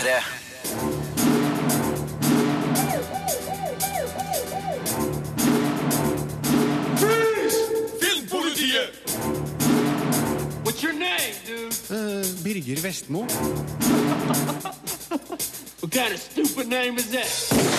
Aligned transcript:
P3. 0.00 0.22
Filmpolitiet! 8.00 8.94
What's 10.64 10.82
your 10.82 10.94
name, 10.94 11.34
dude? 11.44 11.74
Birger 12.42 12.80
Vestmo. 12.80 13.26
What 15.80 15.92
kind 15.92 16.12
of 16.12 16.20
stupid 16.20 16.68
name 16.68 16.98
is 16.98 17.10
that? 17.10 17.69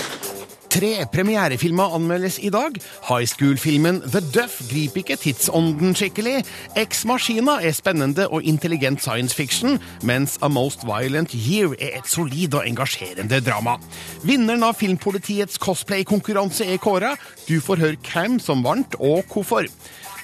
Tre 0.72 1.06
premierefilmer 1.12 1.96
anmeldes 1.98 2.38
i 2.40 2.48
dag. 2.50 2.78
High 3.10 3.28
School-filmen 3.28 3.98
The 4.06 4.22
Duff 4.32 4.62
griper 4.70 5.02
ikke 5.02 5.18
tidsånden 5.20 5.92
skikkelig. 6.00 6.46
Ex 6.80 7.02
Machina 7.10 7.58
er 7.60 7.76
spennende 7.76 8.30
og 8.32 8.48
intelligent 8.48 9.04
science 9.04 9.36
fiction, 9.36 9.76
mens 10.08 10.38
A 10.40 10.48
Most 10.48 10.86
Violent 10.88 11.36
Year 11.36 11.76
er 11.76 11.98
et 12.00 12.08
solid 12.08 12.56
og 12.56 12.64
engasjerende 12.70 13.42
drama. 13.44 13.76
Vinneren 14.24 14.64
av 14.64 14.80
Filmpolitiets 14.80 15.60
cosplay-konkurranse 15.60 16.64
er 16.72 16.80
kåra. 16.80 17.18
Du 17.50 17.60
får 17.60 17.84
høre 17.84 18.00
hvem 18.08 18.40
som 18.40 18.64
vant, 18.64 18.96
og 18.96 19.28
hvorfor. 19.28 19.68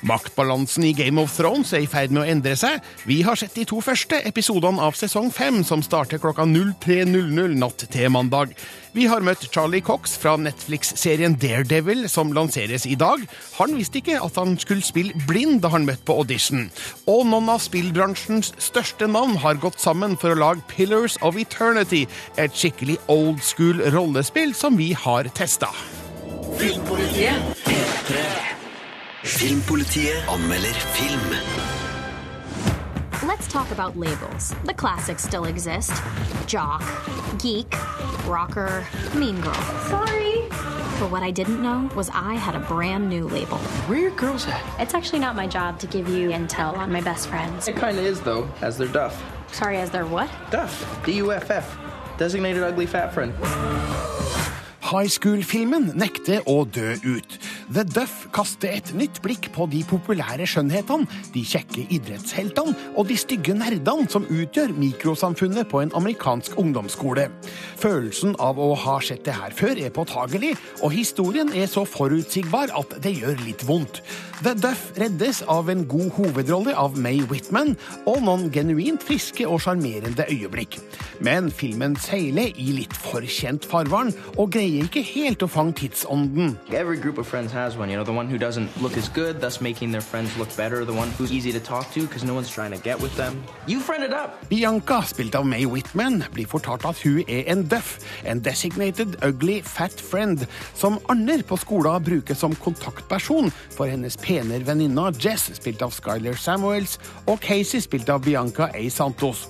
Maktbalansen 0.06 0.84
i 0.84 0.94
Game 0.94 1.22
of 1.22 1.34
Thrones 1.34 1.72
er 1.74 1.86
i 1.86 1.90
ferd 1.90 2.14
med 2.14 2.24
å 2.24 2.30
endre 2.30 2.54
seg. 2.60 2.84
Vi 3.10 3.22
har 3.26 3.38
sett 3.40 3.56
de 3.58 3.66
to 3.68 3.80
første 3.82 4.20
episodene 4.30 4.82
av 4.84 4.98
sesong 4.98 5.32
fem, 5.34 5.64
som 5.66 5.82
starter 5.86 6.22
klokka 6.22 6.46
03.00 6.46 7.56
natt 7.58 7.88
til 7.94 8.12
mandag. 8.14 8.54
Vi 8.98 9.06
har 9.10 9.26
møtt 9.26 9.46
Charlie 9.54 9.84
Cox 9.86 10.16
fra 10.18 10.36
Netflix-serien 10.42 11.36
Daredevil, 11.42 12.06
som 12.10 12.34
lanseres 12.34 12.88
i 12.90 12.96
dag. 12.98 13.26
Han 13.58 13.76
visste 13.78 14.02
ikke 14.02 14.22
at 14.22 14.38
han 14.38 14.56
skulle 14.62 14.86
spille 14.86 15.18
blind 15.30 15.62
da 15.66 15.74
han 15.74 15.86
møtte 15.86 16.06
på 16.08 16.18
audition. 16.22 16.70
Og 17.10 17.26
noen 17.30 17.50
av 17.54 17.62
spillbransjens 17.66 18.54
største 18.62 19.10
navn 19.10 19.38
har 19.44 19.62
gått 19.62 19.82
sammen 19.82 20.18
for 20.18 20.34
å 20.34 20.40
lage 20.40 20.66
Pillars 20.72 21.18
of 21.26 21.38
Eternity, 21.42 22.06
et 22.38 22.58
skikkelig 22.58 22.98
old 23.10 23.42
school 23.46 23.82
rollespill 23.94 24.54
som 24.58 24.78
vi 24.78 24.94
har 24.98 25.30
testa. 25.38 25.70
Filmpolitiet 26.58 28.66
anmelder 29.24 30.76
film. 30.94 31.20
Let's 33.28 33.48
talk 33.48 33.72
about 33.72 33.98
labels. 33.98 34.54
The 34.66 34.74
classics 34.74 35.24
still 35.24 35.46
exist 35.46 35.92
jock, 36.46 36.84
geek, 37.40 37.74
rocker, 38.26 38.86
mean 39.16 39.42
girl. 39.42 39.54
Sorry. 39.90 40.48
But 41.00 41.12
what 41.12 41.24
I 41.24 41.32
didn't 41.32 41.62
know 41.62 41.90
was 41.96 42.10
I 42.14 42.36
had 42.36 42.56
a 42.56 42.60
brand 42.60 43.10
new 43.10 43.28
label. 43.28 43.58
Where 43.88 44.00
your 44.00 44.12
girls 44.12 44.48
at? 44.48 44.64
It's 44.80 44.94
actually 44.94 45.20
not 45.20 45.36
my 45.36 45.48
job 45.48 45.80
to 45.80 45.88
give 45.88 46.08
you 46.08 46.30
intel 46.30 46.78
on 46.78 46.92
my 46.92 47.02
best 47.02 47.28
friends. 47.28 47.68
It 47.68 47.76
kinda 47.76 48.02
is 48.02 48.22
though, 48.22 48.50
as 48.62 48.78
their 48.78 48.88
Duff. 48.88 49.22
Sorry, 49.52 49.78
as 49.78 49.90
their 49.90 50.06
what? 50.06 50.30
Duff. 50.52 51.04
D-U-F-F. 51.06 51.78
Designated 52.18 52.64
ugly 52.64 52.86
fat 52.86 53.14
friend. 53.14 53.34
High 54.88 55.10
School-filmen 55.12 55.90
nekter 56.00 56.46
å 56.48 56.62
dø 56.64 56.94
ut. 57.04 57.34
The 57.76 57.84
Duff 57.84 58.30
kaster 58.32 58.72
et 58.72 58.94
nytt 58.96 59.18
blikk 59.20 59.50
på 59.52 59.66
de 59.68 59.82
populære 59.84 60.46
skjønnhetene, 60.48 61.08
de 61.34 61.44
kjekke 61.44 61.84
idrettsheltene 61.92 62.94
og 62.94 63.10
de 63.10 63.18
stygge 63.20 63.56
nerdene 63.58 64.08
som 64.08 64.24
utgjør 64.32 64.72
mikrosamfunnet 64.80 65.68
på 65.68 65.82
en 65.84 65.92
amerikansk 66.00 66.56
ungdomsskole. 66.62 67.28
Følelsen 67.82 68.38
av 68.40 68.62
å 68.64 68.70
ha 68.80 68.96
sett 69.04 69.26
det 69.28 69.36
her 69.36 69.52
før 69.58 69.76
er 69.76 69.92
påtagelig, 69.92 70.54
og 70.80 70.96
historien 70.96 71.52
er 71.52 71.68
så 71.68 71.84
forutsigbar 71.84 72.72
at 72.80 72.96
det 73.04 73.18
gjør 73.20 73.44
litt 73.44 73.68
vondt. 73.68 74.00
The 74.38 74.54
Duff 74.54 74.92
reddes 74.94 75.40
av 75.50 75.70
en 75.70 75.80
god 75.90 76.12
hovedrolle 76.14 76.74
av 76.78 76.94
May 77.02 77.24
Whitman 77.26 77.72
og 78.06 78.20
noen 78.22 78.52
genuint 78.54 79.02
friske 79.02 79.48
og 79.50 79.64
sjarmerende 79.64 80.28
øyeblikk. 80.30 80.78
Men 81.26 81.48
filmen 81.50 81.96
seiler 81.98 82.54
i 82.54 82.68
litt 82.76 82.94
for 82.94 83.26
kjent 83.26 83.66
farvann 83.66 84.12
og 84.36 84.52
greier 84.54 84.86
ikke 84.86 85.02
helt 85.02 85.42
å 85.42 85.50
fange 85.50 85.74
tidsånden. 85.80 86.54
Every 86.70 87.00
group 87.02 87.18
of 87.18 87.26
friends 87.26 87.52
has 87.52 87.78
one, 87.82 87.90
you 87.90 87.98
know, 87.98 88.06
the 88.06 88.14
one 88.14 88.30
who 88.30 88.38
doesn't 88.38 88.70
look 88.80 88.94
as 88.98 89.10
good, 89.10 89.42
thus 89.42 89.58
making 89.60 89.92
their 89.92 90.06
friends 90.06 90.38
look 90.38 90.54
better, 90.56 90.86
the 90.86 90.94
one 90.94 91.10
who's 91.18 91.34
easy 91.34 91.52
to 91.52 91.60
talk 91.60 91.90
to 91.96 92.06
because 92.06 92.24
no 92.24 92.36
one's 92.36 92.54
trying 92.54 92.72
to 92.72 92.78
get 92.78 93.02
with 93.02 93.18
them. 93.18 93.42
You 93.66 93.80
friended 93.80 94.14
up. 94.14 94.38
Bianca, 94.52 95.02
spilt 95.02 95.34
av 95.34 95.50
May 95.50 95.66
Whitman, 95.66 96.22
blir 96.38 96.46
fortalt 96.46 96.86
at 96.86 97.02
hun 97.02 97.24
er 97.26 97.50
en 97.50 97.66
duff, 97.66 97.98
en 98.22 98.46
designated 98.46 99.18
ugly 99.26 99.64
fat 99.66 99.98
friend, 99.98 100.46
som 100.78 101.02
andre 101.10 101.42
på 101.42 101.58
skolen 101.58 102.06
bruker 102.06 102.38
som 102.38 102.54
kontaktperson 102.62 103.50
for 103.74 103.90
hennes 103.90 104.14
penere 104.28 104.66
venninne 104.68 105.08
Jess, 105.24 105.48
spilt 105.56 105.84
av 105.86 105.94
Skyler 105.96 106.36
Samuels, 106.40 106.98
og 107.30 107.40
Casey, 107.44 107.80
spilt 107.84 108.10
av 108.12 108.26
Bianca 108.26 108.68
A. 108.76 108.82
Santos. 108.92 109.46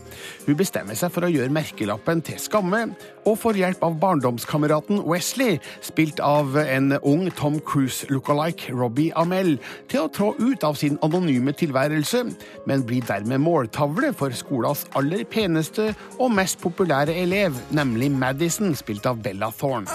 Hun 0.46 0.58
bestemmer 0.58 0.98
seg 0.98 1.12
for 1.14 1.26
å 1.26 1.32
gjøre 1.32 1.54
merkelappen 1.54 2.22
til 2.26 2.38
skamme, 2.42 2.84
og 3.28 3.40
får 3.42 3.58
hjelp 3.60 3.82
av 3.88 3.98
barndomskameraten 4.02 5.02
Wesley, 5.08 5.58
spilt 5.86 6.22
av 6.24 6.58
en 6.62 6.94
ung 7.00 7.26
Tom 7.38 7.58
Cruise 7.66 8.08
lookalike 8.12 8.76
Robbie 8.76 9.10
Amell, 9.18 9.56
til 9.90 10.06
å 10.06 10.12
trå 10.14 10.32
ut 10.38 10.66
av 10.68 10.78
sin 10.80 11.00
anonyme 11.06 11.56
tilværelse, 11.58 12.24
men 12.70 12.86
blir 12.86 13.06
dermed 13.10 13.42
måltavle 13.44 14.14
for 14.18 14.36
skolas 14.38 14.86
aller 15.00 15.26
peneste 15.26 15.90
og 16.20 16.34
mest 16.38 16.62
populære 16.62 17.18
elev, 17.26 17.58
nemlig 17.74 18.14
Madison, 18.14 18.78
spilt 18.78 19.10
av 19.10 19.26
Bella 19.26 19.50
Thorne. 19.58 19.90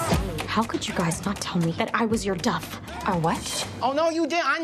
How 0.52 0.62
could 0.62 0.86
you 0.86 0.92
guys 0.92 1.24
not 1.24 1.40
tell 1.40 1.62
me 1.62 1.72
that 1.78 1.88
I 1.94 2.04
was 2.04 2.26
your 2.26 2.36
duff? 2.36 2.78
Or 3.08 3.16
what? 3.16 3.68
Oh 3.80 3.94
no, 3.94 4.10
you 4.10 4.26
did. 4.26 4.42
I, 4.44 4.58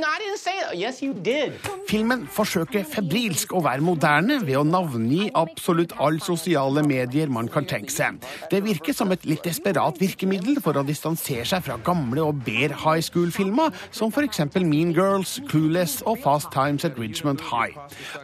Filmen 1.88 2.22
forsøker 2.32 2.84
febrilsk 2.88 3.52
å 3.56 3.60
være 3.64 3.84
moderne 3.84 4.38
ved 4.44 4.56
å 4.56 4.64
navngi 4.64 5.28
absolutt 5.36 5.92
alle 6.00 6.22
sosiale 6.24 6.82
medier 6.86 7.30
man 7.32 7.48
kan 7.52 7.66
tenke 7.68 7.92
seg. 7.92 8.20
Det 8.52 8.62
virker 8.64 8.96
som 8.96 9.12
et 9.12 9.26
litt 9.28 9.44
desperat 9.44 10.00
virkemiddel 10.00 10.60
for 10.64 10.78
å 10.78 10.84
distansere 10.86 11.44
seg 11.48 11.64
fra 11.66 11.76
gamle 11.84 12.24
og 12.24 12.40
bedre 12.46 12.78
high 12.84 13.04
school-filmer, 13.04 13.74
som 13.92 14.12
f.eks. 14.12 14.40
Mean 14.62 14.94
Girls, 14.96 15.38
Clueless 15.50 15.98
og 16.08 16.22
Fast 16.24 16.52
Times 16.54 16.86
at 16.88 16.98
Richmond 17.00 17.44
High. 17.50 17.76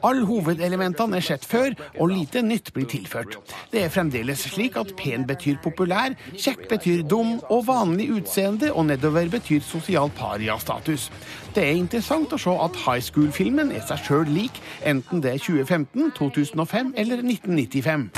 Alle 0.02 0.24
hovedelementene 0.28 1.20
er 1.20 1.28
sett 1.28 1.44
før, 1.48 1.76
og 1.98 2.12
lite 2.14 2.44
nytt 2.44 2.72
blir 2.76 2.88
tilført. 2.90 3.40
Det 3.72 3.84
er 3.84 3.92
fremdeles 3.92 4.46
slik 4.54 4.78
at 4.80 4.94
pen 5.00 5.28
betyr 5.28 5.60
populær, 5.64 6.16
kjekk 6.32 6.68
betyr 6.72 7.04
dum, 7.08 7.38
og 7.52 7.66
vanlig 7.68 8.10
utseende 8.18 8.72
og 8.72 8.88
nedover 8.88 9.28
betyr 9.36 9.64
sosial 9.64 10.12
paria-status. 10.16 11.10
Det 11.54 11.62
er 11.62 11.76
interessant 11.78 12.32
å 12.34 12.38
se 12.40 12.50
at 12.50 12.76
high 12.82 12.98
school-filmen 12.98 13.68
er 13.70 13.84
seg 13.86 14.00
sjøl 14.02 14.30
lik, 14.34 14.56
enten 14.82 15.20
det 15.22 15.36
er 15.36 15.38
2015, 15.38 16.08
2005 16.16 16.88
eller 16.98 17.22
1995. 17.22 18.08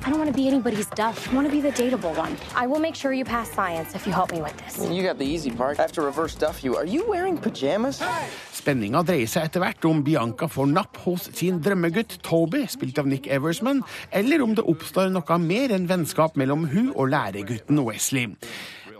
I 0.00 0.08
don't 0.08 0.18
want 0.18 0.32
to 0.32 0.34
be 0.34 0.48
anybody's 0.48 0.88
duff. 0.96 1.28
I 1.30 1.34
want 1.36 1.46
to 1.46 1.52
be 1.52 1.60
the 1.60 1.70
dateable 1.70 2.16
one. 2.16 2.34
I 2.56 2.66
will 2.66 2.80
make 2.80 2.96
sure 2.96 3.12
you 3.12 3.26
pass 3.26 3.52
science 3.52 3.94
if 3.94 4.06
you 4.06 4.12
help 4.14 4.32
me 4.32 4.40
with 4.40 4.56
this. 4.56 4.80
You 4.90 5.02
got 5.02 5.18
the 5.18 5.26
easy 5.26 5.50
part. 5.50 5.78
I 5.78 5.82
have 5.82 5.92
to 5.92 6.02
reverse 6.02 6.34
Duff 6.34 6.64
you. 6.64 6.76
Are 6.76 6.86
you 6.86 7.04
wearing 7.06 7.36
pajamas? 7.36 8.00
Spenninga 8.56 9.04
dreier 9.04 9.28
seg 9.28 9.50
etter 9.50 9.60
hvert 9.60 9.84
om 9.84 10.00
Bianca 10.02 10.48
får 10.48 10.72
napp 10.72 10.96
hos 11.04 11.28
sin 11.36 11.60
drømmegutt 11.60 12.22
Toby, 12.24 12.64
spilt 12.72 12.98
av 12.98 13.12
Nick 13.12 13.28
Eversman, 13.28 13.84
eller 14.10 14.40
om 14.40 14.56
det 14.56 14.64
oppstår 14.64 15.12
noe 15.12 15.40
mer 15.44 15.76
enn 15.76 15.88
vennskap 15.92 16.40
mellom 16.40 16.64
hun 16.72 16.94
og 16.96 17.12
læregutten 17.12 17.84
Wesley. 17.84 18.32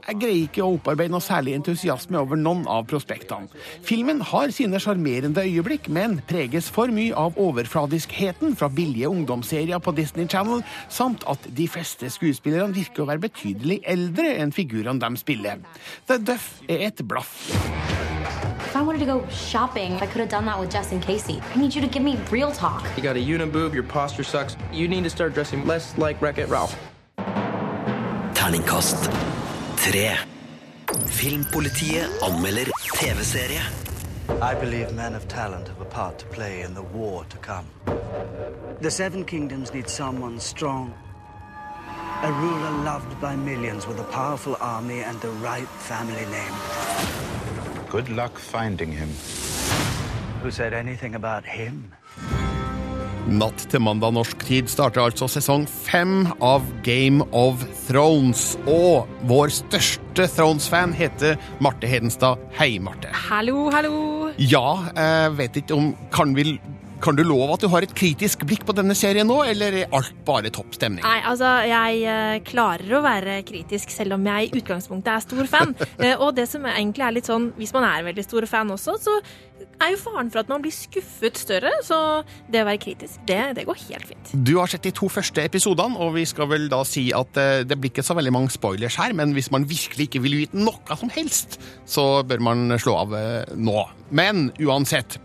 Jeg 0.06 0.16
greier 0.20 0.46
ikke 0.46 0.62
å 0.64 0.74
opparbeide 0.76 1.12
noe 1.12 1.24
særlig 1.24 1.54
entusiasme 1.58 2.18
over 2.20 2.38
noen 2.40 2.64
av 2.70 2.86
prospektene. 2.90 3.50
Filmen 3.86 4.22
har 4.30 4.52
sine 4.54 4.80
sjarmerende 4.82 5.44
øyeblikk, 5.44 5.90
men 5.92 6.18
preges 6.30 6.70
for 6.72 6.92
mye 6.94 7.14
av 7.16 7.36
overfladiskheten 7.40 8.56
fra 8.58 8.70
billige 8.72 9.10
ungdomsserier 9.10 9.82
på 9.82 9.94
Disney 9.96 10.28
Channel, 10.30 10.64
samt 10.88 11.26
at 11.30 11.44
de 11.56 11.68
fleste 11.68 12.10
skuespillerne 12.10 12.74
virker 12.74 13.04
å 13.04 13.10
være 13.10 13.26
betydelig 13.28 13.80
eldre 13.88 14.34
enn 14.40 14.54
figurene 14.56 15.00
de 15.02 15.20
spiller. 15.20 15.60
The 16.08 16.18
Duff 16.18 16.52
er 16.68 16.88
et 16.88 17.04
blaff. 17.06 17.50
If 18.70 18.76
I 18.76 18.82
wanted 18.82 19.00
to 19.00 19.06
go 19.06 19.26
shopping, 19.28 19.94
I 19.94 20.06
could 20.06 20.20
have 20.20 20.28
done 20.28 20.46
that 20.46 20.58
with 20.60 20.70
Jess 20.70 20.92
and 20.92 21.02
Casey. 21.02 21.40
I 21.54 21.58
need 21.58 21.74
you 21.74 21.80
to 21.80 21.88
give 21.88 22.04
me 22.04 22.16
real 22.30 22.52
talk. 22.52 22.84
You 22.96 23.02
got 23.02 23.16
a 23.16 23.20
uniboob, 23.20 23.74
your 23.74 23.82
posture 23.82 24.22
sucks. 24.22 24.56
You 24.72 24.86
need 24.86 25.04
to 25.04 25.10
start 25.10 25.34
dressing 25.34 25.66
less 25.66 25.98
like 25.98 26.22
Wreck-It 26.22 26.48
Ralph. 26.48 26.76
Terningkast 28.34 29.10
tre. 29.80 30.18
Filmpolitiet 31.06 32.06
anmelder 32.22 32.68
TV-serie. 32.94 33.62
I 34.42 34.54
believe 34.54 34.92
men 34.92 35.14
of 35.14 35.26
talent 35.28 35.68
have 35.68 35.80
a 35.80 35.84
part 35.84 36.18
to 36.18 36.26
play 36.26 36.60
in 36.60 36.74
the 36.74 36.82
war 36.82 37.24
to 37.24 37.36
come. 37.38 37.66
The 38.80 38.90
Seven 38.90 39.24
Kingdoms 39.24 39.72
need 39.72 39.88
someone 39.88 40.38
strong. 40.40 40.92
A 42.22 42.32
ruler 42.32 42.84
loved 42.84 43.20
by 43.20 43.36
millions 43.36 43.86
with 43.86 43.98
a 43.98 44.04
powerful 44.04 44.56
army 44.60 45.00
and 45.00 45.18
the 45.20 45.30
right 45.42 45.68
family 45.68 46.26
name. 46.26 46.54
Good 47.88 48.08
luck 48.10 48.38
finding 48.38 48.92
him. 48.92 49.08
Who 50.42 50.50
said 50.50 50.74
anything 50.74 51.14
about 51.14 51.44
him? 51.44 51.92
Natt 53.30 53.62
til 53.70 53.78
mandag 53.78 54.10
norsk 54.16 54.40
tid 54.42 54.66
starter 54.66 55.04
altså 55.04 55.28
sesong 55.30 55.62
fem 55.70 56.24
av 56.42 56.64
Game 56.82 57.22
of 57.30 57.62
Thrones. 57.84 58.56
Og 58.66 59.06
vår 59.30 59.52
største 59.54 60.26
Thrones-fan 60.34 60.90
heter 60.98 61.38
Marte 61.62 61.86
Hedenstad. 61.86 62.42
Hei, 62.58 62.80
Marte. 62.82 63.12
Hallo, 63.28 63.68
hallo. 63.70 64.32
Ja, 64.42 64.80
jeg 64.96 65.36
vet 65.38 65.60
ikke 65.62 65.78
om 65.78 65.92
Kan 66.10 66.34
vi 66.34 66.56
Kan 67.00 67.16
du 67.16 67.22
love 67.24 67.54
at 67.54 67.62
du 67.64 67.68
har 67.72 67.84
et 67.84 67.92
kritisk 67.96 68.42
blikk 68.44 68.66
på 68.68 68.74
denne 68.76 68.92
serien 68.98 69.28
nå, 69.28 69.38
eller 69.48 69.76
er 69.82 69.94
alt 69.96 70.12
bare 70.26 70.50
topp 70.52 70.74
stemning? 70.76 71.00
Nei, 71.00 71.20
altså, 71.24 71.48
jeg 71.64 72.02
eh, 72.04 72.40
klarer 72.44 72.98
å 72.98 73.02
være 73.04 73.38
kritisk, 73.48 73.92
selv 73.94 74.18
om 74.18 74.26
jeg 74.28 74.50
i 74.50 74.60
utgangspunktet 74.60 75.14
er 75.14 75.24
stor 75.24 75.50
fan. 75.50 75.76
Eh, 76.00 76.14
og 76.22 76.32
det 76.36 76.46
som 76.48 76.64
egentlig 76.64 77.02
er 77.04 77.12
litt 77.12 77.28
sånn, 77.28 77.50
hvis 77.58 77.72
man 77.74 77.84
er 77.84 78.04
veldig 78.06 78.22
stor 78.24 78.44
fan 78.48 78.70
også, 78.72 78.94
så 79.02 79.14
er 79.82 79.90
jo 79.92 79.98
faren 80.00 80.30
for 80.32 80.40
at 80.40 80.48
man 80.48 80.62
blir 80.64 80.72
skuffet 80.72 81.36
større. 81.36 81.72
Så 81.84 81.96
det 82.52 82.62
å 82.62 82.68
være 82.68 82.80
kritisk, 82.80 83.18
det, 83.28 83.38
det 83.58 83.66
går 83.68 83.80
helt 83.82 84.06
fint. 84.08 84.32
Du 84.32 84.54
har 84.56 84.70
sett 84.70 84.86
de 84.86 84.92
to 84.96 85.10
første 85.12 85.44
episodene, 85.44 85.98
og 86.00 86.14
vi 86.16 86.24
skal 86.28 86.48
vel 86.52 86.68
da 86.72 86.80
si 86.88 87.08
at 87.16 87.40
eh, 87.40 87.62
det 87.68 87.76
blir 87.80 87.92
ikke 87.92 88.06
så 88.06 88.16
veldig 88.16 88.32
mange 88.36 88.54
spoilers 88.54 88.96
her, 89.00 89.16
men 89.16 89.34
hvis 89.36 89.50
man 89.52 89.68
virkelig 89.68 90.08
ikke 90.08 90.24
vil 90.24 90.38
vite 90.44 90.60
noe 90.60 91.00
som 91.00 91.12
helst, 91.16 91.58
så 91.88 92.06
bør 92.28 92.46
man 92.48 92.78
slå 92.80 92.96
av 93.02 93.18
nå. 93.60 93.80
Men 94.16 94.48
uansett. 94.62 95.20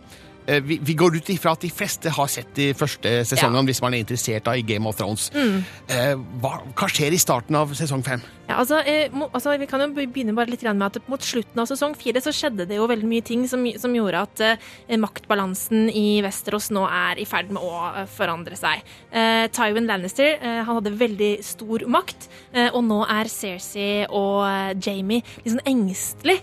Eh, 0.48 0.62
Vi, 0.64 0.80
vi 0.82 0.94
går 0.94 1.16
ut 1.18 1.30
ifra 1.30 1.52
at 1.56 1.62
de 1.62 1.70
fleste 1.70 2.10
har 2.10 2.28
sett 2.32 2.54
de 2.56 2.74
første 2.78 3.26
sesongene 3.26 3.66
hvis 3.70 3.82
man 3.82 3.94
er 3.94 4.04
interessert 4.06 4.48
i 4.54 4.62
Game 4.62 4.88
of 4.88 4.96
Thrones. 5.00 5.32
Eh, 5.36 6.14
hva, 6.42 6.60
hva 6.76 6.90
skjer 6.92 7.14
i 7.14 7.22
starten 7.22 7.56
av 7.56 7.74
sesong 7.78 8.04
fem? 8.06 8.22
Ja, 8.46 8.60
altså, 8.62 8.80
eh, 8.86 9.10
må, 9.14 9.28
altså, 9.34 9.56
Vi 9.58 9.68
kan 9.70 9.82
jo 9.82 9.90
begynne 9.96 10.36
bare 10.38 10.52
litt 10.52 10.64
med 10.66 10.86
at 10.86 11.10
mot 11.10 11.22
slutten 11.22 11.62
av 11.62 11.70
sesong 11.70 11.96
fire 11.98 12.22
så 12.22 12.34
skjedde 12.36 12.68
det 12.70 12.78
jo 12.78 12.88
veldig 12.90 13.08
mye 13.10 13.26
ting 13.26 13.46
som, 13.50 13.64
som 13.82 13.94
gjorde 13.96 14.22
at 14.22 14.44
eh, 14.46 14.98
maktbalansen 15.02 15.90
i 15.90 16.22
Westeros 16.26 16.70
nå 16.76 16.86
er 16.86 17.22
i 17.22 17.26
ferd 17.30 17.52
med 17.54 17.64
å 17.64 17.74
eh, 17.92 18.06
forandre 18.10 18.58
seg. 18.60 18.84
Eh, 19.10 19.46
Tywin 19.56 19.90
Lannister 19.90 20.36
eh, 20.38 20.62
han 20.66 20.80
hadde 20.80 20.94
veldig 21.00 21.32
stor 21.46 21.86
makt, 21.90 22.30
eh, 22.54 22.70
og 22.70 22.84
nå 22.86 23.02
er 23.10 23.32
Cersei 23.32 24.06
og 24.06 24.78
Jamie 24.84 25.24
litt 25.42 25.54
sånn 25.56 25.66
engstelig 25.70 26.38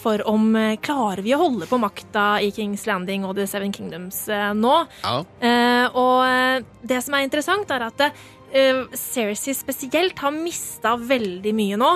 for 0.00 0.22
om 0.28 0.52
klarer 0.82 1.22
vi 1.24 1.32
å 1.34 1.40
holde 1.40 1.66
på 1.70 1.78
makta 1.80 2.24
i 2.44 2.50
Kings 2.54 2.84
Landing 2.88 3.24
og 3.26 3.36
The 3.38 3.46
Seven 3.50 3.72
Kingdoms 3.74 4.24
nå. 4.58 4.74
Ja. 5.02 5.14
Eh, 5.88 5.96
og 5.96 6.24
eh, 6.26 6.66
det 6.86 7.00
som 7.04 7.16
er 7.16 7.26
interessant, 7.26 7.70
er 7.70 7.86
at 7.88 8.04
eh, 8.08 8.84
Cersei 8.96 9.54
spesielt 9.56 10.18
har 10.18 10.34
mista 10.34 10.96
veldig 10.96 11.54
mye 11.54 11.80
nå. 11.80 11.90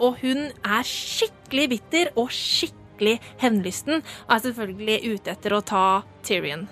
og 0.00 0.20
hun 0.22 0.50
er 0.50 0.84
skikkelig 0.86 1.68
bitter 1.70 2.12
og 2.16 2.30
skikkelig 2.34 3.18
hevnlysten. 3.42 4.04
Og 4.28 4.36
er 4.36 4.44
selvfølgelig 4.48 5.16
ute 5.16 5.34
etter 5.34 5.56
å 5.56 5.64
ta 5.64 5.86
Tyrion. 6.26 6.68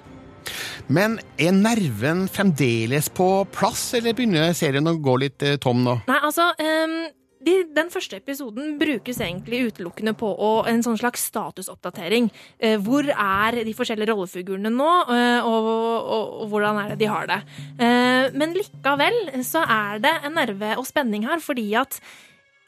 Men 0.88 1.19
er 1.37 1.52
nerven 1.52 2.25
fremdeles 2.32 3.11
på 3.12 3.44
plass, 3.52 3.90
eller 3.99 4.14
begynner 4.16 4.54
serien 4.56 4.88
å 4.88 4.96
gå 4.96 5.19
litt 5.20 5.44
tom 5.61 5.82
nå? 5.84 5.99
Nei, 6.08 6.20
altså 6.25 6.46
ehm, 6.56 7.02
de, 7.44 7.55
Den 7.75 7.90
første 7.93 8.19
episoden 8.19 8.76
brukes 8.81 9.20
egentlig 9.23 9.69
utelukkende 9.70 10.14
på 10.19 10.31
å, 10.31 10.52
en 10.69 10.82
sånn 10.85 10.99
slags 11.00 11.26
statusoppdatering. 11.31 12.31
Eh, 12.58 12.79
hvor 12.82 13.08
er 13.08 13.61
de 13.67 13.75
forskjellige 13.76 14.12
rollefigurene 14.12 14.73
nå, 14.75 14.93
eh, 15.14 15.46
og, 15.46 15.69
og, 15.73 16.38
og 16.44 16.55
hvordan 16.55 16.81
er 16.82 16.94
det 16.94 17.00
de 17.02 17.11
har 17.11 17.29
det? 17.31 17.43
Eh, 17.79 18.31
men 18.38 18.56
likevel 18.56 19.20
så 19.46 19.64
er 19.64 20.02
det 20.05 20.14
en 20.23 20.38
nerve 20.38 20.75
og 20.79 20.88
spenning 20.88 21.29
her, 21.29 21.43
fordi 21.44 21.70
at 21.79 22.00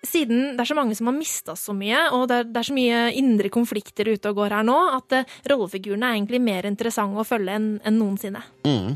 siden 0.06 0.54
det 0.56 0.62
er 0.62 0.70
så 0.70 0.76
mange 0.78 0.96
som 0.96 1.10
har 1.10 1.16
mista 1.16 1.54
så 1.58 1.74
mye, 1.76 2.06
og 2.16 2.26
det 2.30 2.38
er, 2.40 2.46
det 2.48 2.60
er 2.60 2.68
så 2.70 2.76
mye 2.76 3.00
indre 3.20 3.50
konflikter 3.52 4.08
ute 4.08 4.32
og 4.32 4.38
går 4.40 4.56
her 4.56 4.66
nå, 4.66 4.76
at 4.96 5.16
eh, 5.18 5.34
rollefigurene 5.52 6.08
er 6.08 6.18
egentlig 6.18 6.40
mer 6.44 6.68
interessante 6.68 7.20
å 7.20 7.26
følge 7.26 7.56
enn 7.58 7.70
en 7.86 7.98
noensinne. 8.00 8.42
Mm. 8.64 8.94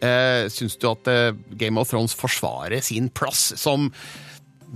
Eh, 0.00 0.46
syns 0.52 0.78
du 0.80 0.88
at 0.90 1.10
eh, 1.12 1.34
Game 1.60 1.80
of 1.80 1.92
Thrones 1.92 2.16
forsvarer 2.16 2.84
sin 2.84 3.10
plass 3.12 3.50
som 3.60 3.90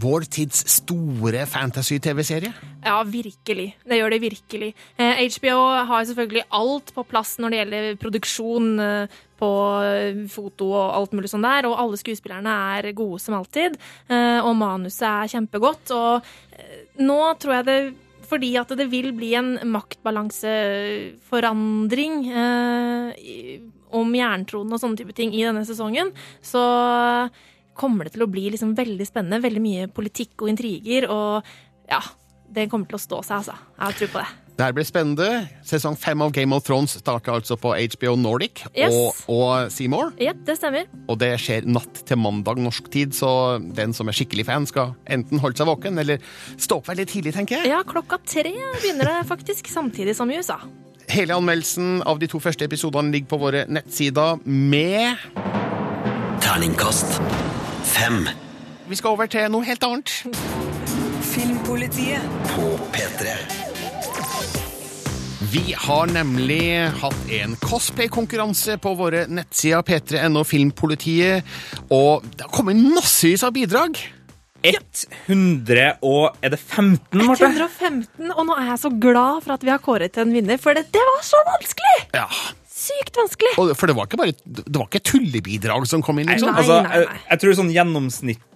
vår 0.01 0.25
tids 0.33 0.63
store 0.79 1.43
fantasy-TV-serie? 1.51 2.53
Ja, 2.85 3.03
virkelig. 3.05 3.77
Det 3.85 3.97
gjør 3.99 4.11
det 4.15 4.21
virkelig. 4.23 4.75
Eh, 4.97 5.29
HBO 5.37 5.59
har 5.91 6.05
selvfølgelig 6.09 6.45
alt 6.57 6.95
på 6.97 7.03
plass 7.09 7.31
når 7.41 7.49
det 7.51 7.59
gjelder 7.61 7.85
produksjon 8.01 8.67
eh, 8.85 9.19
på 9.41 9.51
eh, 9.85 10.21
foto 10.33 10.65
og 10.73 10.95
alt 10.99 11.13
mulig 11.17 11.31
sånn 11.33 11.47
der, 11.47 11.63
og 11.69 11.79
alle 11.81 11.97
skuespillerne 12.01 12.53
er 12.77 12.83
gode 12.97 13.19
som 13.23 13.35
alltid. 13.39 13.71
Eh, 14.09 14.41
og 14.41 14.55
manuset 14.61 15.09
er 15.09 15.33
kjempegodt. 15.35 15.87
Og 15.97 16.15
eh, 16.57 16.79
nå 17.05 17.21
tror 17.41 17.53
jeg 17.61 17.67
det 17.69 17.81
fordi 18.31 18.51
at 18.61 18.71
det 18.79 18.87
vil 18.93 19.11
bli 19.17 19.31
en 19.35 19.59
maktbalanseforandring 19.73 22.15
eh, 22.31 23.09
om 23.91 24.09
jerntronen 24.15 24.73
og 24.77 24.83
sånne 24.83 24.99
type 25.01 25.15
ting 25.19 25.31
i 25.35 25.43
denne 25.43 25.65
sesongen, 25.67 26.09
så 26.39 26.63
kommer 27.81 28.07
det 28.09 28.15
til 28.19 28.27
å 28.27 28.31
bli 28.31 28.49
liksom 28.53 28.77
veldig 28.79 29.09
spennende. 29.09 29.41
Veldig 29.45 29.65
mye 29.65 29.89
politikk 29.97 30.45
og 30.45 30.53
intriger. 30.53 31.09
Og 31.11 31.89
ja, 31.91 32.03
det 32.53 32.69
kommer 32.71 32.91
til 32.91 33.01
å 33.01 33.05
stå 33.09 33.25
seg, 33.25 33.41
altså. 33.43 33.57
Jeg 33.79 33.87
har 33.89 33.99
tro 33.99 34.13
på 34.15 34.23
det. 34.23 34.31
Det 34.61 34.67
her 34.67 34.75
blir 34.77 34.85
spennende. 34.85 35.27
Sesong 35.65 35.95
fem 35.97 36.21
av 36.21 36.35
Game 36.37 36.53
of 36.53 36.67
Thrones 36.67 36.93
starter 37.01 37.33
altså 37.33 37.57
på 37.57 37.71
HBO 37.95 38.11
Nordic 38.21 38.61
Yes. 38.77 38.93
og, 38.93 39.23
og 39.33 39.71
Seymour. 39.73 40.11
Yep, 40.21 40.43
det 40.45 40.57
stemmer. 40.59 40.91
Og 41.09 41.17
det 41.23 41.31
skjer 41.41 41.65
natt 41.65 42.03
til 42.05 42.21
mandag 42.21 42.61
norsk 42.61 42.91
tid, 42.93 43.15
så 43.17 43.31
den 43.57 43.95
som 43.97 44.11
er 44.13 44.19
skikkelig 44.19 44.45
fan, 44.51 44.69
skal 44.69 44.93
enten 45.09 45.41
holde 45.41 45.57
seg 45.63 45.71
våken 45.71 45.97
eller 46.03 46.21
stå 46.61 46.77
opp 46.83 46.91
veldig 46.93 47.07
tidlig, 47.09 47.33
tenker 47.39 47.63
jeg. 47.63 47.71
Ja, 47.73 47.81
klokka 47.89 48.21
tre 48.29 48.53
begynner 48.83 49.09
det 49.15 49.17
faktisk, 49.31 49.71
samtidig 49.73 50.13
som 50.19 50.29
i 50.29 50.37
USA. 50.43 50.59
Hele 51.09 51.41
anmeldelsen 51.41 52.03
av 52.05 52.21
de 52.21 52.29
to 52.29 52.43
første 52.45 52.69
episodene 52.69 53.15
ligger 53.17 53.33
på 53.33 53.41
våre 53.47 53.65
nettsider 53.73 54.45
med 54.45 55.25
Terningkast 56.45 57.17
fem 57.95 58.29
Vi 58.91 58.99
skal 58.99 59.15
over 59.15 59.31
til 59.31 59.51
noe 59.53 59.67
helt 59.67 59.85
annet. 59.87 60.13
Filmpolitiet. 61.31 62.23
på 62.51 62.71
P3. 62.95 63.35
Vi 65.51 65.75
har 65.79 66.11
nemlig 66.11 66.63
hatt 67.01 67.31
en 67.41 67.57
cosplay-konkurranse 67.63 68.77
på 68.83 68.93
våre 68.99 69.25
nettsider 69.27 69.83
P3NO 69.87 70.45
Filmpolitiet, 70.47 71.47
og 71.91 72.27
det 72.37 72.47
har 72.47 72.53
kommet 72.55 72.79
massevis 72.79 73.43
av 73.47 73.55
bidrag. 73.57 73.99
100 74.61 75.97
og 76.05 76.37
Er 76.45 76.53
det 76.53 76.59
15, 76.61 77.23
Marte? 77.25 77.49
115, 77.49 78.31
og 78.35 78.47
nå 78.47 78.59
er 78.59 78.67
jeg 78.75 78.83
så 78.83 78.91
glad 78.93 79.41
for 79.47 79.57
at 79.57 79.65
vi 79.65 79.73
har 79.73 79.81
kåret 79.83 80.13
til 80.13 80.27
en 80.27 80.35
vinner, 80.37 80.61
for 80.61 80.77
det, 80.77 80.91
det 80.93 81.03
var 81.15 81.23
så 81.25 81.41
vanskelig! 81.49 81.97
Ja, 82.15 82.27
Sykt 82.81 83.19
vanskelig! 83.21 83.57
og 83.61 83.75
For 83.77 83.91
det 83.91 83.97
var 83.99 84.09
ikke 84.09 84.21
bare 84.21 84.37
det 84.45 84.77
var 84.79 84.87
ikke 84.89 85.05
tullebidrag 85.13 85.89
som 85.91 86.05
kom 86.05 86.21
inn, 86.23 86.31
liksom. 86.33 86.55
Nei, 86.55 86.65
nei, 86.65 86.79
nei, 86.87 86.95
jeg, 87.03 87.11
nei. 87.11 87.25
jeg 87.29 87.43
tror 87.43 87.59
sånn 87.59 87.75
gjennomsnittstid 87.75 88.49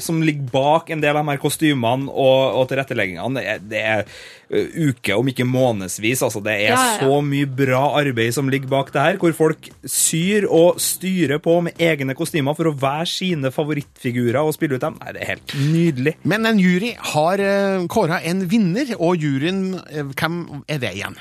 som 0.00 0.22
ligger 0.24 0.46
bak 0.54 0.88
en 0.88 1.02
del 1.02 1.18
av 1.18 1.26
de 1.26 1.34
her 1.34 1.40
kostymene 1.42 2.08
og, 2.08 2.38
og 2.56 2.68
tilretteleggingene, 2.70 3.36
det 3.36 3.42
er, 3.52 3.58
det 3.68 3.82
er 3.84 4.06
uke, 4.50 5.12
om 5.12 5.28
ikke 5.28 5.44
månedsvis. 5.44 6.22
Altså, 6.24 6.40
det 6.40 6.54
er 6.54 6.70
Ja, 6.70 6.78
ja, 6.78 6.94
så 7.02 7.18
mye 7.22 7.48
bra 7.60 7.82
arbeid 8.00 8.32
som 8.32 8.48
ligger 8.48 8.70
bak 8.72 8.92
det 8.94 9.04
her, 9.04 9.18
hvor 9.20 9.34
folk 9.36 9.68
syr 9.84 10.46
og 10.48 10.80
styrer 10.80 11.42
på 11.44 11.58
med 11.66 11.76
egne 11.76 12.16
kostymer 12.16 12.56
for 12.56 12.70
å 12.70 12.72
være 12.72 13.04
sine 13.12 13.52
favorittfigurer 13.52 14.40
og 14.40 14.56
spille 14.56 14.80
ut 14.80 14.86
dem. 14.86 14.96
Nei, 15.02 15.12
det 15.18 15.26
er 15.26 15.34
helt 15.34 15.54
nydelig. 15.68 16.16
Men 16.24 16.48
en 16.48 16.62
jury 16.62 16.94
har 17.12 17.44
kåra 17.92 18.22
en 18.32 18.46
vinner, 18.48 18.96
og 18.96 19.20
juryen, 19.20 19.76
hvem 20.16 20.40
er 20.64 20.80
det 20.80 20.96
igjen? 20.96 21.20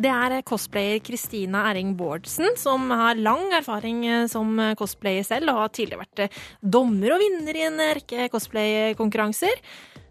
Det 0.00 0.08
er 0.08 0.40
cosplayer 0.48 1.02
Kristina 1.04 1.66
Erring 1.68 1.92
Bårdsen, 1.98 2.54
som 2.56 2.88
har 2.94 3.18
lang 3.20 3.50
erfaring 3.58 4.04
eh, 4.08 4.26
som 4.32 4.54
cosplayer 4.78 5.26
selv, 5.26 5.52
og 5.52 5.66
har 5.66 5.72
tidligere 5.76 6.04
vært 6.06 6.22
eh, 6.24 6.38
dommer 6.62 7.16
og 7.16 7.20
vinner 7.20 7.58
i 7.58 7.66
en 7.66 7.82
rekke 7.98 8.30
cosplay-konkurranser. 8.32 9.60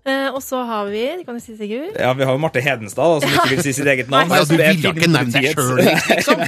Eh, 0.07 0.29
Og 0.33 0.39
så 0.41 0.61
har 0.63 0.85
vi 0.87 1.01
Kan 1.25 1.35
du 1.35 1.41
si 1.43 1.55
Sigurd? 1.57 1.97
Ja, 1.99 2.13
Vi 2.15 2.23
har 2.23 2.31
jo 2.31 2.39
Marte 2.39 2.61
Hedenstad, 2.63 3.19
som 3.21 3.29
ikke 3.33 3.49
vil 3.51 3.63
si 3.65 3.73
sitt 3.75 3.85
eget 3.91 4.07
navn. 4.09 4.29
Nei, 4.31 4.37
Altså, 4.39 4.53
du 4.55 4.61
det 4.61 4.67
er 4.69 4.77
ville 4.77 4.93
ikke 4.95 5.09
nevne 5.11 5.33
deg 5.33 5.47
sjøl, 5.51 5.81
liksom. 5.83 6.39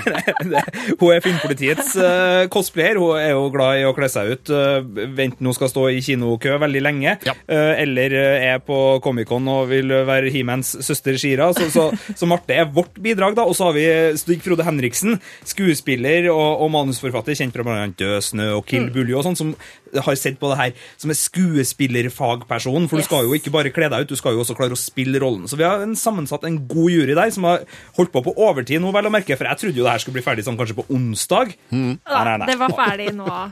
Hun 1.01 1.11
er 1.15 1.23
Filmpolitiets 1.25 1.89
uh, 1.99 2.45
cosplayer. 2.53 2.99
Hun 3.01 3.19
er 3.19 3.33
jo 3.33 3.43
glad 3.53 3.81
i 3.81 3.85
å 3.89 3.93
kle 3.97 4.07
seg 4.11 4.31
ut. 4.35 4.51
Uh, 4.53 5.03
Enten 5.21 5.45
hun 5.49 5.53
skal 5.57 5.69
stå 5.71 5.83
i 5.91 5.99
kinokø 6.05 6.55
veldig 6.63 6.81
lenge, 6.85 7.17
Ja. 7.27 7.33
uh, 7.51 7.73
eller 7.81 8.15
eh, 8.17 8.45
er 8.53 8.61
på 8.63 8.77
Comic-Con 9.03 9.47
og 9.51 9.67
vil 9.69 9.91
være 10.07 10.31
He-Mans 10.33 10.71
søster 10.85 11.17
Shira. 11.19 11.51
Så, 11.57 11.67
så, 11.73 11.89
så 12.17 12.29
Marte 12.29 12.55
er 12.57 12.69
vårt 12.73 12.95
bidrag, 13.03 13.35
da. 13.37 13.45
Og 13.49 13.55
så 13.57 13.67
har 13.69 13.75
vi 13.77 13.85
Stig 14.21 14.41
Frode 14.45 14.65
Henriksen, 14.65 15.19
skuespiller 15.47 16.29
og, 16.33 16.63
og 16.65 16.71
manusforfatter, 16.73 17.35
kjent 17.37 17.55
fra 17.55 17.65
bl.a. 17.67 17.85
Død 17.99 18.17
snø 18.31 18.49
og 18.59 18.65
Kill 18.69 18.81
Mm. 18.81 18.93
Buljo 18.95 19.19
og 19.19 19.25
sånn, 19.27 19.35
som 19.37 19.51
har 19.99 20.15
sett 20.15 20.39
på 20.39 20.49
det 20.51 20.57
her 20.57 20.71
som 20.97 21.09
en 21.11 21.15
skuespillerfagperson. 21.19 22.87
For 22.89 22.95
du 22.97 23.01
Yes. 23.01 23.05
skal 23.09 23.23
jo 23.27 23.33
ikke 23.33 23.51
bare 23.51 23.69
kle 23.73 23.89
deg 23.89 24.01
ut, 24.05 24.09
du 24.09 24.15
skal 24.15 24.33
jo 24.33 24.39
også 24.43 24.55
klare 24.55 24.71
å 24.71 24.79
spille 24.79 25.19
rollen. 25.19 25.47
Så 25.47 25.57
vi 25.57 25.63
har 25.63 25.81
en 25.81 25.95
sammensatt 25.95 26.43
en 26.47 26.67
god 26.67 26.89
jury 26.91 27.13
der, 27.15 27.29
som 27.31 27.43
har 27.43 27.65
holdt 27.97 28.11
på 28.11 28.23
på 28.23 28.33
overtid 28.37 28.81
nå, 28.81 28.91
vel 28.93 29.05
å 29.05 29.11
merke. 29.11 29.35
For 29.37 29.45
jeg 29.45 29.57
trodde 29.57 29.77
jo 29.77 29.83
det 29.83 29.91
her 29.91 29.99
skulle 29.99 30.17
bli 30.19 30.25
ferdig 30.25 30.45
sånn 30.45 30.57
kanskje 30.57 30.75
på 30.79 30.85
onsdag. 30.89 31.55
Nei, 31.71 31.97
nei, 32.07 32.37
nei. 32.37 32.47
Det 32.47 32.57
var 32.59 32.69
ferdig 32.77 33.09
nå 33.15 33.51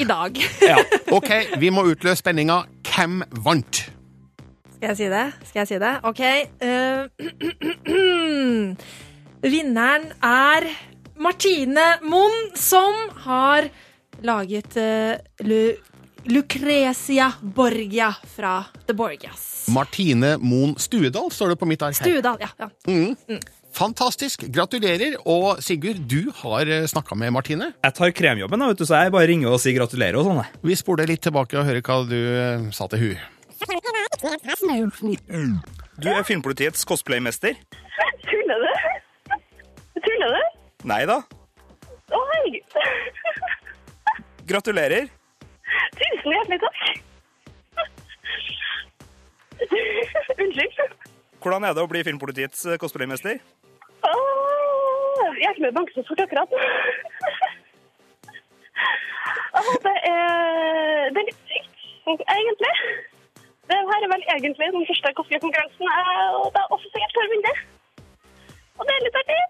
i 0.00 0.04
dag. 0.04 0.36
Ja. 0.70 0.76
Ok, 1.10 1.30
vi 1.58 1.70
må 1.70 1.82
utløse 1.88 2.20
spenninga. 2.22 2.64
Hvem 2.84 3.22
vant? 3.42 3.86
Skal 4.76 4.88
jeg 4.92 4.96
si 4.96 5.08
det? 5.12 5.24
Skal 5.48 5.60
jeg 5.60 5.68
si 5.68 5.78
det? 5.78 5.94
OK. 6.08 6.20
Uh, 6.62 7.08
vinneren 9.54 10.06
er 10.24 10.66
Martine 11.20 11.86
Moen, 12.06 12.50
som 12.56 12.94
har 13.26 13.68
laget 14.26 14.76
uh, 14.80 15.46
Lu 15.46 15.62
Lucrecia 16.28 17.30
Borgia 17.40 18.10
fra 18.36 18.64
The 18.86 18.92
Borgias. 18.92 19.66
Martine 19.72 20.34
Moen 20.36 20.74
Stuedal, 20.76 21.30
står 21.32 21.54
det 21.54 21.56
på 21.62 21.68
mitt 21.70 21.82
ark 21.82 21.96
her. 21.96 22.04
Stuedal, 22.04 22.36
ja. 22.42 22.50
ja. 22.60 22.68
Mm. 22.86 23.40
Fantastisk. 23.72 24.44
Gratulerer. 24.52 25.16
Og 25.24 25.62
Sigurd, 25.64 26.02
du 26.10 26.30
har 26.42 26.68
snakka 26.90 27.16
med 27.16 27.32
Martine. 27.32 27.72
Jeg 27.84 27.96
tar 27.96 28.12
kremjobben, 28.12 28.60
da, 28.60 28.70
vet 28.72 28.82
du, 28.82 28.86
så 28.88 29.00
jeg 29.00 29.14
bare 29.14 29.30
ringer 29.30 29.54
og 29.54 29.60
sier 29.62 29.76
gratulerer 29.78 30.20
og 30.20 30.28
sånn. 30.28 30.42
Vi 30.66 30.76
spoler 30.78 31.08
litt 31.10 31.22
tilbake 31.24 31.58
og 31.60 31.68
hører 31.68 31.84
hva 31.86 32.00
du 32.08 32.18
eh, 32.18 32.68
sa 32.76 32.88
til 32.92 33.04
hun. 33.04 33.16
Du 36.00 36.08
er 36.10 36.24
Filmpolitiets 36.26 36.84
cosplaymester. 36.88 37.56
Tuller 38.26 38.64
du? 38.64 38.70
Tuller 40.00 40.36
du? 40.36 40.60
Nei 40.90 41.02
da. 41.08 41.20
Å, 42.10 42.20
herregud. 42.34 42.78
Gratulerer. 44.50 45.06
Tusen 45.98 46.32
hjertelig 46.34 46.58
takk. 46.64 46.78
Unnskyld. 50.42 50.94
Hvordan 51.40 51.66
er 51.68 51.76
det 51.76 51.84
å 51.84 51.90
bli 51.90 52.02
Filmpolitiets 52.08 52.64
eh, 52.66 52.78
cosplaymester? 52.82 53.38
Åh, 54.08 55.22
jeg 55.38 55.46
er 55.46 55.54
ikke 55.54 55.66
med 55.68 55.76
banken 55.76 55.94
så 55.94 56.02
fort 56.08 56.24
akkurat. 56.24 56.50
Åh, 59.60 59.70
det 59.86 59.94
er, 60.10 61.14
det 61.14 61.22
er 61.22 61.28
litt 61.30 61.40
sykt, 61.52 62.26
egentlig. 62.34 62.74
Det 63.70 63.78
her 63.92 64.02
er 64.02 64.12
vel 64.16 64.28
egentlig 64.34 64.72
den 64.74 64.86
første 64.90 65.14
cosplay-konkurransen, 65.20 65.94
eh, 65.94 66.28
og 66.42 66.50
det 66.56 66.64
er 66.64 66.76
offisielt 66.76 67.24
min 67.36 67.46
del. 67.46 67.64
Og 68.80 68.88
det 68.88 68.98
er 68.98 69.06
litt 69.06 69.22
artig. 69.22 69.40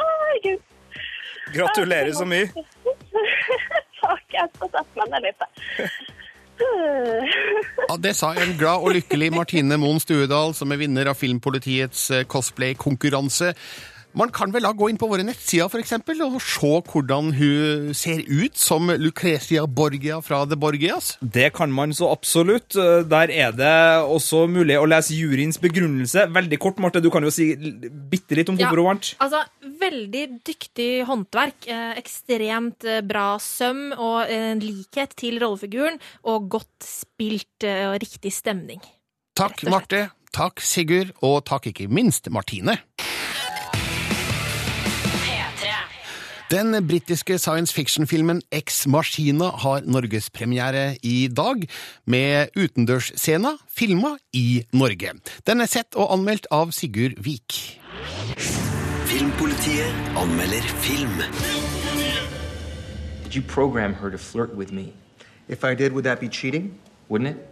Åh, 0.00 0.12
herregud. 0.24 0.68
Gratulerer 1.54 2.12
så 2.14 2.24
mye. 2.32 2.46
Ja, 7.88 7.96
Det 7.96 8.12
sa 8.16 8.34
en 8.36 8.56
glad 8.58 8.84
og 8.84 8.92
lykkelig 8.94 9.30
Martine 9.32 9.78
Moen 9.80 10.00
Stuedal, 10.02 10.52
som 10.56 10.72
er 10.72 10.80
vinner 10.82 11.08
av 11.10 11.16
Filmpolitiets 11.18 12.10
eh, 12.14 12.26
cosplay-konkurranse. 12.28 13.54
Man 14.18 14.32
kan 14.34 14.50
vel 14.50 14.64
da 14.66 14.72
gå 14.74 14.88
inn 14.90 14.98
på 14.98 15.06
våre 15.10 15.24
nettsider 15.26 15.68
for 15.70 15.82
eksempel, 15.82 16.18
og 16.24 16.40
se 16.42 16.70
hvordan 16.90 17.30
hun 17.36 17.92
ser 17.94 18.24
ut 18.26 18.58
som 18.58 18.90
Lucrezia 18.98 19.66
Borgia 19.70 20.18
fra 20.24 20.42
The 20.50 20.58
Borgias. 20.58 21.12
Det 21.20 21.52
kan 21.54 21.70
man 21.72 21.94
så 21.94 22.10
absolutt. 22.10 22.74
Der 22.74 23.30
er 23.30 23.54
det 23.54 23.74
også 24.02 24.46
mulig 24.50 24.78
å 24.80 24.88
lese 24.90 25.14
juryens 25.14 25.60
begrunnelse. 25.62 26.26
Veldig 26.34 26.58
kort, 26.62 26.82
Marte, 26.82 27.02
du 27.02 27.10
kan 27.14 27.24
jo 27.26 27.32
si 27.34 27.52
bitte 27.54 28.38
litt 28.38 28.50
om 28.50 28.58
hvorfor 28.58 28.82
hun 28.82 28.90
vant. 28.90 29.12
Altså, 29.22 29.44
veldig 29.80 30.24
dyktig 30.46 30.90
håndverk. 31.08 31.68
Eh, 31.70 31.92
ekstremt 32.00 32.86
eh, 32.88 33.02
bra 33.06 33.34
søm 33.42 33.90
og 33.96 34.30
en 34.30 34.62
likhet 34.62 35.14
til 35.20 35.40
rollefiguren. 35.42 36.00
Og 36.30 36.50
godt 36.52 36.86
spilt 36.86 37.66
eh, 37.68 37.86
og 37.90 38.00
riktig 38.02 38.34
stemning. 38.34 38.82
Takk, 39.38 39.62
Marte. 39.70 40.08
Takk, 40.34 40.62
Sigurd. 40.62 41.14
Og 41.26 41.40
takk 41.48 41.70
ikke 41.72 41.88
minst 41.90 42.30
Martine. 42.30 42.78
Den 46.50 46.74
britiske 46.88 47.38
science 47.38 47.74
fiction-filmen 47.74 48.40
Ex 48.50 48.86
Machina 48.86 49.52
har 49.62 49.84
norgespremiere 49.86 50.96
i 51.02 51.28
dag, 51.30 51.62
med 52.06 52.48
utendørsscena 52.58 53.52
filma 53.70 54.16
i 54.34 54.64
Norge. 54.72 55.12
Den 55.46 55.62
er 55.62 55.70
sett 55.70 55.94
og 55.94 56.10
anmeldt 56.16 56.48
av 56.50 56.72
Sigurd 56.74 57.14
Vik. 57.22 57.78
Filmpolitiet 59.06 60.18
anmelder 60.18 60.66
film. 60.82 61.22
Did 63.22 63.36
you 63.36 63.42
program 63.46 63.94
her 63.94 64.10
to 64.10 64.18
flirt 64.18 64.50
with 64.56 64.72
me? 64.74 64.92
If 65.48 65.62
I 65.62 65.74
did, 65.74 65.92
would 65.92 66.04
that 66.04 66.18
be 66.18 66.28
cheating? 66.28 66.74
Wouldn't 67.08 67.30
it? 67.30 67.49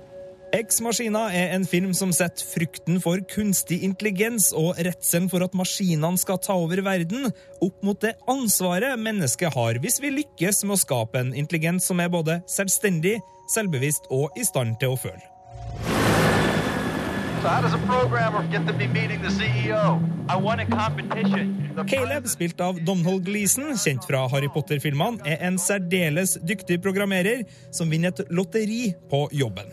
Ex 0.53 0.79
Machina 0.81 1.27
er 1.35 1.51
en 1.53 1.65
film 1.69 1.91
som 1.97 2.09
setter 2.15 2.47
frykten 2.49 2.97
for 3.05 3.21
kunstig 3.29 3.83
intelligens 3.85 4.49
og 4.57 4.79
redselen 4.81 5.29
for 5.29 5.45
at 5.45 5.57
maskinene 5.57 6.17
skal 6.21 6.39
ta 6.41 6.55
over 6.57 6.81
verden, 6.87 7.29
opp 7.61 7.83
mot 7.85 7.99
det 8.01 8.15
ansvaret 8.31 8.97
mennesket 8.97 9.53
har 9.53 9.81
hvis 9.83 9.99
vi 10.01 10.15
lykkes 10.15 10.63
med 10.65 10.79
å 10.79 10.81
skape 10.81 11.21
en 11.21 11.35
intelligens 11.37 11.89
som 11.91 12.01
er 12.01 12.09
både 12.13 12.39
selvstendig, 12.49 13.19
selvbevisst 13.53 14.09
og 14.15 14.39
i 14.41 14.47
stand 14.49 14.79
til 14.81 14.95
å 14.95 15.01
føle. 15.01 15.21
So. 17.39 17.47
The 21.77 21.85
Caleb, 21.93 22.27
spilt 22.27 22.61
av 22.65 22.81
Donald 22.89 23.29
Gleeson, 23.29 23.77
kjent 23.79 24.09
fra 24.09 24.25
Harry 24.33 24.49
Potter-filmene, 24.51 25.21
er 25.29 25.45
en 25.47 25.61
særdeles 25.61 26.39
dyktig 26.41 26.81
programmerer 26.83 27.45
som 27.71 27.93
vinner 27.93 28.17
et 28.17 28.33
lotteri 28.33 28.97
på 29.13 29.29
jobben. 29.31 29.71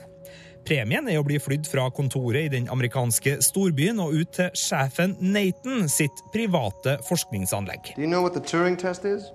Premien 0.66 1.06
er 1.06 1.20
å 1.22 1.26
bli 1.26 1.38
flydd 1.38 1.68
fra 1.70 1.84
kontoret 1.94 2.48
i 2.48 2.50
den 2.56 2.66
amerikanske 2.74 3.36
storbyen 3.46 4.00
og 4.02 4.16
ut 4.18 4.32
til 4.34 4.48
sjefen 4.58 5.14
Nathan 5.22 5.86
sitt 5.92 6.24
private 6.34 6.98
forskningsanlegg. 7.06 7.92
Do 7.94 8.02
you 8.02 8.10
know 8.10 8.24
what 8.26 8.34
the 8.34 8.42
Turing 8.42 8.78
test 8.78 9.06
is? 9.06 9.30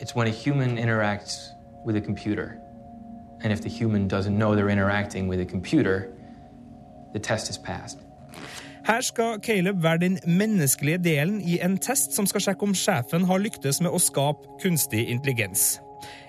It's 0.00 0.14
when 0.16 0.26
a 0.26 0.30
human 0.30 0.78
interacts 0.78 1.52
with 1.84 1.96
a 1.96 2.00
computer. 2.00 2.56
And 3.42 3.52
if 3.52 3.60
the 3.60 3.68
human 3.68 4.08
doesn't 4.08 4.38
know 4.38 4.54
they're 4.54 4.72
interacting 4.72 5.28
with 5.28 5.40
a 5.40 5.44
computer, 5.44 6.14
the 7.12 7.18
test 7.20 7.50
is 7.50 7.58
passed. 7.58 7.98
Her 8.86 9.00
skal 9.00 9.40
Caleb 9.40 9.82
være 9.82 9.98
den 9.98 10.18
menneskelige 10.26 10.98
delen 10.98 11.40
i 11.40 11.58
en 11.60 11.76
test 11.78 12.16
som 12.16 12.26
skal 12.26 12.40
sjekke 12.40 12.62
om 12.62 12.74
sjefen 12.74 13.28
har 13.28 13.38
lyktes 13.38 13.82
med 13.84 13.92
å 13.92 14.00
skape 14.00 14.48
kunstig 14.62 15.04
intelligens. 15.12 15.76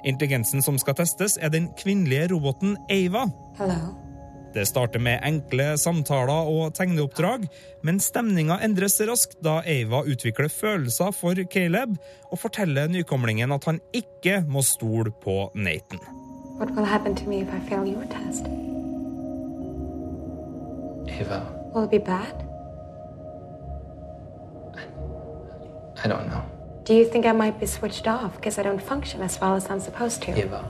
Intelligensen 0.05 0.63
som 0.65 0.79
skal 0.81 0.97
testes, 0.99 1.37
er 1.41 1.51
den 1.53 1.69
kvinnelige 1.79 2.31
roboten 2.33 2.77
Ava. 2.89 3.27
Det 4.51 4.65
starter 4.67 4.99
med 4.99 5.23
enkle 5.23 5.77
samtaler 5.79 6.49
og 6.51 6.73
tegneoppdrag, 6.75 7.45
men 7.87 8.01
stemninga 8.03 8.59
endres 8.65 8.99
raskt 9.07 9.39
da 9.45 9.61
Ava 9.63 10.03
utvikler 10.03 10.51
følelser 10.51 11.13
for 11.15 11.39
Caleb 11.53 11.95
og 12.31 12.41
forteller 12.41 12.91
nykomlingen 12.91 13.55
at 13.55 13.69
han 13.69 13.79
ikke 13.95 14.41
må 14.47 14.63
stole 14.67 15.13
på 15.23 15.45
Nathan. 15.55 16.03
What 16.59 16.75
will 16.75 16.85
happen 16.85 17.15
to 17.15 17.29
me 17.29 17.41
if 17.41 17.47
I 17.47 17.59
fail 17.69 17.95
test? 18.11 18.45
Ava, 21.07 21.41
Will 21.73 21.85
it 21.85 21.91
be 21.91 21.99
bad? 21.99 22.51
I 26.03 26.07
don't 26.07 26.27
know. 26.27 26.50
Do 26.87 26.93
you 26.93 27.05
think 27.11 27.25
I 27.25 27.31
might 27.31 27.59
be 27.59 27.67
switched 27.67 28.07
off 28.07 28.35
because 28.35 28.57
I 28.57 28.63
don't 28.63 28.81
function 28.81 29.21
as 29.21 29.39
well 29.41 29.55
as 29.55 29.69
I'm 29.69 29.79
supposed 29.79 30.23
to? 30.23 30.31
Eva, 30.31 30.65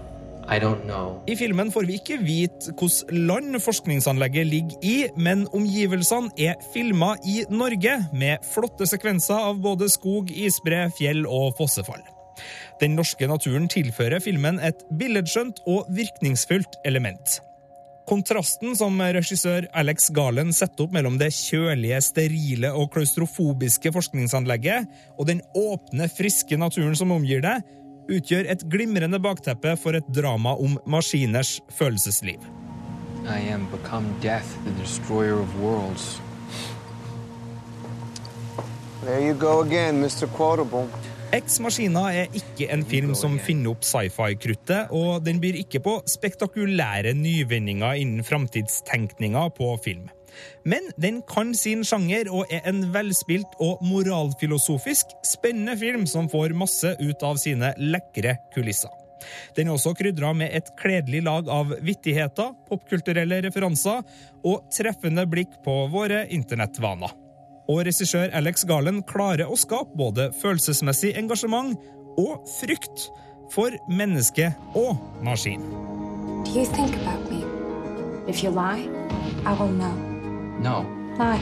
I 0.45 0.59
don't 0.59 0.85
know. 0.85 1.21
I 1.27 1.35
filmen 1.35 1.71
får 1.71 1.85
vi 1.87 1.93
ikke 1.93 2.17
vite 2.19 2.73
hvilket 2.75 3.13
land 3.15 3.55
forskningsanlegget 3.63 4.47
ligger 4.47 4.75
i, 4.83 4.95
men 5.15 5.47
omgivelsene 5.53 6.29
er 6.37 6.59
filma 6.73 7.13
i 7.23 7.45
Norge, 7.49 7.93
med 8.13 8.43
flotte 8.53 8.87
sekvenser 8.87 9.39
av 9.39 9.61
både 9.63 9.87
skog, 9.89 10.31
isbre, 10.31 10.89
fjell 10.97 11.23
og 11.27 11.53
fossefall. 11.57 12.03
Den 12.81 12.97
norske 12.99 13.27
naturen 13.27 13.69
tilfører 13.71 14.19
filmen 14.19 14.59
et 14.59 14.83
billedskjønt 14.99 15.63
og 15.67 15.87
virkningsfullt 15.95 16.81
element. 16.85 17.39
Kontrasten 18.11 18.73
som 18.75 18.97
regissør 18.99 19.69
Alex 19.71 20.09
Garland 20.11 20.51
setter 20.51 20.83
opp 20.83 20.91
mellom 20.91 21.15
det 21.15 21.29
kjølige, 21.31 22.01
sterile 22.03 22.73
og 22.75 22.89
klaustrofobiske 22.91 23.93
forskningsanlegget 23.95 24.89
og 25.15 25.29
den 25.29 25.39
åpne, 25.55 26.09
friske 26.11 26.57
naturen 26.59 26.97
som 26.99 27.13
omgir 27.15 27.39
det, 27.45 27.61
utgjør 28.11 28.49
et 28.51 28.65
glimrende 28.67 29.15
bakteppe 29.23 29.77
for 29.79 29.95
et 29.95 30.09
drama 30.11 30.57
om 30.59 30.75
maskiners 30.83 31.61
følelsesliv. 31.71 32.43
I 33.23 33.39
am 33.53 33.63
become 33.71 34.11
death, 34.19 34.59
the 34.65 34.75
destroyer 34.81 35.39
of 35.39 35.55
worlds. 35.61 36.19
There 39.05 39.23
you 39.23 39.33
go 39.33 39.61
again, 39.61 40.03
Mr. 40.03 40.27
Quotable. 40.27 40.89
Ex 41.31 41.61
Machina 41.63 42.09
er 42.11 42.33
ikke 42.35 42.65
en 42.75 42.81
film 42.83 43.13
som 43.15 43.37
finner 43.39 43.71
opp 43.71 43.85
sci-fi-kruttet, 43.87 44.89
og 44.91 45.23
den 45.23 45.37
byr 45.39 45.61
ikke 45.61 45.79
på 45.83 45.93
spektakulære 46.11 47.13
nyvinninger 47.15 48.01
innen 48.01 48.25
framtidstenkninga 48.27 49.45
på 49.55 49.69
film. 49.79 50.09
Men 50.67 50.89
den 50.99 51.21
kan 51.27 51.53
sin 51.55 51.85
sjanger 51.87 52.27
og 52.35 52.51
er 52.51 52.67
en 52.67 52.83
velspilt 52.91 53.55
og 53.63 53.79
moralfilosofisk 53.87 55.15
spennende 55.27 55.77
film 55.79 56.03
som 56.07 56.27
får 56.31 56.51
masse 56.51 56.97
ut 56.99 57.23
av 57.23 57.39
sine 57.39 57.71
lekre 57.79 58.35
kulisser. 58.51 58.91
Den 59.55 59.69
er 59.69 59.77
også 59.77 59.95
krydra 59.95 60.33
med 60.35 60.51
et 60.51 60.75
kledelig 60.81 61.23
lag 61.29 61.47
av 61.47 61.71
vittigheter, 61.79 62.51
popkulturelle 62.67 63.39
referanser 63.47 64.03
og 64.43 64.67
treffende 64.75 65.23
blikk 65.31 65.61
på 65.63 65.85
våre 65.95 66.25
internettvaner. 66.27 67.20
Og 67.71 67.85
regissør 67.87 68.27
Alex 68.35 68.65
Garland 68.67 69.05
klarer 69.07 69.47
å 69.47 69.55
skape 69.55 69.95
både 69.95 70.27
følelsesmessig 70.41 71.13
engasjement 71.15 71.77
og 72.19 72.41
frykt 72.59 73.05
for 73.53 73.71
menneske 73.87 74.49
og 74.75 74.99
maskin. 75.23 75.63
Do 76.43 76.51
you 76.59 76.65
think 76.65 76.97
about 76.99 77.31
me? 77.31 77.45
If 78.27 78.43
you 78.43 78.51
lie, 78.51 78.89
I 79.45 79.53
will 79.55 79.71
know. 79.71 79.95
No. 80.59 80.83
Lie. 81.15 81.39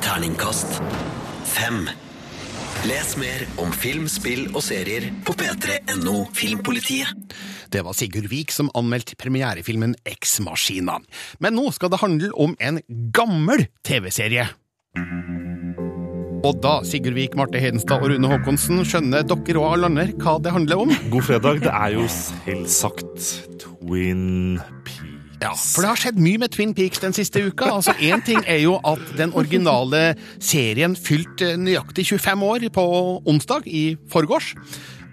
Terningkast 0.00 0.80
fem. 1.44 1.84
Les 2.88 3.16
mer 3.16 3.44
om 3.60 3.72
film, 3.72 4.08
spill 4.08 4.48
og 4.54 4.62
serier 4.64 5.10
på 5.24 5.36
p3.no 5.40 6.24
Filmpolitiet. 6.36 7.36
Det 7.74 7.82
var 7.82 7.96
Sigurd 7.98 8.28
Vik 8.30 8.52
som 8.54 8.68
anmeldte 8.78 9.16
premierefilmen 9.18 9.96
X-Maskina. 10.06 11.00
Men 11.42 11.56
nå 11.58 11.72
skal 11.74 11.90
det 11.90 11.98
handle 12.04 12.28
om 12.38 12.54
en 12.62 12.78
gammel 13.10 13.64
TV-serie. 13.82 14.44
Og 16.44 16.60
da, 16.62 16.76
Sigurd 16.86 17.18
Vik, 17.18 17.34
Marte 17.34 17.58
Hedenstad 17.58 18.04
og 18.04 18.12
Rune 18.12 18.30
Haakonsen, 18.30 18.84
skjønner 18.86 19.26
dere 19.26 19.58
og 19.58 19.72
alle 19.72 19.90
andre 19.90 20.06
hva 20.22 20.36
det 20.44 20.54
handler 20.54 20.84
om? 20.84 20.94
God 21.10 21.26
fredag. 21.26 21.64
Det 21.66 21.74
er 21.74 21.96
jo 21.96 22.06
selvsagt 22.14 23.28
Twin 23.64 24.60
Peaks. 24.86 25.10
Ja, 25.42 25.50
for 25.58 25.82
det 25.82 25.90
har 25.90 25.98
skjedd 25.98 26.20
mye 26.22 26.40
med 26.40 26.54
Twin 26.54 26.78
Peaks 26.78 27.02
den 27.02 27.16
siste 27.16 27.42
uka. 27.42 27.72
Altså, 27.74 27.92
Én 27.98 28.22
ting 28.24 28.44
er 28.46 28.62
jo 28.62 28.78
at 28.86 29.02
den 29.18 29.34
originale 29.34 30.12
serien 30.38 30.94
fylte 30.94 31.56
nøyaktig 31.58 32.06
25 32.14 32.46
år 32.54 32.70
på 32.72 32.84
onsdag 33.26 33.66
i 33.66 33.88
forgårs. 34.14 34.54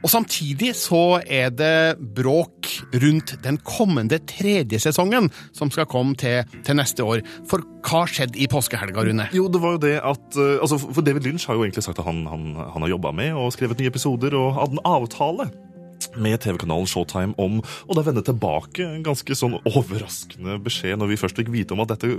Og 0.02 0.10
samtidig 0.10 0.74
så 0.78 1.22
er 1.30 1.52
det 1.54 2.02
bråk 2.18 2.70
rundt 3.04 3.36
den 3.44 3.60
kommende 3.66 4.18
tredje 4.26 4.80
sesongen, 4.82 5.30
som 5.54 5.72
skal 5.74 5.90
komme 5.90 6.18
til, 6.18 6.42
til 6.66 6.78
neste 6.80 7.06
år. 7.06 7.22
For 7.50 7.62
hva 7.86 8.04
skjedde 8.10 8.40
i 8.42 8.50
påskehelga, 8.50 9.06
Rune? 9.06 9.28
Jo, 9.36 9.48
det 9.52 9.62
var 9.62 9.78
jo 9.78 9.84
det 9.84 9.98
at 10.00 10.40
uh, 10.40 10.58
altså, 10.62 10.80
For 10.82 11.06
David 11.06 11.28
Lynch 11.28 11.48
har 11.50 11.58
jo 11.58 11.66
egentlig 11.66 11.86
sagt 11.86 12.02
at 12.02 12.08
han, 12.08 12.26
han, 12.30 12.54
han 12.58 12.86
har 12.86 12.96
jobba 12.96 13.14
med 13.16 13.38
og 13.38 13.54
skrevet 13.54 13.82
nye 13.82 13.92
episoder 13.94 14.36
og 14.38 14.56
hadde 14.58 14.80
en 14.80 14.88
avtale 14.90 15.52
med 16.18 16.40
TV-kanalen 16.44 16.90
Showtime 16.90 17.36
om 17.42 17.60
å 17.62 17.96
da 17.98 18.04
vende 18.06 18.24
tilbake 18.26 18.84
en 18.86 19.04
ganske 19.06 19.36
sånn 19.38 19.58
overraskende 19.70 20.58
beskjed 20.64 21.00
når 21.00 21.12
vi 21.14 21.20
først 21.22 21.40
fikk 21.40 21.52
vite 21.54 21.76
om 21.76 21.84
at 21.84 21.94
dette 21.94 22.10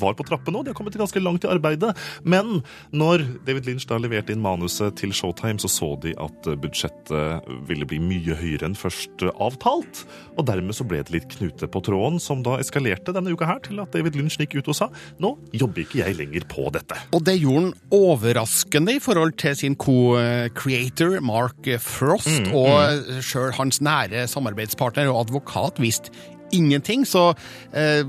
var 0.00 0.16
på 0.18 0.26
trappene, 0.28 0.58
og 0.60 0.64
de 0.66 0.72
har 0.72 0.78
kommet 0.78 0.96
ganske 0.98 1.20
langt 1.22 1.44
i 1.44 1.50
arbeidet. 1.52 1.92
Men 2.24 2.62
når 2.94 3.24
David 3.46 3.68
Lynch 3.68 3.86
da 3.90 3.98
leverte 4.00 4.34
inn 4.34 4.42
manuset 4.44 4.96
til 5.00 5.12
Showtime, 5.16 5.60
så 5.62 5.70
så 5.72 5.90
de 6.02 6.14
at 6.20 6.48
budsjettet 6.62 7.48
ville 7.68 7.86
bli 7.88 7.98
mye 8.02 8.36
høyere 8.38 8.68
enn 8.68 8.78
først 8.78 9.24
avtalt, 9.32 10.04
og 10.36 10.46
dermed 10.48 10.76
så 10.76 10.86
ble 10.88 11.02
det 11.02 11.14
litt 11.14 11.28
knute 11.36 11.68
på 11.72 11.82
tråden, 11.84 12.20
som 12.22 12.42
da 12.46 12.58
eskalerte 12.62 13.14
denne 13.14 13.32
uka 13.34 13.48
her 13.48 13.60
til 13.64 13.80
at 13.82 13.92
David 13.94 14.16
Lynch 14.18 14.38
gikk 14.40 14.58
ut 14.60 14.70
og 14.72 14.78
sa 14.78 14.88
nå 15.22 15.34
jobber 15.56 15.84
ikke 15.84 16.00
jeg 16.02 16.16
lenger 16.18 16.46
på 16.50 16.68
dette. 16.74 16.96
Og 17.12 17.24
det 17.26 17.36
gjorde 17.40 17.66
han 17.66 17.72
overraskende 17.92 18.96
i 18.96 19.02
forhold 19.02 19.36
til 19.40 19.56
sin 19.58 19.76
co-creator 19.80 21.18
Mark 21.24 21.68
Frost, 21.82 22.30
Mm, 22.32 22.52
og 22.54 23.20
sjøl 23.24 23.41
hans 23.50 23.80
nære 23.82 24.28
samarbeidspartner 24.30 25.10
og 25.10 25.24
advokat 25.26 25.80
visste 25.82 26.10
ingenting, 26.52 27.06
så 27.08 27.32
eh, 27.74 28.04